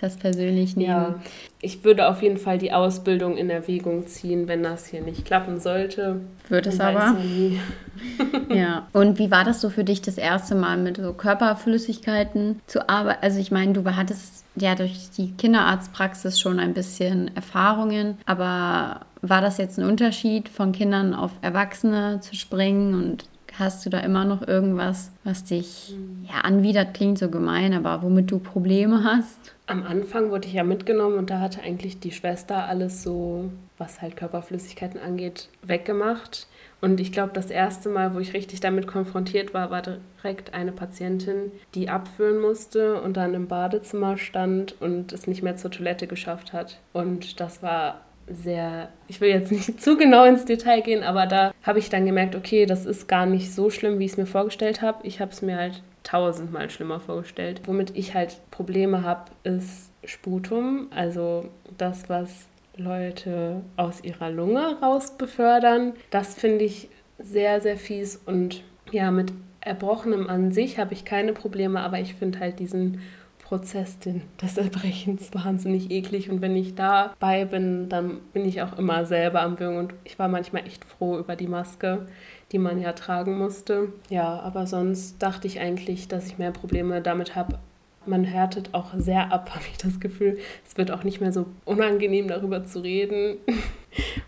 das 0.00 0.16
persönlich 0.16 0.76
nehmen. 0.76 0.90
Ja, 0.90 1.14
ich 1.60 1.84
würde 1.84 2.08
auf 2.08 2.22
jeden 2.22 2.38
Fall 2.38 2.56
die 2.56 2.72
Ausbildung 2.72 3.36
in 3.36 3.50
Erwägung 3.50 4.06
ziehen, 4.06 4.48
wenn 4.48 4.62
das 4.62 4.86
hier 4.86 5.02
nicht 5.02 5.26
klappen 5.26 5.60
sollte. 5.60 6.20
Wird 6.48 6.66
es 6.66 6.80
aber. 6.80 7.16
ja. 8.48 8.88
Und 8.92 9.18
wie 9.18 9.30
war 9.30 9.44
das 9.44 9.60
so 9.60 9.68
für 9.68 9.84
dich 9.84 10.00
das 10.00 10.16
erste 10.16 10.54
Mal 10.54 10.78
mit 10.78 10.96
so 10.96 11.12
Körperflüssigkeiten 11.12 12.60
zu 12.66 12.88
arbeiten? 12.88 13.18
Also 13.22 13.40
ich 13.40 13.50
meine, 13.50 13.74
du 13.74 13.84
hattest 13.84 14.44
ja 14.56 14.74
durch 14.74 15.10
die 15.16 15.32
Kinderarztpraxis 15.32 16.40
schon 16.40 16.58
ein 16.58 16.74
bisschen 16.74 17.34
Erfahrungen, 17.36 18.18
aber 18.26 19.00
war 19.22 19.40
das 19.42 19.58
jetzt 19.58 19.78
ein 19.78 19.84
Unterschied, 19.84 20.48
von 20.48 20.72
Kindern 20.72 21.14
auf 21.14 21.32
Erwachsene 21.42 22.20
zu 22.20 22.34
springen 22.34 22.94
und 22.94 23.24
Hast 23.60 23.84
du 23.84 23.90
da 23.90 24.00
immer 24.00 24.24
noch 24.24 24.48
irgendwas, 24.48 25.12
was 25.22 25.44
dich 25.44 25.92
hm. 25.94 26.26
ja 26.26 26.40
anwidert, 26.40 26.94
klingt 26.94 27.18
so 27.18 27.28
gemein, 27.28 27.74
aber 27.74 28.02
womit 28.02 28.30
du 28.30 28.38
Probleme 28.38 29.04
hast? 29.04 29.54
Am 29.66 29.82
Anfang 29.82 30.30
wurde 30.30 30.48
ich 30.48 30.54
ja 30.54 30.64
mitgenommen 30.64 31.18
und 31.18 31.28
da 31.28 31.40
hatte 31.40 31.60
eigentlich 31.60 32.00
die 32.00 32.10
Schwester 32.10 32.64
alles 32.64 33.02
so, 33.02 33.50
was 33.76 34.00
halt 34.00 34.16
Körperflüssigkeiten 34.16 34.98
angeht, 34.98 35.50
weggemacht. 35.60 36.46
Und 36.80 37.00
ich 37.00 37.12
glaube, 37.12 37.32
das 37.34 37.50
erste 37.50 37.90
Mal, 37.90 38.14
wo 38.14 38.18
ich 38.18 38.32
richtig 38.32 38.60
damit 38.60 38.86
konfrontiert 38.86 39.52
war, 39.52 39.70
war 39.70 39.82
direkt 39.82 40.54
eine 40.54 40.72
Patientin, 40.72 41.52
die 41.74 41.90
abführen 41.90 42.40
musste 42.40 43.02
und 43.02 43.18
dann 43.18 43.34
im 43.34 43.46
Badezimmer 43.46 44.16
stand 44.16 44.80
und 44.80 45.12
es 45.12 45.26
nicht 45.26 45.42
mehr 45.42 45.56
zur 45.56 45.70
Toilette 45.70 46.06
geschafft 46.06 46.54
hat. 46.54 46.80
Und 46.94 47.40
das 47.40 47.62
war 47.62 48.00
sehr, 48.30 48.88
ich 49.08 49.20
will 49.20 49.30
jetzt 49.30 49.50
nicht 49.52 49.80
zu 49.82 49.96
genau 49.96 50.24
ins 50.24 50.44
Detail 50.44 50.80
gehen, 50.82 51.02
aber 51.02 51.26
da 51.26 51.52
habe 51.62 51.78
ich 51.78 51.88
dann 51.88 52.06
gemerkt, 52.06 52.34
okay, 52.34 52.66
das 52.66 52.86
ist 52.86 53.08
gar 53.08 53.26
nicht 53.26 53.54
so 53.54 53.70
schlimm, 53.70 53.98
wie 53.98 54.04
ich 54.04 54.12
es 54.12 54.16
mir 54.16 54.26
vorgestellt 54.26 54.82
habe. 54.82 55.06
Ich 55.06 55.20
habe 55.20 55.32
es 55.32 55.42
mir 55.42 55.56
halt 55.56 55.82
tausendmal 56.02 56.70
schlimmer 56.70 57.00
vorgestellt. 57.00 57.62
Womit 57.66 57.96
ich 57.96 58.14
halt 58.14 58.38
Probleme 58.50 59.02
habe, 59.02 59.30
ist 59.44 59.90
Sputum, 60.04 60.88
also 60.94 61.48
das, 61.76 62.08
was 62.08 62.46
Leute 62.76 63.60
aus 63.76 64.02
ihrer 64.02 64.30
Lunge 64.30 64.78
raus 64.80 65.16
befördern. 65.18 65.92
Das 66.10 66.34
finde 66.34 66.64
ich 66.64 66.88
sehr, 67.18 67.60
sehr 67.60 67.76
fies 67.76 68.16
und 68.16 68.62
ja, 68.90 69.10
mit 69.10 69.32
Erbrochenem 69.60 70.28
an 70.28 70.52
sich 70.52 70.78
habe 70.78 70.94
ich 70.94 71.04
keine 71.04 71.34
Probleme, 71.34 71.80
aber 71.80 72.00
ich 72.00 72.14
finde 72.14 72.40
halt 72.40 72.58
diesen 72.58 73.02
Prozess 73.50 73.98
des 73.98 74.56
Erbrechens 74.56 75.34
wahnsinnig 75.34 75.90
eklig. 75.90 76.30
Und 76.30 76.40
wenn 76.40 76.54
ich 76.54 76.76
dabei 76.76 77.44
bin, 77.44 77.88
dann 77.88 78.20
bin 78.32 78.44
ich 78.44 78.62
auch 78.62 78.78
immer 78.78 79.04
selber 79.06 79.42
am 79.42 79.58
Würgen. 79.58 79.76
Und 79.76 79.94
ich 80.04 80.20
war 80.20 80.28
manchmal 80.28 80.64
echt 80.66 80.84
froh 80.84 81.18
über 81.18 81.34
die 81.34 81.48
Maske, 81.48 82.06
die 82.52 82.58
man 82.58 82.80
ja 82.80 82.92
tragen 82.92 83.36
musste. 83.38 83.92
Ja, 84.08 84.38
aber 84.38 84.68
sonst 84.68 85.20
dachte 85.20 85.48
ich 85.48 85.58
eigentlich, 85.58 86.06
dass 86.06 86.28
ich 86.28 86.38
mehr 86.38 86.52
Probleme 86.52 87.02
damit 87.02 87.34
habe, 87.34 87.58
man 88.06 88.22
härtet 88.22 88.72
auch 88.72 88.94
sehr 88.96 89.32
ab, 89.32 89.50
habe 89.54 89.64
ich 89.68 89.78
das 89.78 89.98
Gefühl. 89.98 90.38
Es 90.64 90.76
wird 90.76 90.92
auch 90.92 91.02
nicht 91.02 91.20
mehr 91.20 91.32
so 91.32 91.46
unangenehm 91.64 92.28
darüber 92.28 92.64
zu 92.64 92.78
reden. 92.78 93.38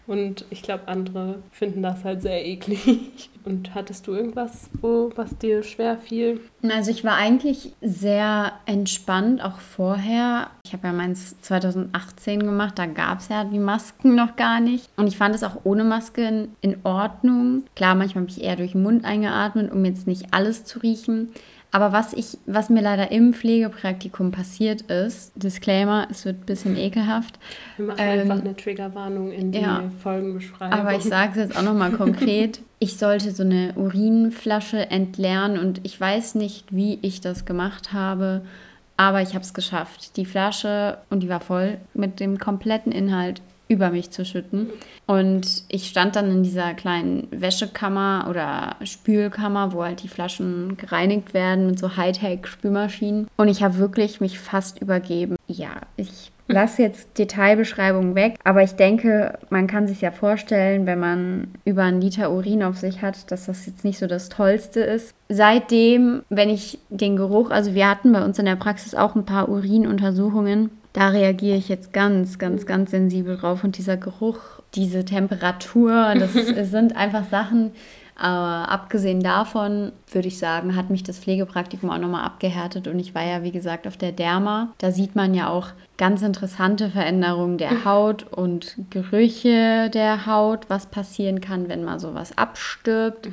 Und 0.07 0.44
ich 0.51 0.62
glaube, 0.62 0.88
andere 0.88 1.42
finden 1.51 1.83
das 1.83 2.05
halt 2.05 2.22
sehr 2.22 2.44
eklig. 2.44 3.31
Und 3.44 3.75
hattest 3.75 4.07
du 4.07 4.14
irgendwas, 4.14 4.70
wo, 4.81 5.11
was 5.16 5.37
dir 5.38 5.62
schwer 5.62 5.98
fiel? 5.98 6.40
Also 6.62 6.90
ich 6.90 7.03
war 7.03 7.16
eigentlich 7.16 7.72
sehr 7.81 8.53
entspannt, 8.66 9.42
auch 9.42 9.59
vorher. 9.59 10.51
Ich 10.64 10.72
habe 10.72 10.87
ja 10.87 10.92
meins 10.92 11.40
2018 11.40 12.40
gemacht, 12.40 12.79
da 12.79 12.87
gab 12.87 13.18
es 13.18 13.29
ja 13.29 13.44
die 13.44 13.59
Masken 13.59 14.14
noch 14.14 14.37
gar 14.37 14.61
nicht. 14.61 14.88
Und 14.96 15.09
ich 15.09 15.16
fand 15.16 15.35
es 15.35 15.42
auch 15.42 15.61
ohne 15.64 15.83
Maske 15.83 16.48
in 16.61 16.77
Ordnung. 16.85 17.64
Klar, 17.75 17.94
manchmal 17.94 18.22
habe 18.22 18.31
ich 18.31 18.42
eher 18.42 18.57
durch 18.57 18.72
den 18.72 18.83
Mund 18.83 19.05
eingeatmet, 19.05 19.72
um 19.72 19.85
jetzt 19.85 20.07
nicht 20.07 20.33
alles 20.33 20.64
zu 20.64 20.79
riechen. 20.79 21.33
Aber 21.74 21.90
was 21.90 22.12
ich, 22.12 22.37
was 22.44 22.68
mir 22.68 22.82
leider 22.82 23.11
im 23.11 23.32
Pflegepraktikum 23.32 24.30
passiert 24.30 24.82
ist, 24.82 25.32
Disclaimer, 25.35 26.06
es 26.11 26.26
wird 26.26 26.40
ein 26.40 26.46
bisschen 26.46 26.76
ekelhaft. 26.76 27.38
Wir 27.78 27.87
machen 27.87 27.98
ähm, 27.98 28.20
einfach 28.20 28.44
eine 28.44 28.54
Triggerwarnung 28.54 29.32
in 29.32 29.52
die 29.52 29.61
ja, 29.61 29.85
Folgenbeschreibung. 30.02 30.78
Aber 30.78 30.94
ich 30.94 31.02
sage 31.02 31.30
es 31.32 31.37
jetzt 31.48 31.56
auch 31.56 31.62
nochmal 31.62 31.92
konkret. 31.92 32.61
Ich 32.82 32.96
sollte 32.96 33.30
so 33.30 33.44
eine 33.44 33.74
Urinflasche 33.76 34.90
entleeren 34.90 35.56
und 35.56 35.80
ich 35.85 36.00
weiß 36.00 36.35
nicht, 36.35 36.74
wie 36.74 36.98
ich 37.00 37.20
das 37.20 37.44
gemacht 37.44 37.92
habe, 37.92 38.42
aber 38.96 39.22
ich 39.22 39.35
habe 39.35 39.44
es 39.44 39.54
geschafft. 39.54 40.16
Die 40.16 40.26
Flasche, 40.26 40.98
und 41.08 41.22
die 41.22 41.28
war 41.28 41.38
voll, 41.38 41.78
mit 41.94 42.18
dem 42.18 42.40
kompletten 42.40 42.90
Inhalt 42.90 43.40
über 43.72 43.90
mich 43.90 44.11
zu 44.11 44.24
schütten. 44.24 44.68
Und 45.06 45.64
ich 45.68 45.88
stand 45.88 46.16
dann 46.16 46.30
in 46.30 46.42
dieser 46.42 46.74
kleinen 46.74 47.26
Wäschekammer 47.30 48.26
oder 48.30 48.76
Spülkammer, 48.85 49.72
wo 49.72 49.82
halt 49.82 50.02
die 50.02 50.08
Flaschen 50.08 50.76
gereinigt 50.76 51.35
werden 51.35 51.66
mit 51.66 51.78
so 51.78 51.96
Hightech-Spülmaschinen. 51.96 53.26
Und 53.37 53.48
ich 53.48 53.62
habe 53.62 53.78
wirklich 53.78 54.20
mich 54.20 54.38
fast 54.38 54.80
übergeben. 54.80 55.37
Ja, 55.48 55.72
ich 55.96 56.32
lasse 56.48 56.82
jetzt 56.82 57.18
Detailbeschreibungen 57.18 58.14
weg, 58.14 58.37
aber 58.44 58.62
ich 58.62 58.72
denke, 58.72 59.38
man 59.50 59.66
kann 59.66 59.88
sich 59.88 60.00
ja 60.00 60.11
vorstellen, 60.11 60.87
wenn 60.87 61.00
man 61.00 61.48
über 61.64 61.82
einen 61.82 62.00
Liter 62.00 62.30
Urin 62.30 62.62
auf 62.62 62.76
sich 62.76 63.02
hat, 63.02 63.30
dass 63.30 63.46
das 63.46 63.66
jetzt 63.66 63.85
nicht 63.85 63.98
so 63.98 64.06
das 64.06 64.28
Tollste 64.28 64.80
ist. 64.80 65.14
Seitdem, 65.28 66.22
wenn 66.28 66.50
ich 66.50 66.78
den 66.90 67.16
Geruch, 67.16 67.50
also 67.50 67.74
wir 67.74 67.88
hatten 67.88 68.12
bei 68.12 68.24
uns 68.24 68.38
in 68.38 68.44
der 68.44 68.56
Praxis 68.56 68.94
auch 68.94 69.14
ein 69.14 69.24
paar 69.24 69.48
Urinuntersuchungen 69.48 70.70
da 70.92 71.09
reagiere 71.09 71.57
ich 71.57 71.68
jetzt 71.68 71.92
ganz, 71.92 72.38
ganz, 72.38 72.66
ganz 72.66 72.90
sensibel 72.90 73.37
drauf. 73.37 73.64
Und 73.64 73.78
dieser 73.78 73.96
Geruch, 73.96 74.38
diese 74.74 75.05
Temperatur, 75.05 76.14
das 76.14 76.33
sind 76.70 76.96
einfach 76.96 77.24
Sachen, 77.31 77.72
Aber 78.14 78.70
abgesehen 78.70 79.20
davon 79.20 79.92
würde 80.12 80.28
ich 80.28 80.38
sagen, 80.38 80.76
hat 80.76 80.90
mich 80.90 81.02
das 81.02 81.18
Pflegepraktikum 81.18 81.90
auch 81.90 81.98
nochmal 81.98 82.24
abgehärtet 82.24 82.87
und 82.87 82.98
ich 82.98 83.14
war 83.14 83.24
ja, 83.24 83.42
wie 83.42 83.50
gesagt, 83.50 83.87
auf 83.87 83.96
der 83.96 84.12
Derma. 84.12 84.72
Da 84.78 84.92
sieht 84.92 85.16
man 85.16 85.35
ja 85.35 85.48
auch 85.48 85.68
ganz 85.96 86.22
interessante 86.22 86.90
Veränderungen 86.90 87.59
der 87.59 87.85
Haut 87.85 88.24
und 88.31 88.76
Gerüche 88.90 89.90
der 89.90 90.26
Haut, 90.26 90.68
was 90.68 90.87
passieren 90.87 91.40
kann, 91.40 91.68
wenn 91.68 91.85
mal 91.85 91.98
sowas 91.98 92.37
abstirbt. 92.37 93.26
Mhm. 93.26 93.33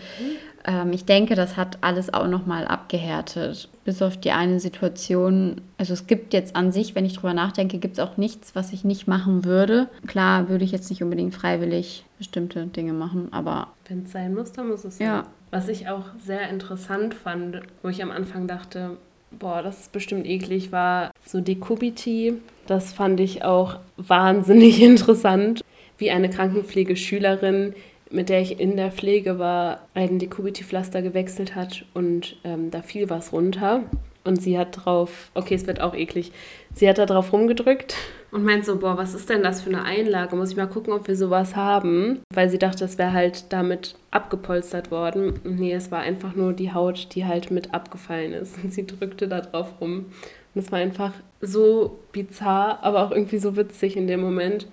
Ähm, 0.65 0.91
ich 0.93 1.05
denke, 1.05 1.35
das 1.35 1.57
hat 1.57 1.79
alles 1.81 2.13
auch 2.13 2.27
nochmal 2.27 2.67
abgehärtet. 2.67 3.69
Bis 3.85 4.01
auf 4.01 4.17
die 4.17 4.31
eine 4.31 4.59
Situation. 4.59 5.61
Also 5.77 5.93
es 5.93 6.07
gibt 6.07 6.33
jetzt 6.33 6.55
an 6.55 6.71
sich, 6.71 6.95
wenn 6.95 7.05
ich 7.05 7.13
drüber 7.13 7.33
nachdenke, 7.33 7.77
gibt 7.77 7.97
es 7.97 8.03
auch 8.03 8.17
nichts, 8.17 8.55
was 8.55 8.73
ich 8.73 8.83
nicht 8.83 9.07
machen 9.07 9.45
würde. 9.45 9.89
Klar 10.07 10.49
würde 10.49 10.65
ich 10.65 10.71
jetzt 10.71 10.89
nicht 10.89 11.03
unbedingt 11.03 11.33
freiwillig 11.33 12.05
bestimmte 12.17 12.67
Dinge 12.67 12.93
machen, 12.93 13.29
aber. 13.31 13.67
Wenn 13.87 14.03
es 14.03 14.11
sein 14.11 14.33
muss, 14.33 14.51
dann 14.51 14.69
muss 14.69 14.83
es 14.83 14.97
sein. 14.97 15.07
Ja. 15.07 15.27
Was 15.51 15.67
ich 15.67 15.89
auch 15.89 16.05
sehr 16.23 16.49
interessant 16.49 17.13
fand, 17.13 17.61
wo 17.81 17.89
ich 17.89 18.03
am 18.03 18.11
Anfang 18.11 18.47
dachte, 18.47 18.97
boah, 19.31 19.63
das 19.63 19.81
ist 19.81 19.91
bestimmt 19.91 20.25
eklig, 20.27 20.71
war 20.71 21.11
so 21.25 21.41
Decubity. 21.41 22.33
Das 22.67 22.93
fand 22.93 23.19
ich 23.19 23.43
auch 23.43 23.79
wahnsinnig 23.97 24.81
interessant, 24.83 25.63
wie 25.97 26.11
eine 26.11 26.29
Krankenpflegeschülerin 26.29 27.73
mit 28.11 28.29
der 28.29 28.41
ich 28.41 28.59
in 28.59 28.75
der 28.75 28.91
Pflege 28.91 29.39
war, 29.39 29.87
ein 29.93 30.19
Decubity-Pflaster 30.19 31.01
gewechselt 31.01 31.55
hat 31.55 31.85
und 31.93 32.37
ähm, 32.43 32.71
da 32.71 32.81
fiel 32.81 33.09
was 33.09 33.33
runter. 33.33 33.83
Und 34.25 34.41
sie 34.41 34.59
hat 34.59 34.85
drauf, 34.85 35.31
okay, 35.33 35.55
es 35.55 35.65
wird 35.65 35.79
auch 35.79 35.95
eklig, 35.95 36.33
sie 36.75 36.89
hat 36.89 36.97
da 36.97 37.05
drauf 37.05 37.31
rumgedrückt 37.31 37.95
und 38.31 38.43
meint 38.43 38.65
so, 38.65 38.77
boah, 38.77 38.97
was 38.97 39.13
ist 39.13 39.29
denn 39.29 39.41
das 39.41 39.61
für 39.61 39.69
eine 39.69 39.83
Einlage? 39.83 40.35
Muss 40.35 40.51
ich 40.51 40.57
mal 40.57 40.67
gucken, 40.67 40.93
ob 40.93 41.07
wir 41.07 41.15
sowas 41.15 41.55
haben? 41.55 42.19
Weil 42.33 42.49
sie 42.49 42.59
dachte, 42.59 42.83
es 42.83 42.97
wäre 42.97 43.13
halt 43.13 43.51
damit 43.51 43.95
abgepolstert 44.11 44.91
worden. 44.91 45.39
nee, 45.45 45.73
es 45.73 45.89
war 45.89 46.01
einfach 46.01 46.35
nur 46.35 46.53
die 46.53 46.73
Haut, 46.73 47.15
die 47.15 47.25
halt 47.25 47.49
mit 47.49 47.73
abgefallen 47.73 48.33
ist. 48.33 48.61
Und 48.61 48.73
sie 48.73 48.85
drückte 48.85 49.27
da 49.27 49.41
drauf 49.41 49.79
rum. 49.79 50.07
Und 50.53 50.61
es 50.61 50.71
war 50.71 50.79
einfach 50.79 51.13
so 51.41 51.99
bizarr, 52.11 52.79
aber 52.81 53.03
auch 53.05 53.11
irgendwie 53.11 53.39
so 53.39 53.55
witzig 53.55 53.95
in 53.95 54.07
dem 54.07 54.19
Moment 54.19 54.67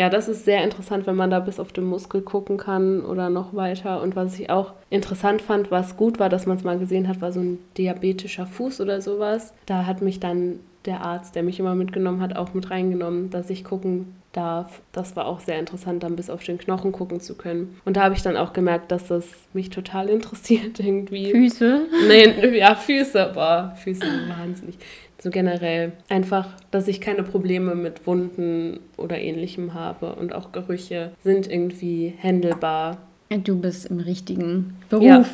ja, 0.00 0.08
das 0.08 0.28
ist 0.28 0.46
sehr 0.46 0.64
interessant, 0.64 1.06
wenn 1.06 1.14
man 1.14 1.28
da 1.28 1.40
bis 1.40 1.60
auf 1.60 1.74
den 1.74 1.84
Muskel 1.84 2.22
gucken 2.22 2.56
kann 2.56 3.04
oder 3.04 3.28
noch 3.28 3.52
weiter. 3.52 4.00
Und 4.00 4.16
was 4.16 4.40
ich 4.40 4.48
auch 4.48 4.72
interessant 4.88 5.42
fand, 5.42 5.70
was 5.70 5.98
gut 5.98 6.18
war, 6.18 6.30
dass 6.30 6.46
man 6.46 6.56
es 6.56 6.64
mal 6.64 6.78
gesehen 6.78 7.06
hat, 7.06 7.20
war 7.20 7.32
so 7.32 7.40
ein 7.40 7.58
diabetischer 7.76 8.46
Fuß 8.46 8.80
oder 8.80 9.02
sowas. 9.02 9.52
Da 9.66 9.84
hat 9.84 10.00
mich 10.00 10.18
dann 10.18 10.60
der 10.86 11.02
Arzt, 11.02 11.34
der 11.34 11.42
mich 11.42 11.60
immer 11.60 11.74
mitgenommen 11.74 12.22
hat, 12.22 12.34
auch 12.34 12.54
mit 12.54 12.70
reingenommen, 12.70 13.28
dass 13.28 13.50
ich 13.50 13.62
gucken 13.62 14.14
darf. 14.32 14.80
Das 14.92 15.16
war 15.16 15.26
auch 15.26 15.40
sehr 15.40 15.58
interessant, 15.58 16.02
dann 16.02 16.16
bis 16.16 16.30
auf 16.30 16.42
den 16.44 16.56
Knochen 16.56 16.92
gucken 16.92 17.20
zu 17.20 17.34
können. 17.34 17.78
Und 17.84 17.98
da 17.98 18.04
habe 18.04 18.14
ich 18.14 18.22
dann 18.22 18.38
auch 18.38 18.54
gemerkt, 18.54 18.90
dass 18.90 19.08
das 19.08 19.26
mich 19.52 19.68
total 19.68 20.08
interessiert 20.08 20.80
irgendwie. 20.80 21.30
Füße? 21.30 21.88
Nee, 22.08 22.56
ja, 22.56 22.74
Füße, 22.74 23.32
boah, 23.34 23.74
Füße 23.76 24.06
wahnsinnig 24.28 24.78
so 25.22 25.30
generell 25.30 25.92
einfach, 26.08 26.48
dass 26.70 26.88
ich 26.88 27.00
keine 27.00 27.22
Probleme 27.22 27.74
mit 27.74 28.06
Wunden 28.06 28.80
oder 28.96 29.18
ähnlichem 29.18 29.74
habe 29.74 30.14
und 30.14 30.34
auch 30.34 30.52
Gerüche 30.52 31.12
sind 31.22 31.50
irgendwie 31.50 32.14
händelbar. 32.16 32.98
Du 33.28 33.60
bist 33.60 33.86
im 33.86 34.00
richtigen 34.00 34.76
Beruf. 34.88 35.04
Ja. 35.04 35.24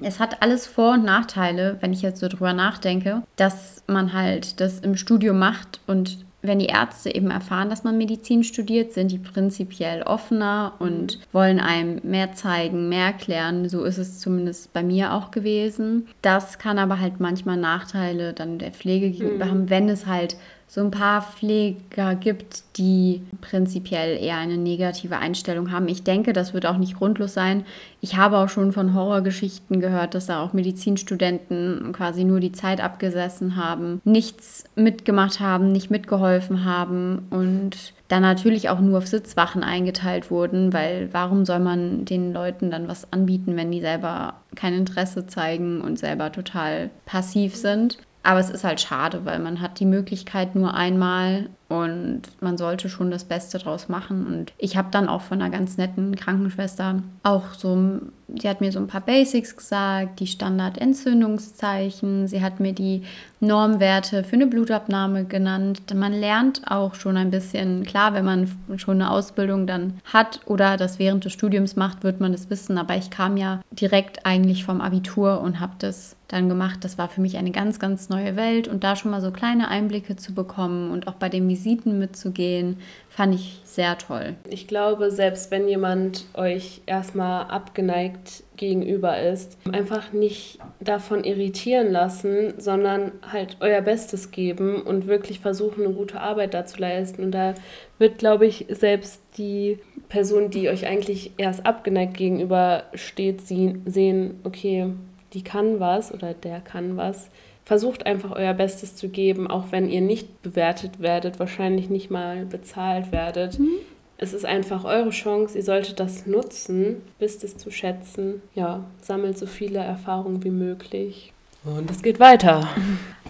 Es 0.00 0.20
hat 0.20 0.42
alles 0.42 0.66
Vor- 0.66 0.94
und 0.94 1.04
Nachteile, 1.04 1.76
wenn 1.80 1.92
ich 1.92 2.02
jetzt 2.02 2.20
so 2.20 2.28
drüber 2.28 2.52
nachdenke, 2.52 3.22
dass 3.36 3.82
man 3.86 4.12
halt 4.12 4.60
das 4.60 4.80
im 4.80 4.96
Studio 4.96 5.34
macht 5.34 5.80
und 5.86 6.24
wenn 6.40 6.60
die 6.60 6.66
Ärzte 6.66 7.14
eben 7.14 7.30
erfahren, 7.30 7.68
dass 7.68 7.84
man 7.84 7.98
Medizin 7.98 8.44
studiert, 8.44 8.92
sind 8.92 9.10
die 9.10 9.18
prinzipiell 9.18 10.02
offener 10.02 10.74
und 10.78 11.18
wollen 11.32 11.58
einem 11.58 12.00
mehr 12.04 12.32
zeigen, 12.32 12.88
mehr 12.88 13.06
erklären. 13.06 13.68
So 13.68 13.82
ist 13.84 13.98
es 13.98 14.20
zumindest 14.20 14.72
bei 14.72 14.82
mir 14.82 15.12
auch 15.14 15.30
gewesen. 15.32 16.06
Das 16.22 16.58
kann 16.58 16.78
aber 16.78 17.00
halt 17.00 17.18
manchmal 17.18 17.56
Nachteile 17.56 18.34
dann 18.34 18.58
der 18.58 18.70
Pflege 18.70 19.10
gegenüber 19.10 19.46
mhm. 19.46 19.50
haben, 19.50 19.70
wenn 19.70 19.88
es 19.88 20.06
halt 20.06 20.36
so 20.70 20.82
ein 20.82 20.90
paar 20.90 21.22
Pfleger 21.22 22.14
gibt, 22.14 22.62
die 22.76 23.22
prinzipiell 23.40 24.22
eher 24.22 24.36
eine 24.36 24.58
negative 24.58 25.16
Einstellung 25.16 25.72
haben. 25.72 25.88
Ich 25.88 26.04
denke, 26.04 26.34
das 26.34 26.52
wird 26.52 26.66
auch 26.66 26.76
nicht 26.76 26.94
grundlos 26.98 27.32
sein. 27.32 27.64
Ich 28.02 28.16
habe 28.18 28.36
auch 28.36 28.50
schon 28.50 28.72
von 28.72 28.92
Horrorgeschichten 28.92 29.80
gehört, 29.80 30.14
dass 30.14 30.26
da 30.26 30.42
auch 30.42 30.52
Medizinstudenten 30.52 31.92
quasi 31.94 32.24
nur 32.24 32.38
die 32.38 32.52
Zeit 32.52 32.82
abgesessen 32.82 33.56
haben, 33.56 34.02
nichts 34.04 34.64
mitgemacht 34.76 35.40
haben, 35.40 35.72
nicht 35.72 35.90
mitgeholfen 35.90 36.66
haben 36.66 37.26
und 37.30 37.94
dann 38.08 38.22
natürlich 38.22 38.68
auch 38.68 38.80
nur 38.80 38.98
auf 38.98 39.06
Sitzwachen 39.06 39.62
eingeteilt 39.62 40.30
wurden, 40.30 40.74
weil 40.74 41.08
warum 41.12 41.46
soll 41.46 41.60
man 41.60 42.04
den 42.04 42.32
Leuten 42.34 42.70
dann 42.70 42.88
was 42.88 43.10
anbieten, 43.10 43.56
wenn 43.56 43.70
die 43.70 43.80
selber 43.80 44.34
kein 44.54 44.74
Interesse 44.74 45.26
zeigen 45.26 45.80
und 45.80 45.98
selber 45.98 46.30
total 46.30 46.90
passiv 47.06 47.56
sind? 47.56 47.98
Aber 48.28 48.40
es 48.40 48.50
ist 48.50 48.62
halt 48.62 48.78
schade, 48.78 49.24
weil 49.24 49.38
man 49.38 49.62
hat 49.62 49.80
die 49.80 49.86
Möglichkeit 49.86 50.54
nur 50.54 50.74
einmal 50.74 51.48
und 51.68 52.22
man 52.40 52.56
sollte 52.56 52.88
schon 52.88 53.10
das 53.10 53.24
Beste 53.24 53.58
draus 53.58 53.90
machen. 53.90 54.26
Und 54.26 54.54
ich 54.56 54.78
habe 54.78 54.88
dann 54.90 55.06
auch 55.06 55.20
von 55.20 55.42
einer 55.42 55.50
ganz 55.50 55.76
netten 55.76 56.16
Krankenschwester 56.16 57.02
auch 57.22 57.52
so, 57.52 58.00
sie 58.40 58.48
hat 58.48 58.62
mir 58.62 58.72
so 58.72 58.78
ein 58.78 58.86
paar 58.86 59.02
Basics 59.02 59.54
gesagt, 59.54 60.20
die 60.20 60.26
Standardentzündungszeichen. 60.26 62.26
Sie 62.26 62.42
hat 62.42 62.58
mir 62.58 62.72
die 62.72 63.02
Normwerte 63.40 64.24
für 64.24 64.36
eine 64.36 64.46
Blutabnahme 64.46 65.26
genannt. 65.26 65.82
Man 65.94 66.14
lernt 66.14 66.62
auch 66.70 66.94
schon 66.94 67.18
ein 67.18 67.30
bisschen, 67.30 67.84
klar, 67.84 68.14
wenn 68.14 68.24
man 68.24 68.50
schon 68.76 69.02
eine 69.02 69.10
Ausbildung 69.10 69.66
dann 69.66 70.00
hat 70.04 70.40
oder 70.46 70.78
das 70.78 70.98
während 70.98 71.26
des 71.26 71.34
Studiums 71.34 71.76
macht, 71.76 72.02
wird 72.02 72.18
man 72.18 72.32
das 72.32 72.48
wissen. 72.48 72.78
Aber 72.78 72.96
ich 72.96 73.10
kam 73.10 73.36
ja 73.36 73.60
direkt 73.70 74.24
eigentlich 74.24 74.64
vom 74.64 74.80
Abitur 74.80 75.42
und 75.42 75.60
habe 75.60 75.74
das 75.78 76.16
dann 76.28 76.48
gemacht. 76.48 76.84
Das 76.84 76.98
war 76.98 77.08
für 77.08 77.20
mich 77.20 77.36
eine 77.36 77.50
ganz, 77.50 77.78
ganz 77.78 78.08
neue 78.08 78.36
Welt 78.36 78.68
und 78.68 78.84
da 78.84 78.96
schon 78.96 79.10
mal 79.10 79.20
so 79.20 79.30
kleine 79.30 79.68
Einblicke 79.68 80.16
zu 80.16 80.34
bekommen 80.34 80.90
und 80.90 81.08
auch 81.08 81.14
bei 81.14 81.28
den 81.28 81.46
Visiten 81.58 81.98
mitzugehen, 81.98 82.78
fand 83.08 83.34
ich 83.34 83.60
sehr 83.64 83.98
toll. 83.98 84.36
Ich 84.48 84.68
glaube, 84.68 85.10
selbst 85.10 85.50
wenn 85.50 85.66
jemand 85.66 86.26
euch 86.34 86.82
erstmal 86.86 87.46
abgeneigt 87.46 88.44
gegenüber 88.56 89.20
ist, 89.20 89.56
einfach 89.72 90.12
nicht 90.12 90.58
davon 90.78 91.24
irritieren 91.24 91.90
lassen, 91.90 92.54
sondern 92.58 93.12
halt 93.32 93.56
euer 93.60 93.80
Bestes 93.80 94.30
geben 94.30 94.82
und 94.82 95.06
wirklich 95.06 95.40
versuchen, 95.40 95.84
eine 95.84 95.94
gute 95.94 96.20
Arbeit 96.20 96.54
da 96.54 96.64
zu 96.64 96.80
leisten. 96.80 97.24
Und 97.24 97.32
da 97.32 97.54
wird, 97.98 98.18
glaube 98.18 98.46
ich, 98.46 98.66
selbst 98.68 99.20
die 99.36 99.78
Person, 100.08 100.50
die 100.50 100.68
euch 100.68 100.86
eigentlich 100.86 101.32
erst 101.38 101.66
abgeneigt 101.66 102.16
gegenüber 102.16 102.84
steht, 102.94 103.40
sehen, 103.42 104.40
okay, 104.44 104.92
die 105.32 105.42
kann 105.42 105.80
was 105.80 106.12
oder 106.14 106.34
der 106.34 106.60
kann 106.60 106.96
was 106.96 107.30
versucht 107.68 108.06
einfach 108.06 108.30
euer 108.30 108.54
Bestes 108.54 108.96
zu 108.96 109.10
geben, 109.10 109.46
auch 109.46 109.66
wenn 109.72 109.90
ihr 109.90 110.00
nicht 110.00 110.40
bewertet 110.40 111.00
werdet, 111.00 111.38
wahrscheinlich 111.38 111.90
nicht 111.90 112.10
mal 112.10 112.46
bezahlt 112.46 113.12
werdet. 113.12 113.58
Mhm. 113.58 113.68
Es 114.16 114.32
ist 114.32 114.46
einfach 114.46 114.84
eure 114.84 115.10
Chance, 115.10 115.58
ihr 115.58 115.62
solltet 115.62 116.00
das 116.00 116.26
nutzen, 116.26 117.02
wisst 117.18 117.44
es 117.44 117.58
zu 117.58 117.70
schätzen. 117.70 118.40
Ja, 118.54 118.84
sammelt 119.02 119.36
so 119.36 119.44
viele 119.44 119.80
Erfahrungen 119.80 120.42
wie 120.44 120.50
möglich. 120.50 121.34
Und 121.62 121.90
es 121.90 122.02
geht 122.02 122.18
weiter. 122.18 122.66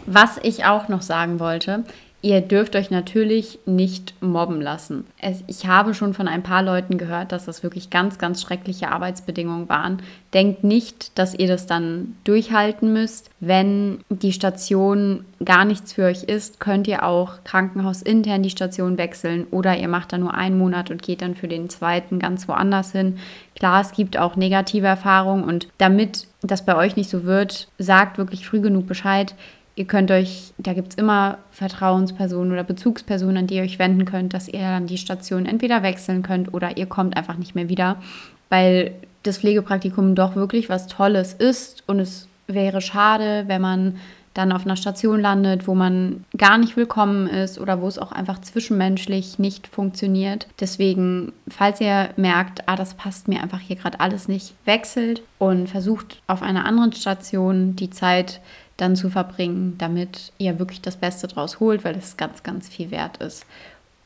Was 0.06 0.38
ich 0.44 0.64
auch 0.64 0.86
noch 0.86 1.02
sagen 1.02 1.40
wollte, 1.40 1.82
Ihr 2.20 2.40
dürft 2.40 2.74
euch 2.74 2.90
natürlich 2.90 3.60
nicht 3.64 4.12
mobben 4.20 4.60
lassen. 4.60 5.06
ich 5.46 5.66
habe 5.68 5.94
schon 5.94 6.14
von 6.14 6.26
ein 6.26 6.42
paar 6.42 6.64
Leuten 6.64 6.98
gehört, 6.98 7.30
dass 7.30 7.44
das 7.44 7.62
wirklich 7.62 7.90
ganz, 7.90 8.18
ganz 8.18 8.42
schreckliche 8.42 8.90
Arbeitsbedingungen 8.90 9.68
waren. 9.68 10.02
Denkt 10.34 10.64
nicht, 10.64 11.16
dass 11.16 11.32
ihr 11.32 11.46
das 11.46 11.66
dann 11.66 12.16
durchhalten 12.24 12.92
müsst. 12.92 13.30
Wenn 13.38 14.00
die 14.10 14.32
Station 14.32 15.26
gar 15.44 15.64
nichts 15.64 15.92
für 15.92 16.06
euch 16.06 16.24
ist, 16.24 16.58
könnt 16.58 16.88
ihr 16.88 17.04
auch 17.04 17.44
krankenhausintern 17.44 18.42
die 18.42 18.50
Station 18.50 18.98
wechseln 18.98 19.46
oder 19.52 19.78
ihr 19.78 19.88
macht 19.88 20.12
da 20.12 20.18
nur 20.18 20.34
einen 20.34 20.58
Monat 20.58 20.90
und 20.90 21.02
geht 21.04 21.22
dann 21.22 21.36
für 21.36 21.46
den 21.46 21.70
zweiten 21.70 22.18
ganz 22.18 22.48
woanders 22.48 22.90
hin. 22.90 23.18
Klar, 23.54 23.80
es 23.80 23.92
gibt 23.92 24.18
auch 24.18 24.34
negative 24.34 24.88
Erfahrungen 24.88 25.44
und 25.44 25.68
damit 25.78 26.26
das 26.42 26.64
bei 26.64 26.76
euch 26.76 26.96
nicht 26.96 27.10
so 27.10 27.22
wird, 27.22 27.68
sagt 27.78 28.18
wirklich 28.18 28.46
früh 28.46 28.60
genug 28.60 28.88
Bescheid 28.88 29.36
Ihr 29.78 29.84
könnt 29.84 30.10
euch, 30.10 30.52
da 30.58 30.72
gibt 30.72 30.88
es 30.88 30.98
immer 30.98 31.38
Vertrauenspersonen 31.52 32.50
oder 32.50 32.64
Bezugspersonen, 32.64 33.36
an 33.36 33.46
die 33.46 33.54
ihr 33.54 33.62
euch 33.62 33.78
wenden 33.78 34.06
könnt, 34.06 34.34
dass 34.34 34.48
ihr 34.48 34.58
dann 34.58 34.88
die 34.88 34.98
Station 34.98 35.46
entweder 35.46 35.84
wechseln 35.84 36.24
könnt 36.24 36.52
oder 36.52 36.76
ihr 36.76 36.86
kommt 36.86 37.16
einfach 37.16 37.36
nicht 37.36 37.54
mehr 37.54 37.68
wieder, 37.68 38.02
weil 38.48 38.90
das 39.22 39.38
Pflegepraktikum 39.38 40.16
doch 40.16 40.34
wirklich 40.34 40.68
was 40.68 40.88
Tolles 40.88 41.32
ist 41.32 41.84
und 41.86 42.00
es 42.00 42.26
wäre 42.48 42.80
schade, 42.80 43.44
wenn 43.46 43.62
man 43.62 44.00
dann 44.34 44.50
auf 44.50 44.64
einer 44.64 44.76
Station 44.76 45.20
landet, 45.20 45.68
wo 45.68 45.76
man 45.76 46.24
gar 46.36 46.58
nicht 46.58 46.76
willkommen 46.76 47.28
ist 47.28 47.60
oder 47.60 47.80
wo 47.80 47.86
es 47.86 47.98
auch 47.98 48.10
einfach 48.10 48.40
zwischenmenschlich 48.40 49.38
nicht 49.38 49.68
funktioniert. 49.68 50.48
Deswegen, 50.58 51.32
falls 51.48 51.80
ihr 51.80 52.10
merkt, 52.16 52.68
ah, 52.68 52.74
das 52.74 52.94
passt 52.94 53.28
mir 53.28 53.42
einfach 53.44 53.60
hier 53.60 53.76
gerade 53.76 54.00
alles 54.00 54.26
nicht, 54.26 54.54
wechselt 54.64 55.22
und 55.38 55.68
versucht 55.68 56.20
auf 56.26 56.42
einer 56.42 56.64
anderen 56.64 56.92
Station 56.92 57.76
die 57.76 57.90
Zeit 57.90 58.40
dann 58.78 58.96
zu 58.96 59.10
verbringen, 59.10 59.74
damit 59.76 60.32
ihr 60.38 60.58
wirklich 60.58 60.80
das 60.80 60.96
Beste 60.96 61.28
draus 61.28 61.60
holt, 61.60 61.84
weil 61.84 61.96
es 61.96 62.16
ganz, 62.16 62.42
ganz 62.42 62.68
viel 62.68 62.90
wert 62.90 63.18
ist. 63.18 63.44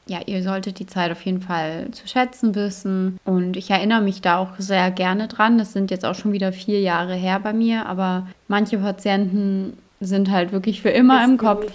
ja, 0.06 0.20
ihr 0.26 0.42
solltet 0.42 0.78
die 0.80 0.86
Zeit 0.86 1.12
auf 1.12 1.22
jeden 1.22 1.40
Fall 1.40 1.88
zu 1.92 2.08
schätzen 2.08 2.54
wissen. 2.54 3.18
Und 3.24 3.56
ich 3.56 3.70
erinnere 3.70 4.02
mich 4.02 4.20
da 4.20 4.38
auch 4.38 4.50
sehr 4.58 4.90
gerne 4.90 5.28
dran. 5.28 5.58
Das 5.58 5.72
sind 5.72 5.90
jetzt 5.90 6.04
auch 6.04 6.14
schon 6.14 6.32
wieder 6.32 6.52
vier 6.52 6.80
Jahre 6.80 7.14
her 7.14 7.38
bei 7.40 7.52
mir, 7.52 7.86
aber 7.86 8.26
manche 8.48 8.78
Patienten 8.78 9.78
sind 10.00 10.30
halt 10.30 10.50
wirklich 10.52 10.82
für 10.82 10.90
immer 10.90 11.24
im 11.24 11.36
Kopf. 11.36 11.72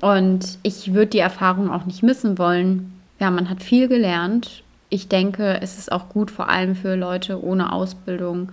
Und 0.00 0.58
ich 0.62 0.92
würde 0.92 1.06
die 1.06 1.18
Erfahrung 1.20 1.70
auch 1.70 1.86
nicht 1.86 2.02
missen 2.02 2.38
wollen. 2.38 2.92
Ja, 3.20 3.30
man 3.30 3.48
hat 3.48 3.62
viel 3.62 3.86
gelernt. 3.86 4.64
Ich 4.90 5.08
denke, 5.08 5.60
es 5.62 5.78
ist 5.78 5.92
auch 5.92 6.08
gut, 6.08 6.30
vor 6.30 6.48
allem 6.48 6.74
für 6.74 6.96
Leute 6.96 7.42
ohne 7.42 7.72
Ausbildung, 7.72 8.50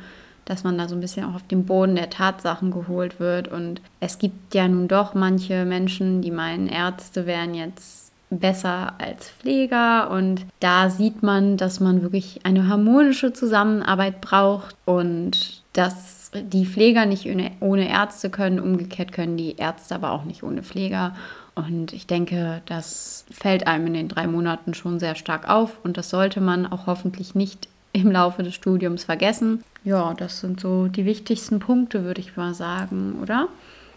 dass 0.51 0.65
man 0.65 0.77
da 0.77 0.89
so 0.89 0.95
ein 0.95 1.01
bisschen 1.01 1.25
auch 1.25 1.35
auf 1.35 1.47
den 1.47 1.65
Boden 1.65 1.95
der 1.95 2.09
Tatsachen 2.09 2.71
geholt 2.71 3.21
wird. 3.21 3.47
Und 3.47 3.79
es 4.01 4.19
gibt 4.19 4.53
ja 4.53 4.67
nun 4.67 4.89
doch 4.89 5.13
manche 5.13 5.63
Menschen, 5.63 6.21
die 6.21 6.29
meinen, 6.29 6.67
Ärzte 6.67 7.25
wären 7.25 7.53
jetzt 7.53 8.11
besser 8.29 8.93
als 8.97 9.29
Pfleger. 9.29 10.11
Und 10.11 10.45
da 10.59 10.89
sieht 10.89 11.23
man, 11.23 11.55
dass 11.55 11.79
man 11.79 12.01
wirklich 12.01 12.41
eine 12.43 12.67
harmonische 12.67 13.31
Zusammenarbeit 13.31 14.19
braucht 14.19 14.75
und 14.83 15.63
dass 15.71 16.31
die 16.33 16.65
Pfleger 16.65 17.05
nicht 17.05 17.27
ohne 17.61 17.89
Ärzte 17.89 18.29
können. 18.29 18.59
Umgekehrt 18.59 19.13
können 19.13 19.37
die 19.37 19.55
Ärzte 19.55 19.95
aber 19.95 20.11
auch 20.11 20.25
nicht 20.25 20.43
ohne 20.43 20.63
Pfleger. 20.63 21.15
Und 21.55 21.93
ich 21.93 22.07
denke, 22.07 22.61
das 22.65 23.25
fällt 23.31 23.67
einem 23.67 23.87
in 23.87 23.93
den 23.93 24.07
drei 24.09 24.27
Monaten 24.27 24.73
schon 24.73 24.99
sehr 24.99 25.15
stark 25.15 25.49
auf 25.49 25.79
und 25.83 25.95
das 25.95 26.09
sollte 26.09 26.41
man 26.41 26.65
auch 26.65 26.87
hoffentlich 26.87 27.35
nicht 27.35 27.69
im 27.93 28.11
Laufe 28.11 28.43
des 28.43 28.55
Studiums 28.55 29.03
vergessen. 29.03 29.63
Ja, 29.83 30.13
das 30.13 30.39
sind 30.39 30.59
so 30.59 30.87
die 30.87 31.05
wichtigsten 31.05 31.59
Punkte, 31.59 32.03
würde 32.03 32.21
ich 32.21 32.37
mal 32.37 32.53
sagen, 32.53 33.19
oder? 33.21 33.47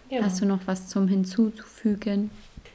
Ja. 0.09 0.23
Hast 0.23 0.41
du 0.41 0.47
noch 0.47 0.61
was 0.67 0.89
zum 0.89 1.09
Hinzuzufügen? 1.09 2.31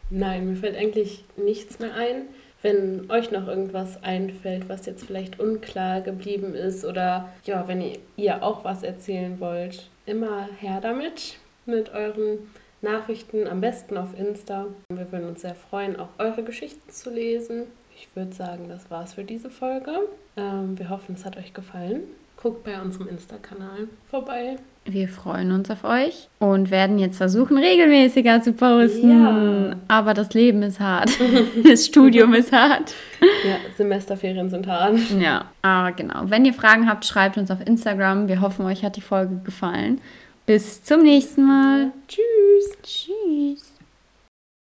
Nein, 0.10 0.50
mir 0.50 0.56
fällt 0.56 0.78
eigentlich 0.78 1.24
nichts 1.38 1.80
mehr 1.80 1.96
ein. 1.96 2.24
Wenn 2.62 3.10
euch 3.10 3.32
noch 3.32 3.48
irgendwas 3.48 4.04
einfällt, 4.04 4.68
was 4.68 4.86
jetzt 4.86 5.06
vielleicht 5.06 5.40
unklar 5.40 6.02
geblieben 6.02 6.56
ist 6.56 6.84
oder 6.84 7.30
ja, 7.46 7.68
wenn 7.68 7.84
ihr 8.18 8.44
auch 8.44 8.66
was 8.66 8.84
erzählen 8.84 9.40
wollt, 9.40 9.90
immer 10.06 10.50
her 10.60 10.80
damit 10.82 11.38
mit 11.66 11.94
euren 11.94 12.40
Nachrichten, 12.82 13.48
am 13.48 13.62
besten 13.62 13.98
auf 13.98 14.18
Insta. 14.18 14.68
Wir 14.90 15.12
würden 15.12 15.30
uns 15.30 15.42
sehr 15.42 15.56
freuen, 15.56 15.98
auch 15.98 16.10
eure 16.18 16.44
Geschichten 16.44 16.90
zu 16.90 17.10
lesen. 17.10 17.64
Ich 18.02 18.16
würde 18.16 18.34
sagen, 18.34 18.70
das 18.70 18.90
war's 18.90 19.14
für 19.14 19.24
diese 19.26 19.50
Folge. 19.50 19.92
Ähm, 20.38 20.80
wir 20.80 20.90
hoffen, 20.90 21.16
es 21.16 21.26
hat 21.26 21.36
euch 21.38 21.54
gefallen. 21.54 22.02
Guckt 22.42 22.64
bei 22.64 22.82
unserem 22.82 23.10
Insta-Kanal 23.10 23.90
vorbei. 24.10 24.56
Wir 24.86 25.10
freuen 25.10 25.52
uns 25.52 25.70
auf 25.70 25.84
euch 25.84 26.30
und 26.40 26.72
werden 26.72 26.98
jetzt 26.98 27.18
versuchen, 27.18 27.58
regelmäßiger 27.58 28.42
zu 28.42 28.54
posten. 28.54 29.24
Ja. 29.24 29.76
Aber 29.90 30.14
das 30.14 30.34
Leben 30.34 30.64
ist 30.64 30.80
hart. 30.80 31.12
das 31.64 31.86
Studium 31.86 32.34
ist 32.34 32.54
hart. 32.54 32.94
Ja, 33.46 33.58
Semesterferien 33.76 34.50
sind 34.50 34.66
hart. 34.68 34.98
Ja, 35.20 35.46
aber 35.62 35.92
genau. 35.92 36.22
Wenn 36.30 36.46
ihr 36.46 36.54
Fragen 36.54 36.90
habt, 36.90 37.06
schreibt 37.06 37.38
uns 37.38 37.52
auf 37.52 37.60
Instagram. 37.68 38.30
Wir 38.30 38.40
hoffen, 38.40 38.66
euch 38.66 38.86
hat 38.86 38.96
die 38.96 39.02
Folge 39.02 39.42
gefallen. 39.44 40.00
Bis 40.46 40.82
zum 40.82 41.04
nächsten 41.04 41.46
Mal. 41.46 41.92
Tschüss. 42.08 42.78
Tschüss. 42.82 43.69